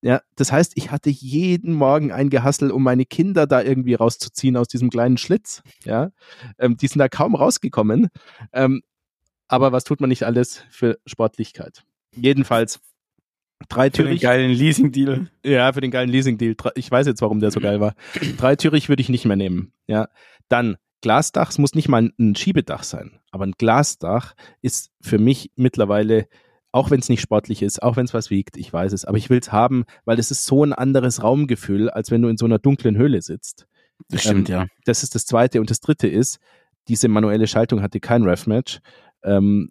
Ja, 0.00 0.22
das 0.36 0.50
heißt, 0.52 0.72
ich 0.76 0.90
hatte 0.90 1.10
jeden 1.10 1.74
Morgen 1.74 2.12
ein 2.12 2.30
Gehassel, 2.30 2.70
um 2.70 2.82
meine 2.82 3.04
Kinder 3.04 3.46
da 3.46 3.60
irgendwie 3.60 3.94
rauszuziehen 3.94 4.56
aus 4.56 4.68
diesem 4.68 4.90
kleinen 4.90 5.18
Schlitz. 5.18 5.62
Ja, 5.84 6.10
ähm, 6.58 6.76
die 6.76 6.86
sind 6.86 7.00
da 7.00 7.08
kaum 7.08 7.34
rausgekommen. 7.34 8.08
Ähm, 8.52 8.82
aber 9.48 9.72
was 9.72 9.84
tut 9.84 10.00
man 10.00 10.08
nicht 10.08 10.22
alles 10.24 10.62
für 10.70 10.98
Sportlichkeit? 11.04 11.84
Jedenfalls 12.20 12.76
Für 12.76 12.80
den 13.64 13.68
dreitürig. 13.68 14.20
geilen 14.20 14.50
Leasing-Deal. 14.50 15.30
Ja, 15.44 15.72
für 15.72 15.80
den 15.80 15.90
geilen 15.90 16.10
Leasing-Deal. 16.10 16.56
Ich 16.74 16.90
weiß 16.90 17.06
jetzt, 17.06 17.22
warum 17.22 17.40
der 17.40 17.50
so 17.50 17.60
geil 17.60 17.80
war. 17.80 17.94
Dreitürig 18.36 18.88
würde 18.88 19.00
ich 19.02 19.08
nicht 19.08 19.24
mehr 19.24 19.36
nehmen. 19.36 19.72
Ja, 19.86 20.08
dann 20.48 20.76
Glasdach. 21.00 21.50
Es 21.50 21.58
muss 21.58 21.74
nicht 21.74 21.88
mal 21.88 22.10
ein 22.18 22.34
Schiebedach 22.34 22.82
sein, 22.82 23.20
aber 23.30 23.46
ein 23.46 23.52
Glasdach 23.52 24.34
ist 24.62 24.90
für 25.00 25.18
mich 25.18 25.52
mittlerweile, 25.56 26.26
auch 26.72 26.90
wenn 26.90 27.00
es 27.00 27.08
nicht 27.08 27.20
sportlich 27.20 27.62
ist, 27.62 27.82
auch 27.82 27.96
wenn 27.96 28.04
es 28.04 28.14
was 28.14 28.30
wiegt, 28.30 28.56
ich 28.56 28.72
weiß 28.72 28.92
es, 28.92 29.04
aber 29.04 29.16
ich 29.16 29.30
will 29.30 29.38
es 29.38 29.52
haben, 29.52 29.84
weil 30.04 30.18
es 30.18 30.30
ist 30.30 30.44
so 30.44 30.64
ein 30.64 30.72
anderes 30.72 31.22
Raumgefühl, 31.22 31.88
als 31.88 32.10
wenn 32.10 32.22
du 32.22 32.28
in 32.28 32.36
so 32.36 32.46
einer 32.46 32.58
dunklen 32.58 32.96
Höhle 32.96 33.22
sitzt. 33.22 33.66
Das 34.08 34.22
stimmt, 34.22 34.48
ja. 34.48 34.66
Das 34.84 35.02
ist 35.02 35.14
das 35.14 35.24
Zweite. 35.26 35.60
Und 35.60 35.70
das 35.70 35.80
Dritte 35.80 36.06
ist, 36.08 36.38
diese 36.88 37.08
manuelle 37.08 37.46
Schaltung 37.46 37.82
hatte 37.82 38.00
kein 38.00 38.22
Ref-Match. 38.22 38.80
Ähm, 39.24 39.70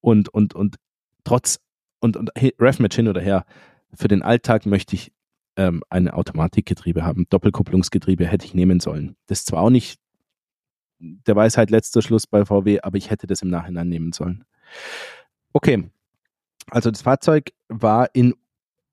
und, 0.00 0.28
und, 0.28 0.54
und 0.54 0.76
trotz, 1.24 1.60
und, 2.00 2.16
und 2.16 2.30
Ref-Match 2.36 2.96
hin 2.96 3.08
oder 3.08 3.20
her, 3.20 3.44
für 3.94 4.08
den 4.08 4.22
Alltag 4.22 4.66
möchte 4.66 4.94
ich 4.94 5.12
ähm, 5.56 5.82
ein 5.88 6.08
Automatikgetriebe 6.08 7.04
haben. 7.04 7.26
Doppelkupplungsgetriebe 7.30 8.26
hätte 8.26 8.46
ich 8.46 8.54
nehmen 8.54 8.80
sollen. 8.80 9.16
Das 9.26 9.40
ist 9.40 9.46
zwar 9.46 9.62
auch 9.62 9.70
nicht 9.70 10.00
der 10.98 11.36
Weisheit 11.36 11.70
letzter 11.70 12.02
Schluss 12.02 12.26
bei 12.26 12.44
VW, 12.44 12.80
aber 12.80 12.96
ich 12.96 13.10
hätte 13.10 13.26
das 13.26 13.42
im 13.42 13.48
Nachhinein 13.48 13.88
nehmen 13.88 14.12
sollen. 14.12 14.44
Okay, 15.52 15.90
also 16.70 16.90
das 16.90 17.02
Fahrzeug 17.02 17.52
war 17.68 18.08
in 18.14 18.34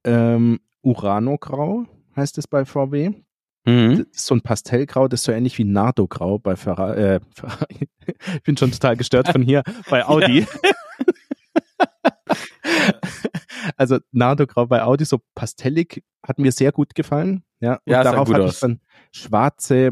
ähm, 0.03 0.59
Urano-Grau, 0.82 1.86
heißt 2.15 2.38
es 2.38 2.47
bei 2.47 2.65
VW. 2.65 3.11
Mhm. 3.65 4.07
So 4.11 4.36
ein 4.36 4.41
Pastellgrau, 4.41 5.07
das 5.07 5.21
ist 5.21 5.25
so 5.25 5.32
ähnlich 5.32 5.57
wie 5.57 5.63
Nardo-Grau 5.63 6.39
bei 6.39 6.55
Ferrari. 6.55 6.99
Äh, 6.99 7.19
Ferrari. 7.34 7.89
ich 8.36 8.43
bin 8.43 8.57
schon 8.57 8.71
total 8.71 8.97
gestört 8.97 9.27
von 9.29 9.41
hier 9.41 9.63
bei 9.89 10.05
Audi. 10.07 10.47
also 13.77 13.99
Nardo-Grau 14.11 14.67
bei 14.67 14.84
Audi, 14.84 15.05
so 15.05 15.19
pastellig, 15.36 16.03
hat 16.25 16.39
mir 16.39 16.51
sehr 16.51 16.71
gut 16.71 16.95
gefallen. 16.95 17.43
Ja, 17.59 17.75
und 17.86 17.91
ja 17.91 18.03
darauf 18.03 18.32
hatte 18.32 18.45
ich 18.45 18.59
dann 18.59 18.79
schwarze 19.11 19.91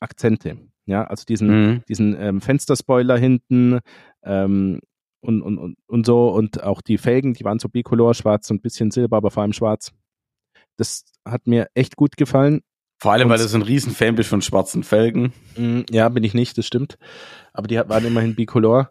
Akzente. 0.00 0.58
Ja, 0.86 1.04
also 1.04 1.24
diesen, 1.24 1.48
mhm. 1.48 1.84
diesen 1.88 2.18
ähm, 2.18 2.40
Fensterspoiler 2.40 3.18
hinten 3.18 3.80
ähm, 4.22 4.80
und, 5.20 5.42
und, 5.42 5.58
und, 5.58 5.76
und 5.86 6.06
so 6.06 6.30
und 6.30 6.62
auch 6.62 6.80
die 6.80 6.96
Felgen, 6.96 7.34
die 7.34 7.44
waren 7.44 7.58
so 7.58 7.68
bicolor, 7.68 8.14
schwarz 8.14 8.50
und 8.50 8.58
ein 8.58 8.62
bisschen 8.62 8.90
silber, 8.90 9.18
aber 9.18 9.30
vor 9.30 9.42
allem 9.42 9.52
schwarz. 9.52 9.92
Das 10.76 11.04
hat 11.26 11.46
mir 11.46 11.68
echt 11.74 11.96
gut 11.96 12.16
gefallen. 12.16 12.62
Vor 13.00 13.12
allem, 13.12 13.24
und, 13.24 13.30
weil 13.30 13.38
du 13.38 13.46
so 13.46 13.58
ein 13.58 13.62
Riesenfan 13.62 14.14
bist 14.14 14.30
von 14.30 14.42
schwarzen 14.42 14.82
Felgen. 14.82 15.32
Mm, 15.56 15.82
ja, 15.90 16.08
bin 16.08 16.24
ich 16.24 16.34
nicht, 16.34 16.56
das 16.58 16.66
stimmt. 16.66 16.98
Aber 17.52 17.68
die 17.68 17.76
waren 17.76 18.04
immerhin 18.04 18.34
bicolor. 18.34 18.90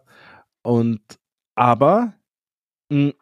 Und 0.62 1.00
aber 1.54 2.14
mh, 2.90 3.08
mm, 3.08 3.12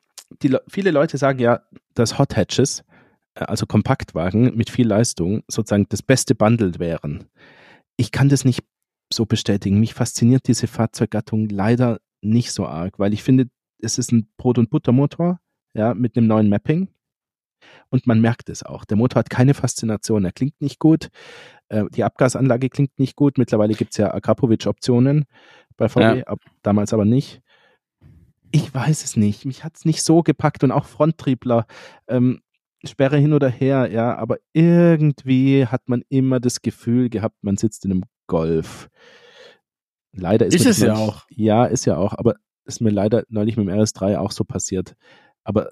die, 0.42 0.56
viele 0.68 0.90
Leute 0.90 1.18
sagen 1.18 1.38
ja, 1.38 1.62
dass 1.94 2.18
Hot 2.18 2.36
Hatches, 2.36 2.84
äh, 3.34 3.44
also 3.44 3.66
Kompaktwagen 3.66 4.56
mit 4.56 4.70
viel 4.70 4.86
Leistung, 4.86 5.42
sozusagen 5.48 5.86
das 5.88 6.02
beste 6.02 6.34
Bundle 6.34 6.78
wären. 6.78 7.24
Ich 7.96 8.12
kann 8.12 8.28
das 8.28 8.44
nicht 8.44 8.64
so 9.12 9.26
bestätigen. 9.26 9.80
Mich 9.80 9.94
fasziniert 9.94 10.48
diese 10.48 10.66
Fahrzeuggattung 10.66 11.48
leider 11.48 12.00
nicht 12.20 12.52
so 12.52 12.66
arg, 12.66 12.98
weil 12.98 13.12
ich 13.12 13.22
finde, 13.22 13.48
es 13.78 13.98
ist 13.98 14.12
ein 14.12 14.28
Brot- 14.36 14.58
und 14.58 14.70
Buttermotor, 14.70 15.40
ja, 15.74 15.94
mit 15.94 16.16
einem 16.16 16.26
neuen 16.26 16.48
Mapping. 16.48 16.88
Und 17.88 18.06
man 18.06 18.20
merkt 18.20 18.48
es 18.48 18.62
auch. 18.62 18.84
Der 18.84 18.96
Motor 18.96 19.20
hat 19.20 19.30
keine 19.30 19.54
Faszination. 19.54 20.24
Er 20.24 20.32
klingt 20.32 20.60
nicht 20.60 20.78
gut. 20.78 21.08
Äh, 21.68 21.84
die 21.94 22.04
Abgasanlage 22.04 22.68
klingt 22.68 22.98
nicht 22.98 23.16
gut. 23.16 23.38
Mittlerweile 23.38 23.74
gibt 23.74 23.92
es 23.92 23.98
ja 23.98 24.12
Akrapovic-Optionen 24.12 25.24
bei 25.76 25.88
VW, 25.88 26.18
ja. 26.18 26.24
ab, 26.24 26.40
damals 26.62 26.92
aber 26.92 27.04
nicht. 27.04 27.42
Ich 28.56 28.72
weiß 28.74 29.04
es 29.04 29.16
nicht. 29.16 29.44
Mich 29.44 29.64
hat 29.64 29.76
es 29.76 29.84
nicht 29.84 30.02
so 30.02 30.22
gepackt 30.22 30.64
und 30.64 30.72
auch 30.72 30.86
Fronttriebler. 30.86 31.66
Ähm, 32.08 32.40
Sperre 32.84 33.18
hin 33.18 33.34
oder 33.34 33.48
her, 33.50 33.90
ja, 33.90 34.16
aber 34.16 34.38
irgendwie 34.52 35.66
hat 35.66 35.88
man 35.88 36.02
immer 36.08 36.40
das 36.40 36.62
Gefühl 36.62 37.10
gehabt, 37.10 37.36
man 37.42 37.56
sitzt 37.56 37.84
in 37.84 37.90
einem 37.90 38.04
Golf. 38.28 38.88
Leider 40.12 40.46
ist, 40.46 40.54
ist 40.54 40.66
es 40.66 40.78
ja 40.78 40.94
auch. 40.94 41.26
Ja, 41.28 41.66
ist 41.66 41.84
ja 41.84 41.96
auch, 41.96 42.14
aber 42.14 42.36
ist 42.64 42.80
mir 42.80 42.90
leider 42.90 43.24
neulich 43.28 43.56
mit 43.56 43.68
dem 43.68 43.74
RS3 43.74 44.18
auch 44.18 44.30
so 44.30 44.44
passiert. 44.44 44.94
Aber 45.44 45.70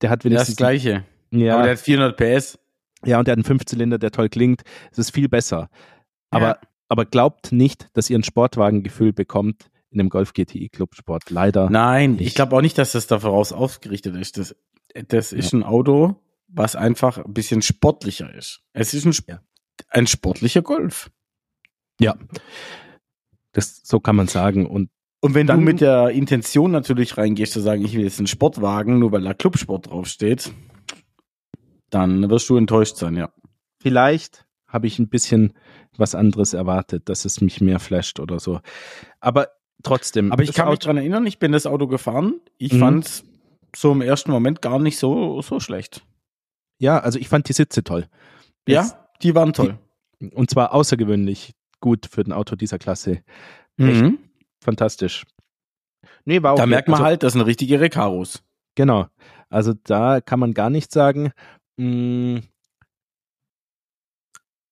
der 0.00 0.10
hat 0.10 0.24
wenigstens. 0.24 0.48
Das 0.48 0.56
gleiche. 0.56 1.04
Ja. 1.30 1.54
Aber 1.54 1.62
der 1.64 1.72
hat 1.72 1.80
400 1.80 2.16
PS. 2.16 2.58
Ja, 3.04 3.18
und 3.18 3.28
der 3.28 3.32
hat 3.32 3.38
einen 3.38 3.44
Fünfzylinder, 3.44 3.98
der 3.98 4.10
toll 4.10 4.28
klingt. 4.28 4.62
Es 4.90 4.98
ist 4.98 5.10
viel 5.10 5.28
besser. 5.28 5.68
Aber, 6.30 6.46
ja. 6.46 6.58
aber 6.88 7.04
glaubt 7.04 7.52
nicht, 7.52 7.88
dass 7.92 8.10
ihr 8.10 8.18
ein 8.18 8.24
Sportwagengefühl 8.24 9.12
bekommt 9.12 9.70
in 9.94 9.98
dem 9.98 10.08
Golf 10.10 10.32
GTI 10.32 10.68
Club 10.68 10.94
Sport. 10.94 11.30
Leider. 11.30 11.70
Nein, 11.70 12.12
nicht. 12.12 12.26
ich 12.26 12.34
glaube 12.34 12.56
auch 12.56 12.60
nicht, 12.60 12.76
dass 12.76 12.92
das 12.92 13.06
da 13.06 13.18
voraus 13.18 13.52
ausgerichtet 13.52 14.16
ist. 14.16 14.36
Das, 14.38 14.54
das 15.08 15.32
ist 15.32 15.52
ja. 15.52 15.60
ein 15.60 15.62
Auto, 15.62 16.16
was 16.48 16.76
einfach 16.76 17.18
ein 17.18 17.32
bisschen 17.32 17.62
sportlicher 17.62 18.32
ist. 18.34 18.60
Es 18.72 18.92
ist 18.92 19.06
ein, 19.06 19.14
ja. 19.28 19.40
ein 19.88 20.06
sportlicher 20.06 20.62
Golf. 20.62 21.10
Ja. 22.00 22.16
Das, 23.52 23.80
so 23.84 24.00
kann 24.00 24.16
man 24.16 24.28
sagen. 24.28 24.66
Und 24.66 24.90
und 25.20 25.34
wenn 25.34 25.46
dann, 25.46 25.60
du 25.60 25.64
mit 25.64 25.80
der 25.80 26.10
Intention 26.10 26.70
natürlich 26.70 27.16
reingehst, 27.16 27.54
zu 27.54 27.60
sagen, 27.60 27.82
ich 27.82 27.94
will 27.94 28.04
jetzt 28.04 28.18
einen 28.18 28.26
Sportwagen, 28.26 28.98
nur 28.98 29.10
weil 29.10 29.22
da 29.22 29.32
Clubsport 29.32 29.88
draufsteht, 29.88 30.52
dann 31.88 32.28
wirst 32.28 32.50
du 32.50 32.58
enttäuscht 32.58 32.96
sein, 32.96 33.16
ja. 33.16 33.32
Vielleicht 33.80 34.44
habe 34.66 34.86
ich 34.86 34.98
ein 34.98 35.08
bisschen 35.08 35.54
was 35.96 36.14
anderes 36.14 36.52
erwartet, 36.52 37.08
dass 37.08 37.24
es 37.24 37.40
mich 37.40 37.62
mehr 37.62 37.78
flasht 37.78 38.20
oder 38.20 38.38
so. 38.38 38.60
Aber 39.20 39.48
trotzdem. 39.82 40.32
Aber 40.32 40.42
ich 40.42 40.52
kann 40.52 40.68
mich 40.68 40.78
daran 40.78 40.96
erinnern, 40.96 41.26
ich 41.26 41.38
bin 41.38 41.52
das 41.52 41.66
Auto 41.66 41.86
gefahren. 41.86 42.40
Ich 42.58 42.72
mhm. 42.72 42.78
fand 42.78 43.06
es 43.06 43.24
so 43.76 43.92
im 43.92 44.00
ersten 44.00 44.30
Moment 44.30 44.62
gar 44.62 44.78
nicht 44.78 44.98
so, 44.98 45.42
so 45.42 45.60
schlecht. 45.60 46.04
Ja, 46.78 46.98
also 46.98 47.18
ich 47.18 47.28
fand 47.28 47.48
die 47.48 47.52
Sitze 47.52 47.84
toll. 47.84 48.08
Ja, 48.68 49.08
die 49.22 49.34
waren 49.34 49.52
toll. 49.52 49.78
Die, 50.20 50.28
und 50.30 50.50
zwar 50.50 50.72
außergewöhnlich 50.72 51.54
gut 51.80 52.06
für 52.06 52.22
ein 52.22 52.32
Auto 52.32 52.56
dieser 52.56 52.78
Klasse. 52.78 53.22
Mhm. 53.76 54.18
fantastisch. 54.62 55.24
Nee, 56.24 56.42
war 56.42 56.52
auch 56.52 56.56
da 56.56 56.66
merkt 56.66 56.88
man 56.88 56.96
also, 56.96 57.04
halt, 57.04 57.22
das 57.22 57.32
sind 57.32 57.42
richtige 57.42 57.80
Recaros. 57.80 58.42
Genau. 58.76 59.08
Also 59.50 59.74
da 59.84 60.20
kann 60.20 60.40
man 60.40 60.54
gar 60.54 60.70
nichts 60.70 60.94
sagen. 60.94 61.32
Mhm. 61.76 62.42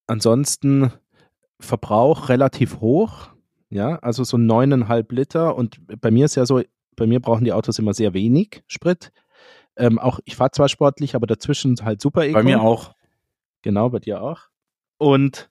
Ansonsten 0.07 0.93
Verbrauch 1.61 2.29
relativ 2.29 2.81
hoch. 2.81 3.29
Ja, 3.73 3.97
also 4.01 4.23
so 4.23 4.37
neuneinhalb 4.37 5.11
Liter. 5.13 5.57
Und 5.57 5.81
bei 6.01 6.11
mir 6.11 6.27
ist 6.27 6.35
ja 6.35 6.45
so, 6.45 6.61
bei 6.95 7.07
mir 7.07 7.21
brauchen 7.21 7.45
die 7.45 7.55
Autos 7.55 7.79
immer 7.79 7.95
sehr 7.95 8.13
wenig 8.13 8.63
Sprit. 8.67 9.13
Ähm, 9.77 9.99
auch 9.99 10.21
ich 10.27 10.37
fahre 10.37 10.51
zwar 10.51 10.69
sportlich, 10.69 11.15
aber 11.15 11.27
dazwischen 11.27 11.75
halt 11.83 12.03
super 12.03 12.23
Eco. 12.25 12.35
Bei 12.35 12.43
mir 12.43 12.61
auch. 12.61 12.95
Genau, 13.63 13.89
bei 13.89 13.99
dir 13.99 14.21
auch. 14.21 14.41
Und 14.99 15.51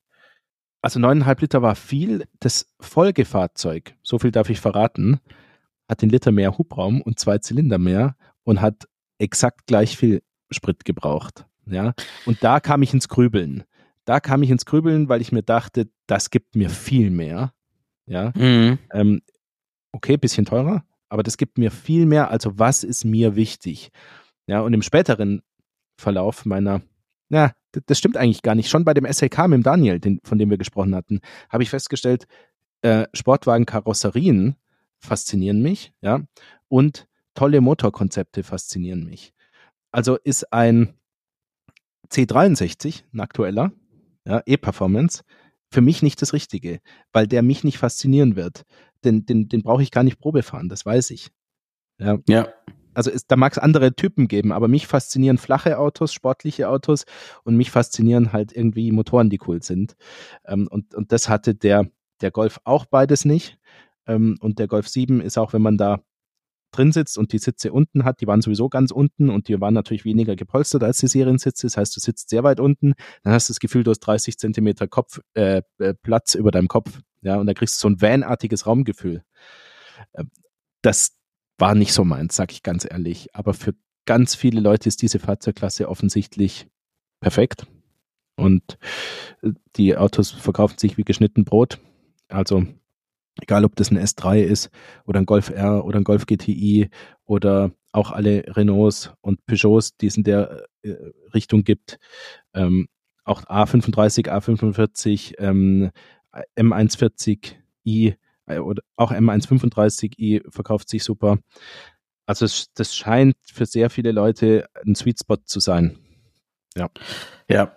also 0.83 0.99
neuneinhalb 0.99 1.41
Liter 1.41 1.63
war 1.63 1.73
viel. 1.73 2.25
Das 2.39 2.71
Folgefahrzeug, 2.79 3.95
so 4.03 4.19
viel 4.19 4.31
darf 4.31 4.51
ich 4.51 4.59
verraten, 4.59 5.19
hat 5.89 6.03
den 6.03 6.09
Liter 6.09 6.31
mehr 6.31 6.59
Hubraum 6.59 7.01
und 7.01 7.19
zwei 7.19 7.39
Zylinder 7.39 7.79
mehr 7.79 8.15
und 8.43 8.61
hat 8.61 8.87
exakt 9.17 9.65
gleich 9.65 9.97
viel 9.97 10.21
Sprit 10.51 10.85
gebraucht. 10.85 11.47
Ja, 11.65 11.95
und 12.27 12.43
da 12.43 12.59
kam 12.59 12.83
ich 12.83 12.93
ins 12.93 13.07
Grübeln. 13.07 13.63
Da 14.05 14.19
kam 14.19 14.43
ich 14.43 14.51
ins 14.51 14.65
Grübeln, 14.65 15.09
weil 15.09 15.21
ich 15.21 15.31
mir 15.31 15.43
dachte, 15.43 15.89
das 16.05 16.29
gibt 16.29 16.55
mir 16.55 16.69
viel 16.69 17.09
mehr. 17.09 17.53
Ja, 18.11 18.33
mhm. 18.35 18.77
ähm, 18.91 19.21
okay, 19.93 20.17
bisschen 20.17 20.45
teurer, 20.45 20.83
aber 21.07 21.23
das 21.23 21.37
gibt 21.37 21.57
mir 21.57 21.71
viel 21.71 22.05
mehr. 22.05 22.29
Also 22.29 22.59
was 22.59 22.83
ist 22.83 23.05
mir 23.05 23.35
wichtig? 23.35 23.89
Ja, 24.47 24.61
und 24.61 24.73
im 24.73 24.81
späteren 24.81 25.41
Verlauf 25.97 26.45
meiner 26.45 26.81
ja, 27.31 27.53
das 27.85 27.97
stimmt 27.97 28.17
eigentlich 28.17 28.41
gar 28.41 28.55
nicht. 28.55 28.69
Schon 28.69 28.83
bei 28.83 28.93
dem 28.93 29.05
SLK 29.05 29.47
mit 29.47 29.59
dem 29.59 29.63
Daniel, 29.63 29.99
den, 29.99 30.19
von 30.25 30.37
dem 30.37 30.49
wir 30.49 30.57
gesprochen 30.57 30.93
hatten, 30.93 31.21
habe 31.49 31.63
ich 31.63 31.69
festgestellt, 31.69 32.27
äh, 32.81 33.07
Sportwagen-Karosserien 33.13 34.57
faszinieren 34.99 35.61
mich, 35.61 35.93
ja, 36.01 36.19
und 36.67 37.07
tolle 37.33 37.61
Motorkonzepte 37.61 38.43
faszinieren 38.43 39.05
mich. 39.05 39.33
Also 39.91 40.17
ist 40.17 40.51
ein 40.51 40.93
C63, 42.09 43.03
ein 43.13 43.21
aktueller, 43.21 43.71
ja, 44.25 44.41
E-Performance, 44.45 45.23
für 45.71 45.81
mich 45.81 46.03
nicht 46.03 46.21
das 46.21 46.33
Richtige, 46.33 46.79
weil 47.13 47.27
der 47.27 47.41
mich 47.41 47.63
nicht 47.63 47.77
faszinieren 47.77 48.35
wird. 48.35 48.63
Den, 49.03 49.25
den, 49.25 49.47
den 49.47 49.63
brauche 49.63 49.81
ich 49.81 49.91
gar 49.91 50.03
nicht 50.03 50.19
Probe 50.19 50.43
fahren, 50.43 50.69
das 50.69 50.85
weiß 50.85 51.11
ich. 51.11 51.31
Ja. 51.97 52.19
ja 52.27 52.47
also 52.93 53.09
ist, 53.09 53.31
da 53.31 53.35
mag 53.35 53.53
es 53.53 53.57
andere 53.57 53.95
Typen 53.95 54.27
geben, 54.27 54.51
aber 54.51 54.67
mich 54.67 54.87
faszinieren 54.87 55.37
flache 55.37 55.79
Autos, 55.79 56.13
sportliche 56.13 56.69
Autos 56.69 57.05
und 57.43 57.55
mich 57.55 57.71
faszinieren 57.71 58.33
halt 58.33 58.55
irgendwie 58.55 58.91
Motoren, 58.91 59.29
die 59.29 59.39
cool 59.47 59.63
sind. 59.63 59.95
Ähm, 60.45 60.67
und, 60.69 60.93
und 60.93 61.11
das 61.11 61.29
hatte 61.29 61.55
der, 61.55 61.87
der 62.21 62.31
Golf 62.31 62.59
auch 62.63 62.85
beides 62.85 63.25
nicht. 63.25 63.57
Ähm, 64.07 64.37
und 64.41 64.59
der 64.59 64.67
Golf 64.67 64.87
7 64.87 65.21
ist 65.21 65.37
auch, 65.37 65.53
wenn 65.53 65.61
man 65.61 65.77
da 65.77 66.01
drin 66.71 66.91
sitzt 66.91 67.17
und 67.17 67.33
die 67.33 67.37
Sitze 67.37 67.71
unten 67.71 68.03
hat, 68.05 68.21
die 68.21 68.27
waren 68.27 68.41
sowieso 68.41 68.69
ganz 68.69 68.91
unten 68.91 69.29
und 69.29 69.47
die 69.47 69.59
waren 69.59 69.73
natürlich 69.73 70.05
weniger 70.05 70.35
gepolstert 70.35 70.83
als 70.83 70.97
die 70.97 71.07
Seriensitze. 71.07 71.67
Das 71.67 71.77
heißt, 71.77 71.95
du 71.95 71.99
sitzt 71.99 72.29
sehr 72.29 72.43
weit 72.43 72.59
unten, 72.59 72.93
dann 73.23 73.33
hast 73.33 73.49
du 73.49 73.53
das 73.53 73.59
Gefühl, 73.59 73.83
du 73.83 73.91
hast 73.91 73.99
30 73.99 74.37
Zentimeter 74.37 74.87
Kopf, 74.87 75.19
äh, 75.33 75.61
äh, 75.79 75.93
Platz 75.93 76.35
über 76.35 76.51
deinem 76.51 76.67
Kopf. 76.67 76.99
Ja, 77.21 77.37
und 77.37 77.45
da 77.45 77.53
kriegst 77.53 77.75
du 77.77 77.87
so 77.87 77.89
ein 77.89 78.01
vanartiges 78.01 78.65
Raumgefühl. 78.65 79.23
Ähm, 80.15 80.31
das, 80.81 81.11
war 81.61 81.75
nicht 81.75 81.93
so 81.93 82.03
meins, 82.03 82.35
sag 82.35 82.51
ich 82.51 82.63
ganz 82.63 82.85
ehrlich. 82.89 83.33
Aber 83.33 83.53
für 83.53 83.73
ganz 84.05 84.35
viele 84.35 84.59
Leute 84.59 84.89
ist 84.89 85.01
diese 85.01 85.19
Fahrzeugklasse 85.19 85.87
offensichtlich 85.87 86.67
perfekt. 87.21 87.67
Und 88.35 88.77
äh, 89.43 89.51
die 89.77 89.95
Autos 89.95 90.31
verkaufen 90.31 90.77
sich 90.77 90.97
wie 90.97 91.03
geschnitten 91.03 91.45
Brot. 91.45 91.79
Also 92.27 92.65
egal 93.41 93.65
ob 93.65 93.75
das 93.75 93.91
ein 93.91 93.97
S3 93.97 94.41
ist 94.41 94.69
oder 95.05 95.19
ein 95.19 95.25
Golf 95.25 95.49
R 95.49 95.85
oder 95.85 95.99
ein 95.99 96.03
Golf 96.03 96.25
GTI 96.25 96.89
oder 97.25 97.71
auch 97.91 98.11
alle 98.11 98.43
Renaults 98.47 99.11
und 99.21 99.45
Peugeots, 99.45 99.97
die 99.97 100.07
es 100.07 100.17
in 100.17 100.23
der 100.23 100.65
äh, 100.83 100.95
Richtung 101.33 101.63
gibt. 101.63 101.99
Ähm, 102.53 102.87
auch 103.23 103.43
A35, 103.43 104.29
A45, 104.29 105.35
ähm, 105.39 105.91
M140i 106.57 108.15
äh, 108.45 108.59
oder 108.59 108.81
auch 108.95 109.11
M135i 109.11 110.49
verkauft 110.49 110.89
sich 110.89 111.03
super. 111.03 111.37
Also 112.25 112.45
es, 112.45 112.71
das 112.73 112.95
scheint 112.95 113.35
für 113.43 113.65
sehr 113.65 113.89
viele 113.89 114.11
Leute 114.11 114.67
ein 114.85 114.95
Sweet 114.95 115.19
Spot 115.19 115.37
zu 115.43 115.59
sein. 115.59 115.97
Ja. 116.75 116.89
Ja. 117.49 117.75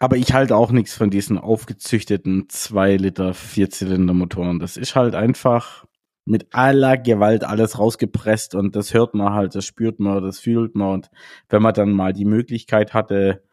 Aber 0.00 0.16
ich 0.16 0.32
halte 0.32 0.56
auch 0.56 0.72
nichts 0.72 0.94
von 0.94 1.10
diesen 1.10 1.38
aufgezüchteten 1.38 2.48
2 2.48 2.96
Liter 2.96 3.34
Vierzylinder-Motoren. 3.34 4.58
Das 4.58 4.78
ist 4.78 4.96
halt 4.96 5.14
einfach 5.14 5.84
mit 6.24 6.54
aller 6.54 6.96
Gewalt 6.96 7.44
alles 7.44 7.78
rausgepresst 7.78 8.54
und 8.54 8.74
das 8.76 8.94
hört 8.94 9.14
man 9.14 9.34
halt, 9.34 9.54
das 9.54 9.66
spürt 9.66 10.00
man, 10.00 10.22
das 10.22 10.40
fühlt 10.40 10.74
man. 10.74 10.94
Und 10.94 11.10
wenn 11.50 11.60
man 11.60 11.74
dann 11.74 11.92
mal 11.92 12.14
die 12.14 12.24
Möglichkeit 12.24 12.94
hatte, 12.94 13.44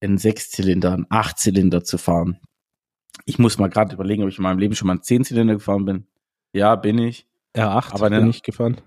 einen 0.00 0.16
Sechszylinder, 0.16 0.94
einen 0.94 1.06
Achtzylinder 1.10 1.84
zu 1.84 1.98
fahren. 1.98 2.38
Ich 3.26 3.38
muss 3.38 3.58
mal 3.58 3.68
gerade 3.68 3.94
überlegen, 3.94 4.22
ob 4.22 4.30
ich 4.30 4.38
in 4.38 4.42
meinem 4.42 4.58
Leben 4.58 4.74
schon 4.74 4.86
mal 4.86 4.94
einen 4.94 5.02
Zehnzylinder 5.02 5.54
gefahren 5.54 5.84
bin. 5.84 6.06
Ja, 6.52 6.76
bin 6.76 6.98
ich. 6.98 7.26
R8 7.54 7.92
aber 7.92 8.08
bin 8.08 8.30
ich 8.30 8.42
gefahren. 8.42 8.80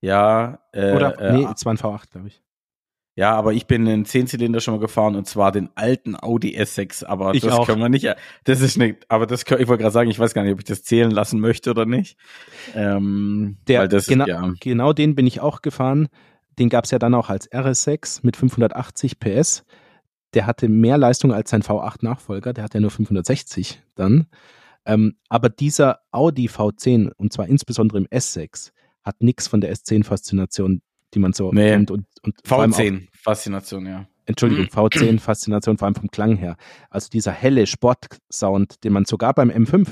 Ja. 0.00 0.60
Äh, 0.72 0.94
Oder, 0.94 1.18
äh, 1.18 1.32
nee, 1.32 1.48
es 1.52 1.64
war 1.64 1.74
ein 1.74 1.78
V8, 1.78 2.12
glaube 2.12 2.28
ich. 2.28 2.40
Ja, 3.16 3.34
aber 3.34 3.52
ich 3.52 3.66
bin 3.66 3.86
einen 3.86 4.04
Zehnzylinder 4.04 4.60
schon 4.60 4.74
mal 4.74 4.80
gefahren 4.80 5.16
und 5.16 5.26
zwar 5.26 5.52
den 5.52 5.68
alten 5.74 6.16
Audi 6.16 6.56
S6, 6.56 7.04
aber 7.04 7.34
ich 7.34 7.42
das 7.42 7.52
auch. 7.52 7.66
können 7.66 7.80
wir 7.80 7.88
nicht, 7.88 8.08
das 8.44 8.60
ist 8.60 8.78
nicht, 8.78 9.04
aber 9.10 9.26
das 9.26 9.44
kann, 9.44 9.60
ich 9.60 9.68
wollte 9.68 9.82
gerade 9.82 9.92
sagen, 9.92 10.10
ich 10.10 10.18
weiß 10.18 10.32
gar 10.32 10.42
nicht, 10.42 10.52
ob 10.52 10.60
ich 10.60 10.64
das 10.64 10.84
zählen 10.84 11.10
lassen 11.10 11.40
möchte 11.40 11.70
oder 11.70 11.86
nicht. 11.86 12.16
Ähm, 12.74 13.58
Der, 13.66 13.88
genau, 13.88 14.24
ist, 14.24 14.28
ja. 14.28 14.52
genau 14.60 14.92
den 14.92 15.14
bin 15.16 15.26
ich 15.26 15.40
auch 15.40 15.60
gefahren. 15.60 16.08
Den 16.58 16.68
gab 16.68 16.84
es 16.84 16.92
ja 16.92 16.98
dann 16.98 17.14
auch 17.14 17.30
als 17.30 17.50
RS6 17.50 18.20
mit 18.22 18.36
580 18.36 19.18
PS. 19.18 19.64
Der 20.34 20.46
hatte 20.46 20.68
mehr 20.68 20.96
Leistung 20.96 21.32
als 21.32 21.50
sein 21.50 21.62
V8-Nachfolger, 21.62 22.52
der 22.52 22.64
hatte 22.64 22.78
ja 22.78 22.82
nur 22.82 22.90
560 22.90 23.82
dann. 23.96 24.28
Ähm, 24.86 25.16
aber 25.28 25.48
dieser 25.48 26.00
Audi 26.10 26.48
V10, 26.48 27.10
und 27.16 27.32
zwar 27.32 27.48
insbesondere 27.48 27.98
im 27.98 28.06
S6, 28.06 28.70
hat 29.02 29.22
nichts 29.22 29.48
von 29.48 29.60
der 29.60 29.74
S10-Faszination, 29.74 30.82
die 31.14 31.18
man 31.18 31.32
so 31.32 31.50
nee. 31.52 31.70
kennt. 31.70 31.90
Und, 31.90 32.06
und 32.22 32.40
V10-Faszination, 32.42 33.86
ja. 33.86 34.06
Entschuldigung, 34.26 34.66
V10-Faszination, 34.66 35.78
vor 35.78 35.86
allem 35.86 35.94
vom 35.94 36.10
Klang 36.10 36.36
her. 36.36 36.56
Also 36.88 37.08
dieser 37.10 37.32
helle 37.32 37.66
Sport-Sound, 37.66 38.84
den 38.84 38.92
man 38.92 39.04
sogar 39.04 39.34
beim 39.34 39.50
M5 39.50 39.88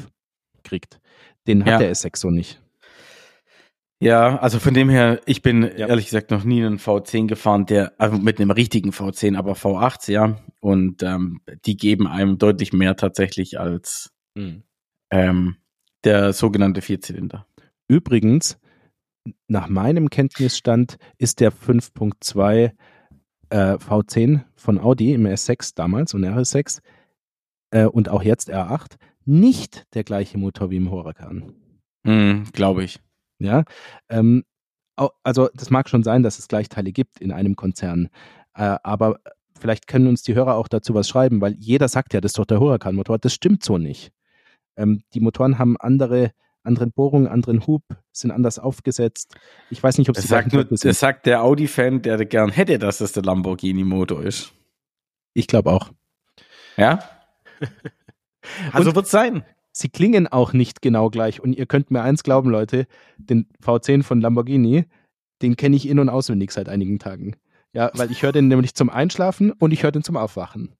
kriegt, 0.63 1.01
den 1.47 1.65
hat 1.65 1.73
ja. 1.73 1.79
der 1.79 1.93
S6 1.93 2.19
so 2.19 2.31
nicht. 2.31 2.61
Ja, 4.01 4.39
also 4.39 4.61
von 4.61 4.75
dem 4.75 4.89
her, 4.89 5.21
ich 5.27 5.43
bin 5.43 5.63
ja. 5.63 5.89
ehrlich 5.89 6.05
gesagt 6.05 6.31
noch 6.31 6.45
nie 6.45 6.65
einen 6.65 6.79
V10 6.79 7.27
gefahren, 7.27 7.67
der 7.67 7.95
also 7.99 8.17
mit 8.17 8.41
einem 8.41 8.53
richtigen 8.53 8.91
V10, 8.91 9.37
aber 9.37 9.55
V8, 9.55 10.13
ja. 10.13 10.39
Und 10.61 11.03
ähm, 11.03 11.41
die 11.67 11.77
geben 11.77 12.07
einem 12.07 12.39
deutlich 12.39 12.73
mehr 12.73 12.95
tatsächlich 12.95 13.59
als 13.59 14.13
mhm. 14.35 14.63
ähm, 15.11 15.57
der 16.05 16.33
sogenannte 16.33 16.81
Vierzylinder. 16.81 17.47
Übrigens, 17.89 18.61
nach 19.47 19.69
meinem 19.69 20.11
Kenntnisstand 20.11 20.99
ist 21.19 21.41
der 21.41 21.53
5.2 21.53 22.73
äh, 23.51 23.57
V10 23.57 24.45
von 24.55 24.79
Audi 24.79 25.13
im 25.15 25.27
S6 25.27 25.73
damals 25.75 26.15
und 26.15 26.25
RS6 26.25 26.81
äh, 27.71 27.85
und 27.87 28.09
auch 28.09 28.23
jetzt 28.23 28.53
R8 28.53 28.97
nicht 29.25 29.87
der 29.95 30.05
gleiche 30.05 30.39
Motor 30.39 30.71
wie 30.71 30.77
im 30.77 30.91
Huracan. 30.91 31.53
Mm, 32.05 32.45
Glaube 32.53 32.85
ich. 32.85 33.01
Ja, 33.39 33.65
ähm, 34.09 34.45
also 35.23 35.49
das 35.55 35.71
mag 35.71 35.89
schon 35.89 36.03
sein, 36.03 36.23
dass 36.23 36.39
es 36.39 36.49
Gleichteile 36.49 36.93
gibt 36.93 37.21
in 37.21 37.31
einem 37.31 37.55
Konzern, 37.55 38.09
äh, 38.55 38.77
aber 38.83 39.21
vielleicht 39.59 39.87
können 39.87 40.09
uns 40.09 40.23
die 40.23 40.35
Hörer 40.35 40.57
auch 40.57 40.69
dazu 40.69 40.95
was 40.95 41.09
schreiben, 41.09 41.41
weil 41.41 41.55
jeder 41.55 41.89
sagt 41.89 42.15
ja, 42.15 42.21
das 42.21 42.31
ist 42.31 42.39
doch 42.39 42.47
der 42.47 42.61
Huracan-Motor. 42.61 43.19
Das 43.19 43.35
stimmt 43.35 43.63
so 43.63 43.79
nicht. 43.79 44.13
Ähm, 44.77 45.03
die 45.15 45.21
Motoren 45.21 45.59
haben 45.59 45.77
andere 45.77 46.33
anderen 46.69 46.93
Bohrungen, 46.93 47.27
anderen 47.27 47.67
Hub, 47.67 47.83
sind 48.13 48.31
anders 48.31 48.61
aufgesetzt. 48.61 49.35
Ich 49.71 49.83
weiß 49.83 49.99
nicht, 49.99 50.09
ob 50.09 50.17
es 50.17 50.29
sagt 50.29 50.53
nur, 50.53 50.65
Das 50.65 51.01
sagt 51.01 51.27
der 51.27 51.43
Audi-Fan, 51.43 52.03
der 52.03 52.25
gern 52.25 52.51
hätte, 52.51 52.79
dass 52.79 52.99
das 52.99 53.13
der 53.13 53.25
Lamborghini-Motor 53.25 54.23
ist. 54.23 54.53
Ich 55.35 55.49
glaube 55.49 55.73
auch. 55.73 55.91
Ja? 56.77 57.01
also 58.73 58.95
wird 58.95 59.07
es 59.07 59.11
sein. 59.11 59.45
Sie 59.73 59.89
klingen 59.89 60.27
auch 60.27 60.53
nicht 60.53 60.83
genau 60.83 61.11
gleich. 61.11 61.41
Und 61.41 61.55
ihr 61.55 61.67
könnt 61.67 61.91
mir 61.91 62.03
eins 62.03 62.23
glauben, 62.23 62.51
Leute, 62.51 62.87
den 63.17 63.47
V10 63.63 64.03
von 64.03 64.21
Lamborghini, 64.21 64.87
den 65.43 65.57
kenne 65.57 65.77
ich 65.77 65.89
in- 65.89 65.99
und 65.99 66.09
auswendig 66.09 66.51
seit 66.53 66.69
einigen 66.69 66.99
Tagen. 66.99 67.37
Ja, 67.73 67.91
weil 67.95 68.11
ich 68.11 68.23
höre 68.23 68.33
den 68.33 68.49
nämlich 68.49 68.75
zum 68.75 68.91
Einschlafen 68.91 69.53
und 69.53 69.73
ich 69.73 69.83
höre 69.83 69.93
den 69.93 70.03
zum 70.03 70.17
Aufwachen. 70.17 70.75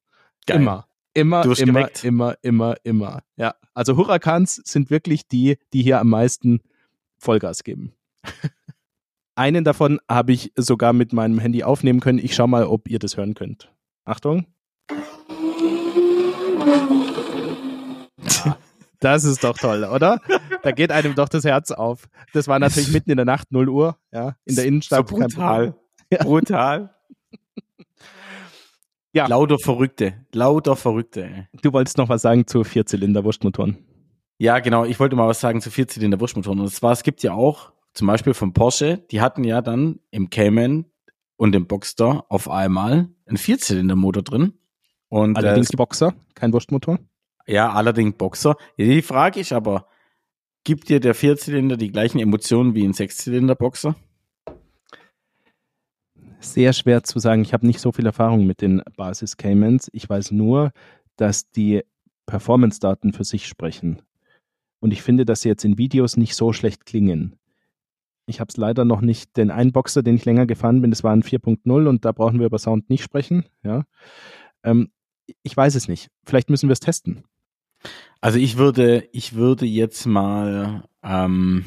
Geil. 0.47 0.57
Immer. 0.57 0.88
Immer, 1.15 1.45
immer, 1.59 1.89
immer, 2.03 2.37
immer, 2.43 2.77
immer. 2.85 3.23
Ja, 3.37 3.55
also 3.75 3.97
Huracans 3.97 4.61
sind 4.65 4.91
wirklich 4.91 5.27
die, 5.27 5.57
die 5.73 5.83
hier 5.83 6.01
am 6.01 6.09
meisten 6.09 6.61
Vollgas 7.19 7.65
geben. 7.65 7.93
Einen 9.35 9.65
davon 9.65 10.01
habe 10.09 10.33
ich 10.33 10.53
sogar 10.57 10.93
mit 10.93 11.13
meinem 11.13 11.39
Handy 11.39 11.63
aufnehmen 11.63 12.01
können. 12.01 12.19
Ich 12.19 12.35
schaue 12.35 12.49
mal, 12.49 12.65
ob 12.65 12.89
ihr 12.89 12.99
das 12.99 13.17
hören 13.17 13.35
könnt. 13.35 13.73
Achtung. 14.05 14.47
Das 19.01 19.23
ist 19.23 19.45
doch 19.45 19.57
toll, 19.57 19.85
oder? 19.85 20.21
Da 20.65 20.73
geht 20.73 20.91
einem 20.91 21.15
doch 21.15 21.29
das 21.29 21.45
Herz 21.45 21.71
auf. 21.71 22.09
Das 22.33 22.49
war 22.49 22.59
natürlich 22.59 22.91
mitten 22.91 23.13
in 23.13 23.17
der 23.17 23.27
Nacht, 23.27 23.53
0 23.53 23.69
Uhr, 23.69 23.97
ja, 24.11 24.35
in 24.45 24.57
der 24.57 24.65
Innenstadt. 24.65 25.09
So 25.09 25.17
brutal. 25.17 25.77
Ja. 26.11 26.25
Brutal. 26.25 26.91
Ja. 29.13 29.27
Lauter 29.27 29.59
Verrückte. 29.59 30.27
Lauter 30.33 30.77
Verrückte. 30.77 31.49
Du 31.63 31.73
wolltest 31.73 31.99
noch 31.99 32.09
was 32.09 32.23
sagen 32.23 32.47
zu 32.47 32.63
Vierzylinder-Wurstmotoren. 32.63 33.79
Ja, 34.39 34.59
genau. 34.61 34.85
Ich 34.85 35.01
wollte 35.01 35.17
mal 35.17 35.27
was 35.27 35.41
sagen 35.41 35.61
zu 35.61 35.71
Vierzylinder-Wurstmotoren. 35.71 36.61
Und 36.61 36.71
zwar, 36.71 36.93
es 36.93 37.03
gibt 37.03 37.23
ja 37.23 37.33
auch, 37.33 37.73
zum 37.95 38.07
Beispiel 38.07 38.35
von 38.35 38.53
Porsche, 38.53 38.99
die 39.11 39.21
hatten 39.21 39.45
ja 39.45 39.63
dann 39.63 39.99
im 40.11 40.31
Cayman 40.31 40.85
und 41.37 41.55
im 41.55 41.67
Boxster 41.67 42.27
auf 42.29 42.49
einmal 42.49 43.09
einen 43.27 43.37
Vierzylindermotor 43.37 44.23
drin. 44.23 44.53
Und, 45.09 45.37
äh, 45.37 45.39
allerdings 45.39 45.71
äh, 45.71 45.77
Boxer, 45.77 46.15
kein 46.35 46.53
Wurstmotor? 46.53 46.99
Ja, 47.47 47.73
allerdings 47.73 48.17
Boxer. 48.17 48.57
Die 48.77 49.03
Frage 49.03 49.41
ist 49.41 49.53
aber, 49.53 49.87
gibt 50.65 50.91
dir 50.91 51.01
der 51.01 51.15
Vierzylinder 51.15 51.77
die 51.77 51.91
gleichen 51.91 52.19
Emotionen 52.19 52.75
wie 52.75 52.85
ein 52.85 52.93
Sechszylinder-Boxer? 52.93 53.97
Sehr 56.41 56.73
schwer 56.73 57.03
zu 57.03 57.19
sagen. 57.19 57.43
Ich 57.43 57.53
habe 57.53 57.67
nicht 57.67 57.81
so 57.81 57.93
viel 57.93 58.07
Erfahrung 58.07 58.47
mit 58.47 58.61
den 58.61 58.83
Basis 58.97 59.37
Caymans. 59.37 59.89
Ich 59.93 60.09
weiß 60.09 60.33
nur, 60.33 60.73
dass 61.17 61.51
die 61.51 61.83
Performance-Daten 62.27 63.13
für 63.13 63.25
sich 63.25 63.47
sprechen. 63.47 64.03
Und 64.81 64.93
ich 64.93 65.03
finde, 65.03 65.25
dass 65.25 65.43
sie 65.43 65.49
jetzt 65.49 65.65
in 65.65 65.79
Videos 65.79 66.17
nicht 66.17 66.35
so 66.37 66.53
schlecht 66.53 66.87
klingen. 66.87 67.37
Ich 68.27 68.41
habe 68.41 68.49
es 68.51 68.57
leider 68.57 68.85
noch 68.85 69.01
nicht, 69.01 69.37
den 69.37 69.51
Einboxer, 69.51 70.03
den 70.03 70.17
ich 70.17 70.25
länger 70.25 70.47
gefahren 70.47 70.83
bin, 70.83 70.91
das 70.91 71.03
war 71.03 71.13
ein 71.13 71.23
4.0 71.23 71.89
und 71.89 72.05
da 72.05 72.13
brauchen 72.13 72.39
wir 72.39 72.47
über 72.47 72.59
Sound 72.59 72.91
nicht 72.91 73.03
sprechen. 73.03 73.47
Ja. 73.63 73.85
Ähm, 74.63 74.91
ich 75.43 75.57
weiß 75.57 75.75
es 75.75 75.89
nicht. 75.89 76.11
Vielleicht 76.25 76.51
müssen 76.51 76.69
wir 76.69 76.75
es 76.75 76.81
testen. 76.81 77.25
Also 78.21 78.39
ich 78.39 78.59
würde, 78.59 79.09
ich 79.13 79.35
würde 79.35 79.65
jetzt 79.67 80.07
mal 80.07 80.85
ähm, 81.03 81.65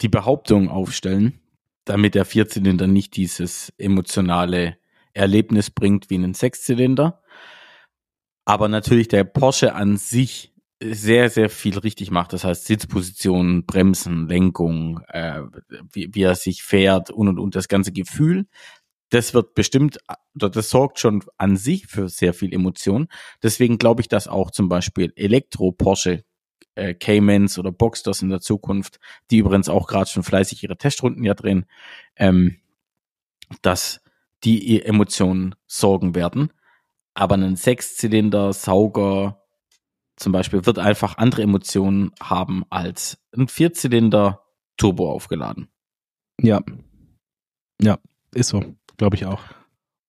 die 0.00 0.08
Behauptung 0.08 0.68
aufstellen, 0.68 1.40
damit 1.86 2.14
der 2.14 2.26
Vierzylinder 2.26 2.86
nicht 2.86 3.16
dieses 3.16 3.72
emotionale 3.78 4.76
Erlebnis 5.14 5.70
bringt 5.70 6.10
wie 6.10 6.18
ein 6.18 6.34
Sechszylinder. 6.34 7.22
Aber 8.44 8.68
natürlich 8.68 9.08
der 9.08 9.24
Porsche 9.24 9.74
an 9.74 9.96
sich 9.96 10.52
sehr, 10.82 11.30
sehr 11.30 11.48
viel 11.48 11.78
richtig 11.78 12.10
macht. 12.10 12.32
Das 12.32 12.44
heißt 12.44 12.66
Sitzposition, 12.66 13.64
Bremsen, 13.64 14.28
Lenkung, 14.28 15.00
äh, 15.08 15.42
wie, 15.92 16.14
wie 16.14 16.22
er 16.22 16.34
sich 16.34 16.62
fährt 16.62 17.10
und 17.10 17.28
und 17.28 17.38
und 17.38 17.54
das 17.56 17.68
ganze 17.68 17.92
Gefühl. 17.92 18.46
Das 19.10 19.34
wird 19.34 19.54
bestimmt, 19.54 19.98
das 20.34 20.68
sorgt 20.68 20.98
schon 20.98 21.22
an 21.38 21.56
sich 21.56 21.86
für 21.86 22.08
sehr 22.08 22.34
viel 22.34 22.52
Emotion. 22.52 23.06
Deswegen 23.42 23.78
glaube 23.78 24.00
ich, 24.00 24.08
dass 24.08 24.26
auch 24.26 24.50
zum 24.50 24.68
Beispiel 24.68 25.12
Elektro-Porsche 25.14 26.24
äh, 26.76 26.94
Caymans 26.94 27.58
oder 27.58 27.72
Boxsters 27.72 28.22
in 28.22 28.28
der 28.28 28.40
Zukunft, 28.40 29.00
die 29.30 29.38
übrigens 29.38 29.68
auch 29.68 29.86
gerade 29.86 30.08
schon 30.08 30.22
fleißig 30.22 30.62
ihre 30.62 30.76
Testrunden 30.76 31.24
ja 31.24 31.34
drehen, 31.34 31.66
ähm, 32.16 32.56
dass 33.62 34.00
die 34.44 34.82
Emotionen 34.82 35.54
sorgen 35.66 36.14
werden. 36.14 36.52
Aber 37.14 37.36
ein 37.36 37.56
Sechszylinder, 37.56 38.52
Sauger 38.52 39.42
zum 40.16 40.32
Beispiel 40.32 40.64
wird 40.64 40.78
einfach 40.78 41.18
andere 41.18 41.42
Emotionen 41.42 42.12
haben 42.20 42.64
als 42.70 43.18
ein 43.36 43.48
Vierzylinder 43.48 44.42
Turbo 44.76 45.10
aufgeladen. 45.10 45.68
Ja. 46.40 46.62
Ja, 47.80 47.98
ist 48.34 48.48
so, 48.48 48.76
glaube 48.96 49.16
ich 49.16 49.26
auch. 49.26 49.42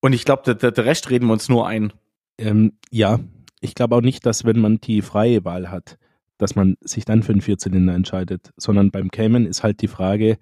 Und 0.01 0.13
ich 0.13 0.25
glaube, 0.25 0.55
der, 0.55 0.71
der 0.71 0.85
Rest 0.85 1.09
reden 1.09 1.27
wir 1.27 1.33
uns 1.33 1.49
nur 1.49 1.67
ein. 1.67 1.91
Ähm, 2.37 2.77
ja, 2.89 3.19
ich 3.59 3.75
glaube 3.75 3.95
auch 3.95 4.01
nicht, 4.01 4.25
dass 4.25 4.45
wenn 4.45 4.59
man 4.59 4.79
die 4.79 5.01
freie 5.01 5.43
Wahl 5.43 5.69
hat, 5.71 5.97
dass 6.37 6.55
man 6.55 6.77
sich 6.81 7.05
dann 7.05 7.23
für 7.23 7.31
einen 7.31 7.41
Vierzylinder 7.41 7.93
entscheidet, 7.93 8.51
sondern 8.57 8.91
beim 8.91 9.09
Cayman 9.09 9.45
ist 9.45 9.63
halt 9.63 9.81
die 9.81 9.87
Frage, 9.87 10.37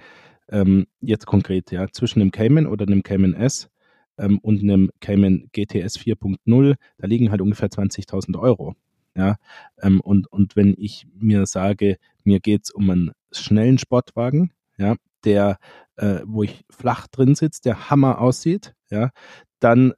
ähm, 0.50 0.88
jetzt 1.02 1.26
konkret, 1.26 1.72
ja, 1.72 1.88
zwischen 1.92 2.22
einem 2.22 2.32
Cayman 2.32 2.68
oder 2.68 2.86
einem 2.86 3.04
Cayman 3.04 3.34
S 3.34 3.70
ähm, 4.18 4.40
und 4.40 4.62
einem 4.62 4.92
Cayman 5.02 5.50
GTS 5.52 5.98
4.0, 5.98 6.76
da 6.98 7.08
liegen 7.08 7.32
halt 7.32 7.42
ungefähr 7.42 7.70
20.000 7.70 8.40
Euro. 8.40 8.76
Ja, 9.18 9.38
ähm, 9.82 10.02
und, 10.02 10.28
und 10.28 10.58
wenn 10.58 10.76
ich 10.78 11.08
mir 11.18 11.46
sage, 11.46 11.98
mir 12.26 12.42
geht's 12.42 12.70
um 12.70 12.90
einen 12.90 13.12
schnellen 13.32 13.78
Sportwagen, 13.78 14.52
ja, 14.78 14.96
der, 15.24 15.58
äh, 15.96 16.20
wo 16.26 16.44
ich 16.44 16.66
flach 16.70 17.08
drin 17.08 17.34
sitze, 17.34 17.62
der 17.62 17.90
Hammer 17.90 18.20
aussieht, 18.20 18.76
ja, 18.90 19.12
dann 19.60 19.94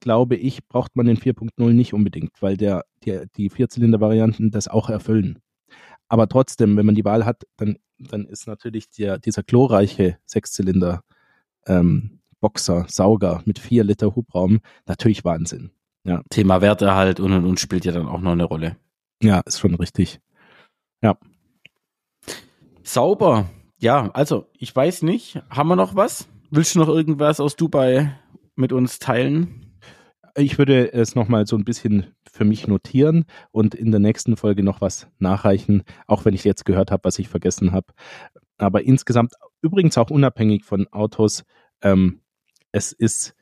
glaube 0.00 0.36
ich, 0.36 0.66
braucht 0.68 0.96
man 0.96 1.06
den 1.06 1.16
4.0 1.16 1.72
nicht 1.72 1.94
unbedingt, 1.94 2.40
weil 2.40 2.56
der, 2.56 2.84
der, 3.04 3.26
die 3.36 3.50
Vierzylinder-Varianten 3.50 4.50
das 4.50 4.68
auch 4.68 4.88
erfüllen. 4.88 5.38
Aber 6.08 6.28
trotzdem, 6.28 6.76
wenn 6.76 6.86
man 6.86 6.94
die 6.94 7.04
Wahl 7.04 7.24
hat, 7.24 7.44
dann, 7.56 7.78
dann 7.98 8.26
ist 8.26 8.46
natürlich 8.46 8.90
der, 8.90 9.18
dieser 9.18 9.42
glorreiche 9.42 10.18
Sechszylinder 10.26 11.02
ähm, 11.66 12.20
Boxer, 12.40 12.86
Sauger 12.88 13.42
mit 13.46 13.58
vier 13.58 13.84
Liter 13.84 14.14
Hubraum 14.14 14.60
natürlich 14.86 15.24
Wahnsinn. 15.24 15.70
Ja. 16.04 16.22
Thema 16.28 16.60
Werterhalt 16.60 17.20
und 17.20 17.32
und 17.32 17.46
und 17.46 17.60
spielt 17.60 17.84
ja 17.84 17.92
dann 17.92 18.08
auch 18.08 18.20
noch 18.20 18.32
eine 18.32 18.44
Rolle. 18.44 18.76
Ja, 19.22 19.40
ist 19.46 19.60
schon 19.60 19.76
richtig. 19.76 20.20
Ja. 21.00 21.16
Sauber. 22.82 23.48
Ja, 23.78 24.10
also 24.12 24.46
ich 24.58 24.74
weiß 24.74 25.02
nicht. 25.02 25.40
Haben 25.48 25.68
wir 25.68 25.76
noch 25.76 25.94
was? 25.94 26.28
Willst 26.50 26.74
du 26.74 26.80
noch 26.80 26.88
irgendwas 26.88 27.40
aus 27.40 27.56
Dubai 27.56 28.18
mit 28.56 28.72
uns 28.72 28.98
teilen? 28.98 29.61
Ich 30.34 30.56
würde 30.56 30.92
es 30.92 31.14
nochmal 31.14 31.46
so 31.46 31.56
ein 31.56 31.64
bisschen 31.64 32.14
für 32.30 32.44
mich 32.44 32.66
notieren 32.66 33.26
und 33.50 33.74
in 33.74 33.90
der 33.90 34.00
nächsten 34.00 34.36
Folge 34.36 34.62
noch 34.62 34.80
was 34.80 35.08
nachreichen, 35.18 35.82
auch 36.06 36.24
wenn 36.24 36.34
ich 36.34 36.44
jetzt 36.44 36.64
gehört 36.64 36.90
habe, 36.90 37.04
was 37.04 37.18
ich 37.18 37.28
vergessen 37.28 37.72
habe. 37.72 37.92
Aber 38.56 38.82
insgesamt, 38.82 39.34
übrigens 39.60 39.98
auch 39.98 40.10
unabhängig 40.10 40.64
von 40.64 40.86
Autos, 40.92 41.44
ähm, 41.82 42.20
es 42.70 42.92
ist 42.92 43.34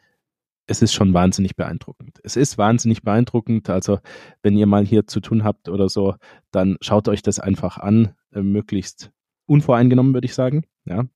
es 0.70 0.82
ist 0.82 0.92
schon 0.92 1.12
wahnsinnig 1.12 1.56
beeindruckend. 1.56 2.20
Es 2.22 2.36
ist 2.36 2.56
wahnsinnig 2.56 3.02
beeindruckend. 3.02 3.68
Also, 3.68 3.98
wenn 4.42 4.56
ihr 4.56 4.66
mal 4.66 4.86
hier 4.86 5.04
zu 5.04 5.18
tun 5.18 5.42
habt 5.42 5.68
oder 5.68 5.88
so, 5.88 6.14
dann 6.52 6.76
schaut 6.80 7.08
euch 7.08 7.22
das 7.22 7.40
einfach 7.40 7.76
an, 7.78 8.14
äh, 8.32 8.40
möglichst 8.40 9.10
unvoreingenommen, 9.46 10.14
würde 10.14 10.26
ich 10.26 10.34
sagen. 10.34 10.62
Ja. 10.84 11.06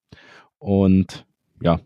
Und 0.59 1.25
ja, 1.63 1.79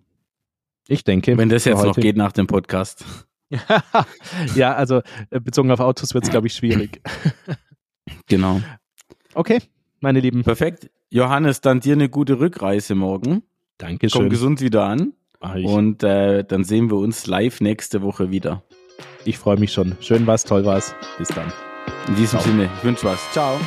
ich 0.89 1.05
denke. 1.05 1.37
Wenn 1.37 1.51
das 1.51 1.67
jetzt 1.67 1.85
noch 1.85 1.95
geht 1.95 2.17
nach 2.17 2.33
dem 2.33 2.47
Podcast. 2.47 3.28
ja, 4.55 4.75
also 4.75 5.03
äh, 5.31 5.41
bezogen 5.41 5.71
auf 5.71 5.81
Autos 5.81 6.15
wird 6.15 6.25
es, 6.25 6.31
glaube 6.31 6.47
ich, 6.47 6.55
schwierig. 6.55 7.01
genau. 8.27 8.61
Okay, 9.35 9.61
meine 10.01 10.21
Lieben. 10.21 10.43
Perfekt. 10.43 10.91
Johannes, 11.11 11.61
dann 11.61 11.81
dir 11.81 11.95
eine 11.95 12.09
gute 12.09 12.39
Rückreise 12.39 12.95
morgen. 12.95 13.43
Dankeschön. 13.79 14.23
Komm 14.23 14.31
gesund 14.31 14.61
wieder 14.61 14.85
an. 14.85 15.15
Und 15.41 16.03
äh, 16.03 16.45
dann 16.45 16.65
sehen 16.65 16.91
wir 16.91 16.99
uns 16.99 17.27
live 17.27 17.61
nächste 17.61 18.03
Woche 18.03 18.31
wieder. 18.31 18.65
Ich 19.25 19.39
freue 19.39 19.57
mich 19.57 19.73
schon. 19.73 19.97
Schön 20.01 20.27
war's, 20.27 20.45
toll 20.45 20.65
war's. 20.65 20.95
Bis 21.17 21.29
dann. 21.29 21.53
In 22.09 22.17
diesem 22.17 22.41
Ciao. 22.41 22.51
Sinne, 22.51 22.71
ich 22.77 22.85
wünsche 22.85 23.05
was. 23.05 23.21
Ciao. 23.33 23.59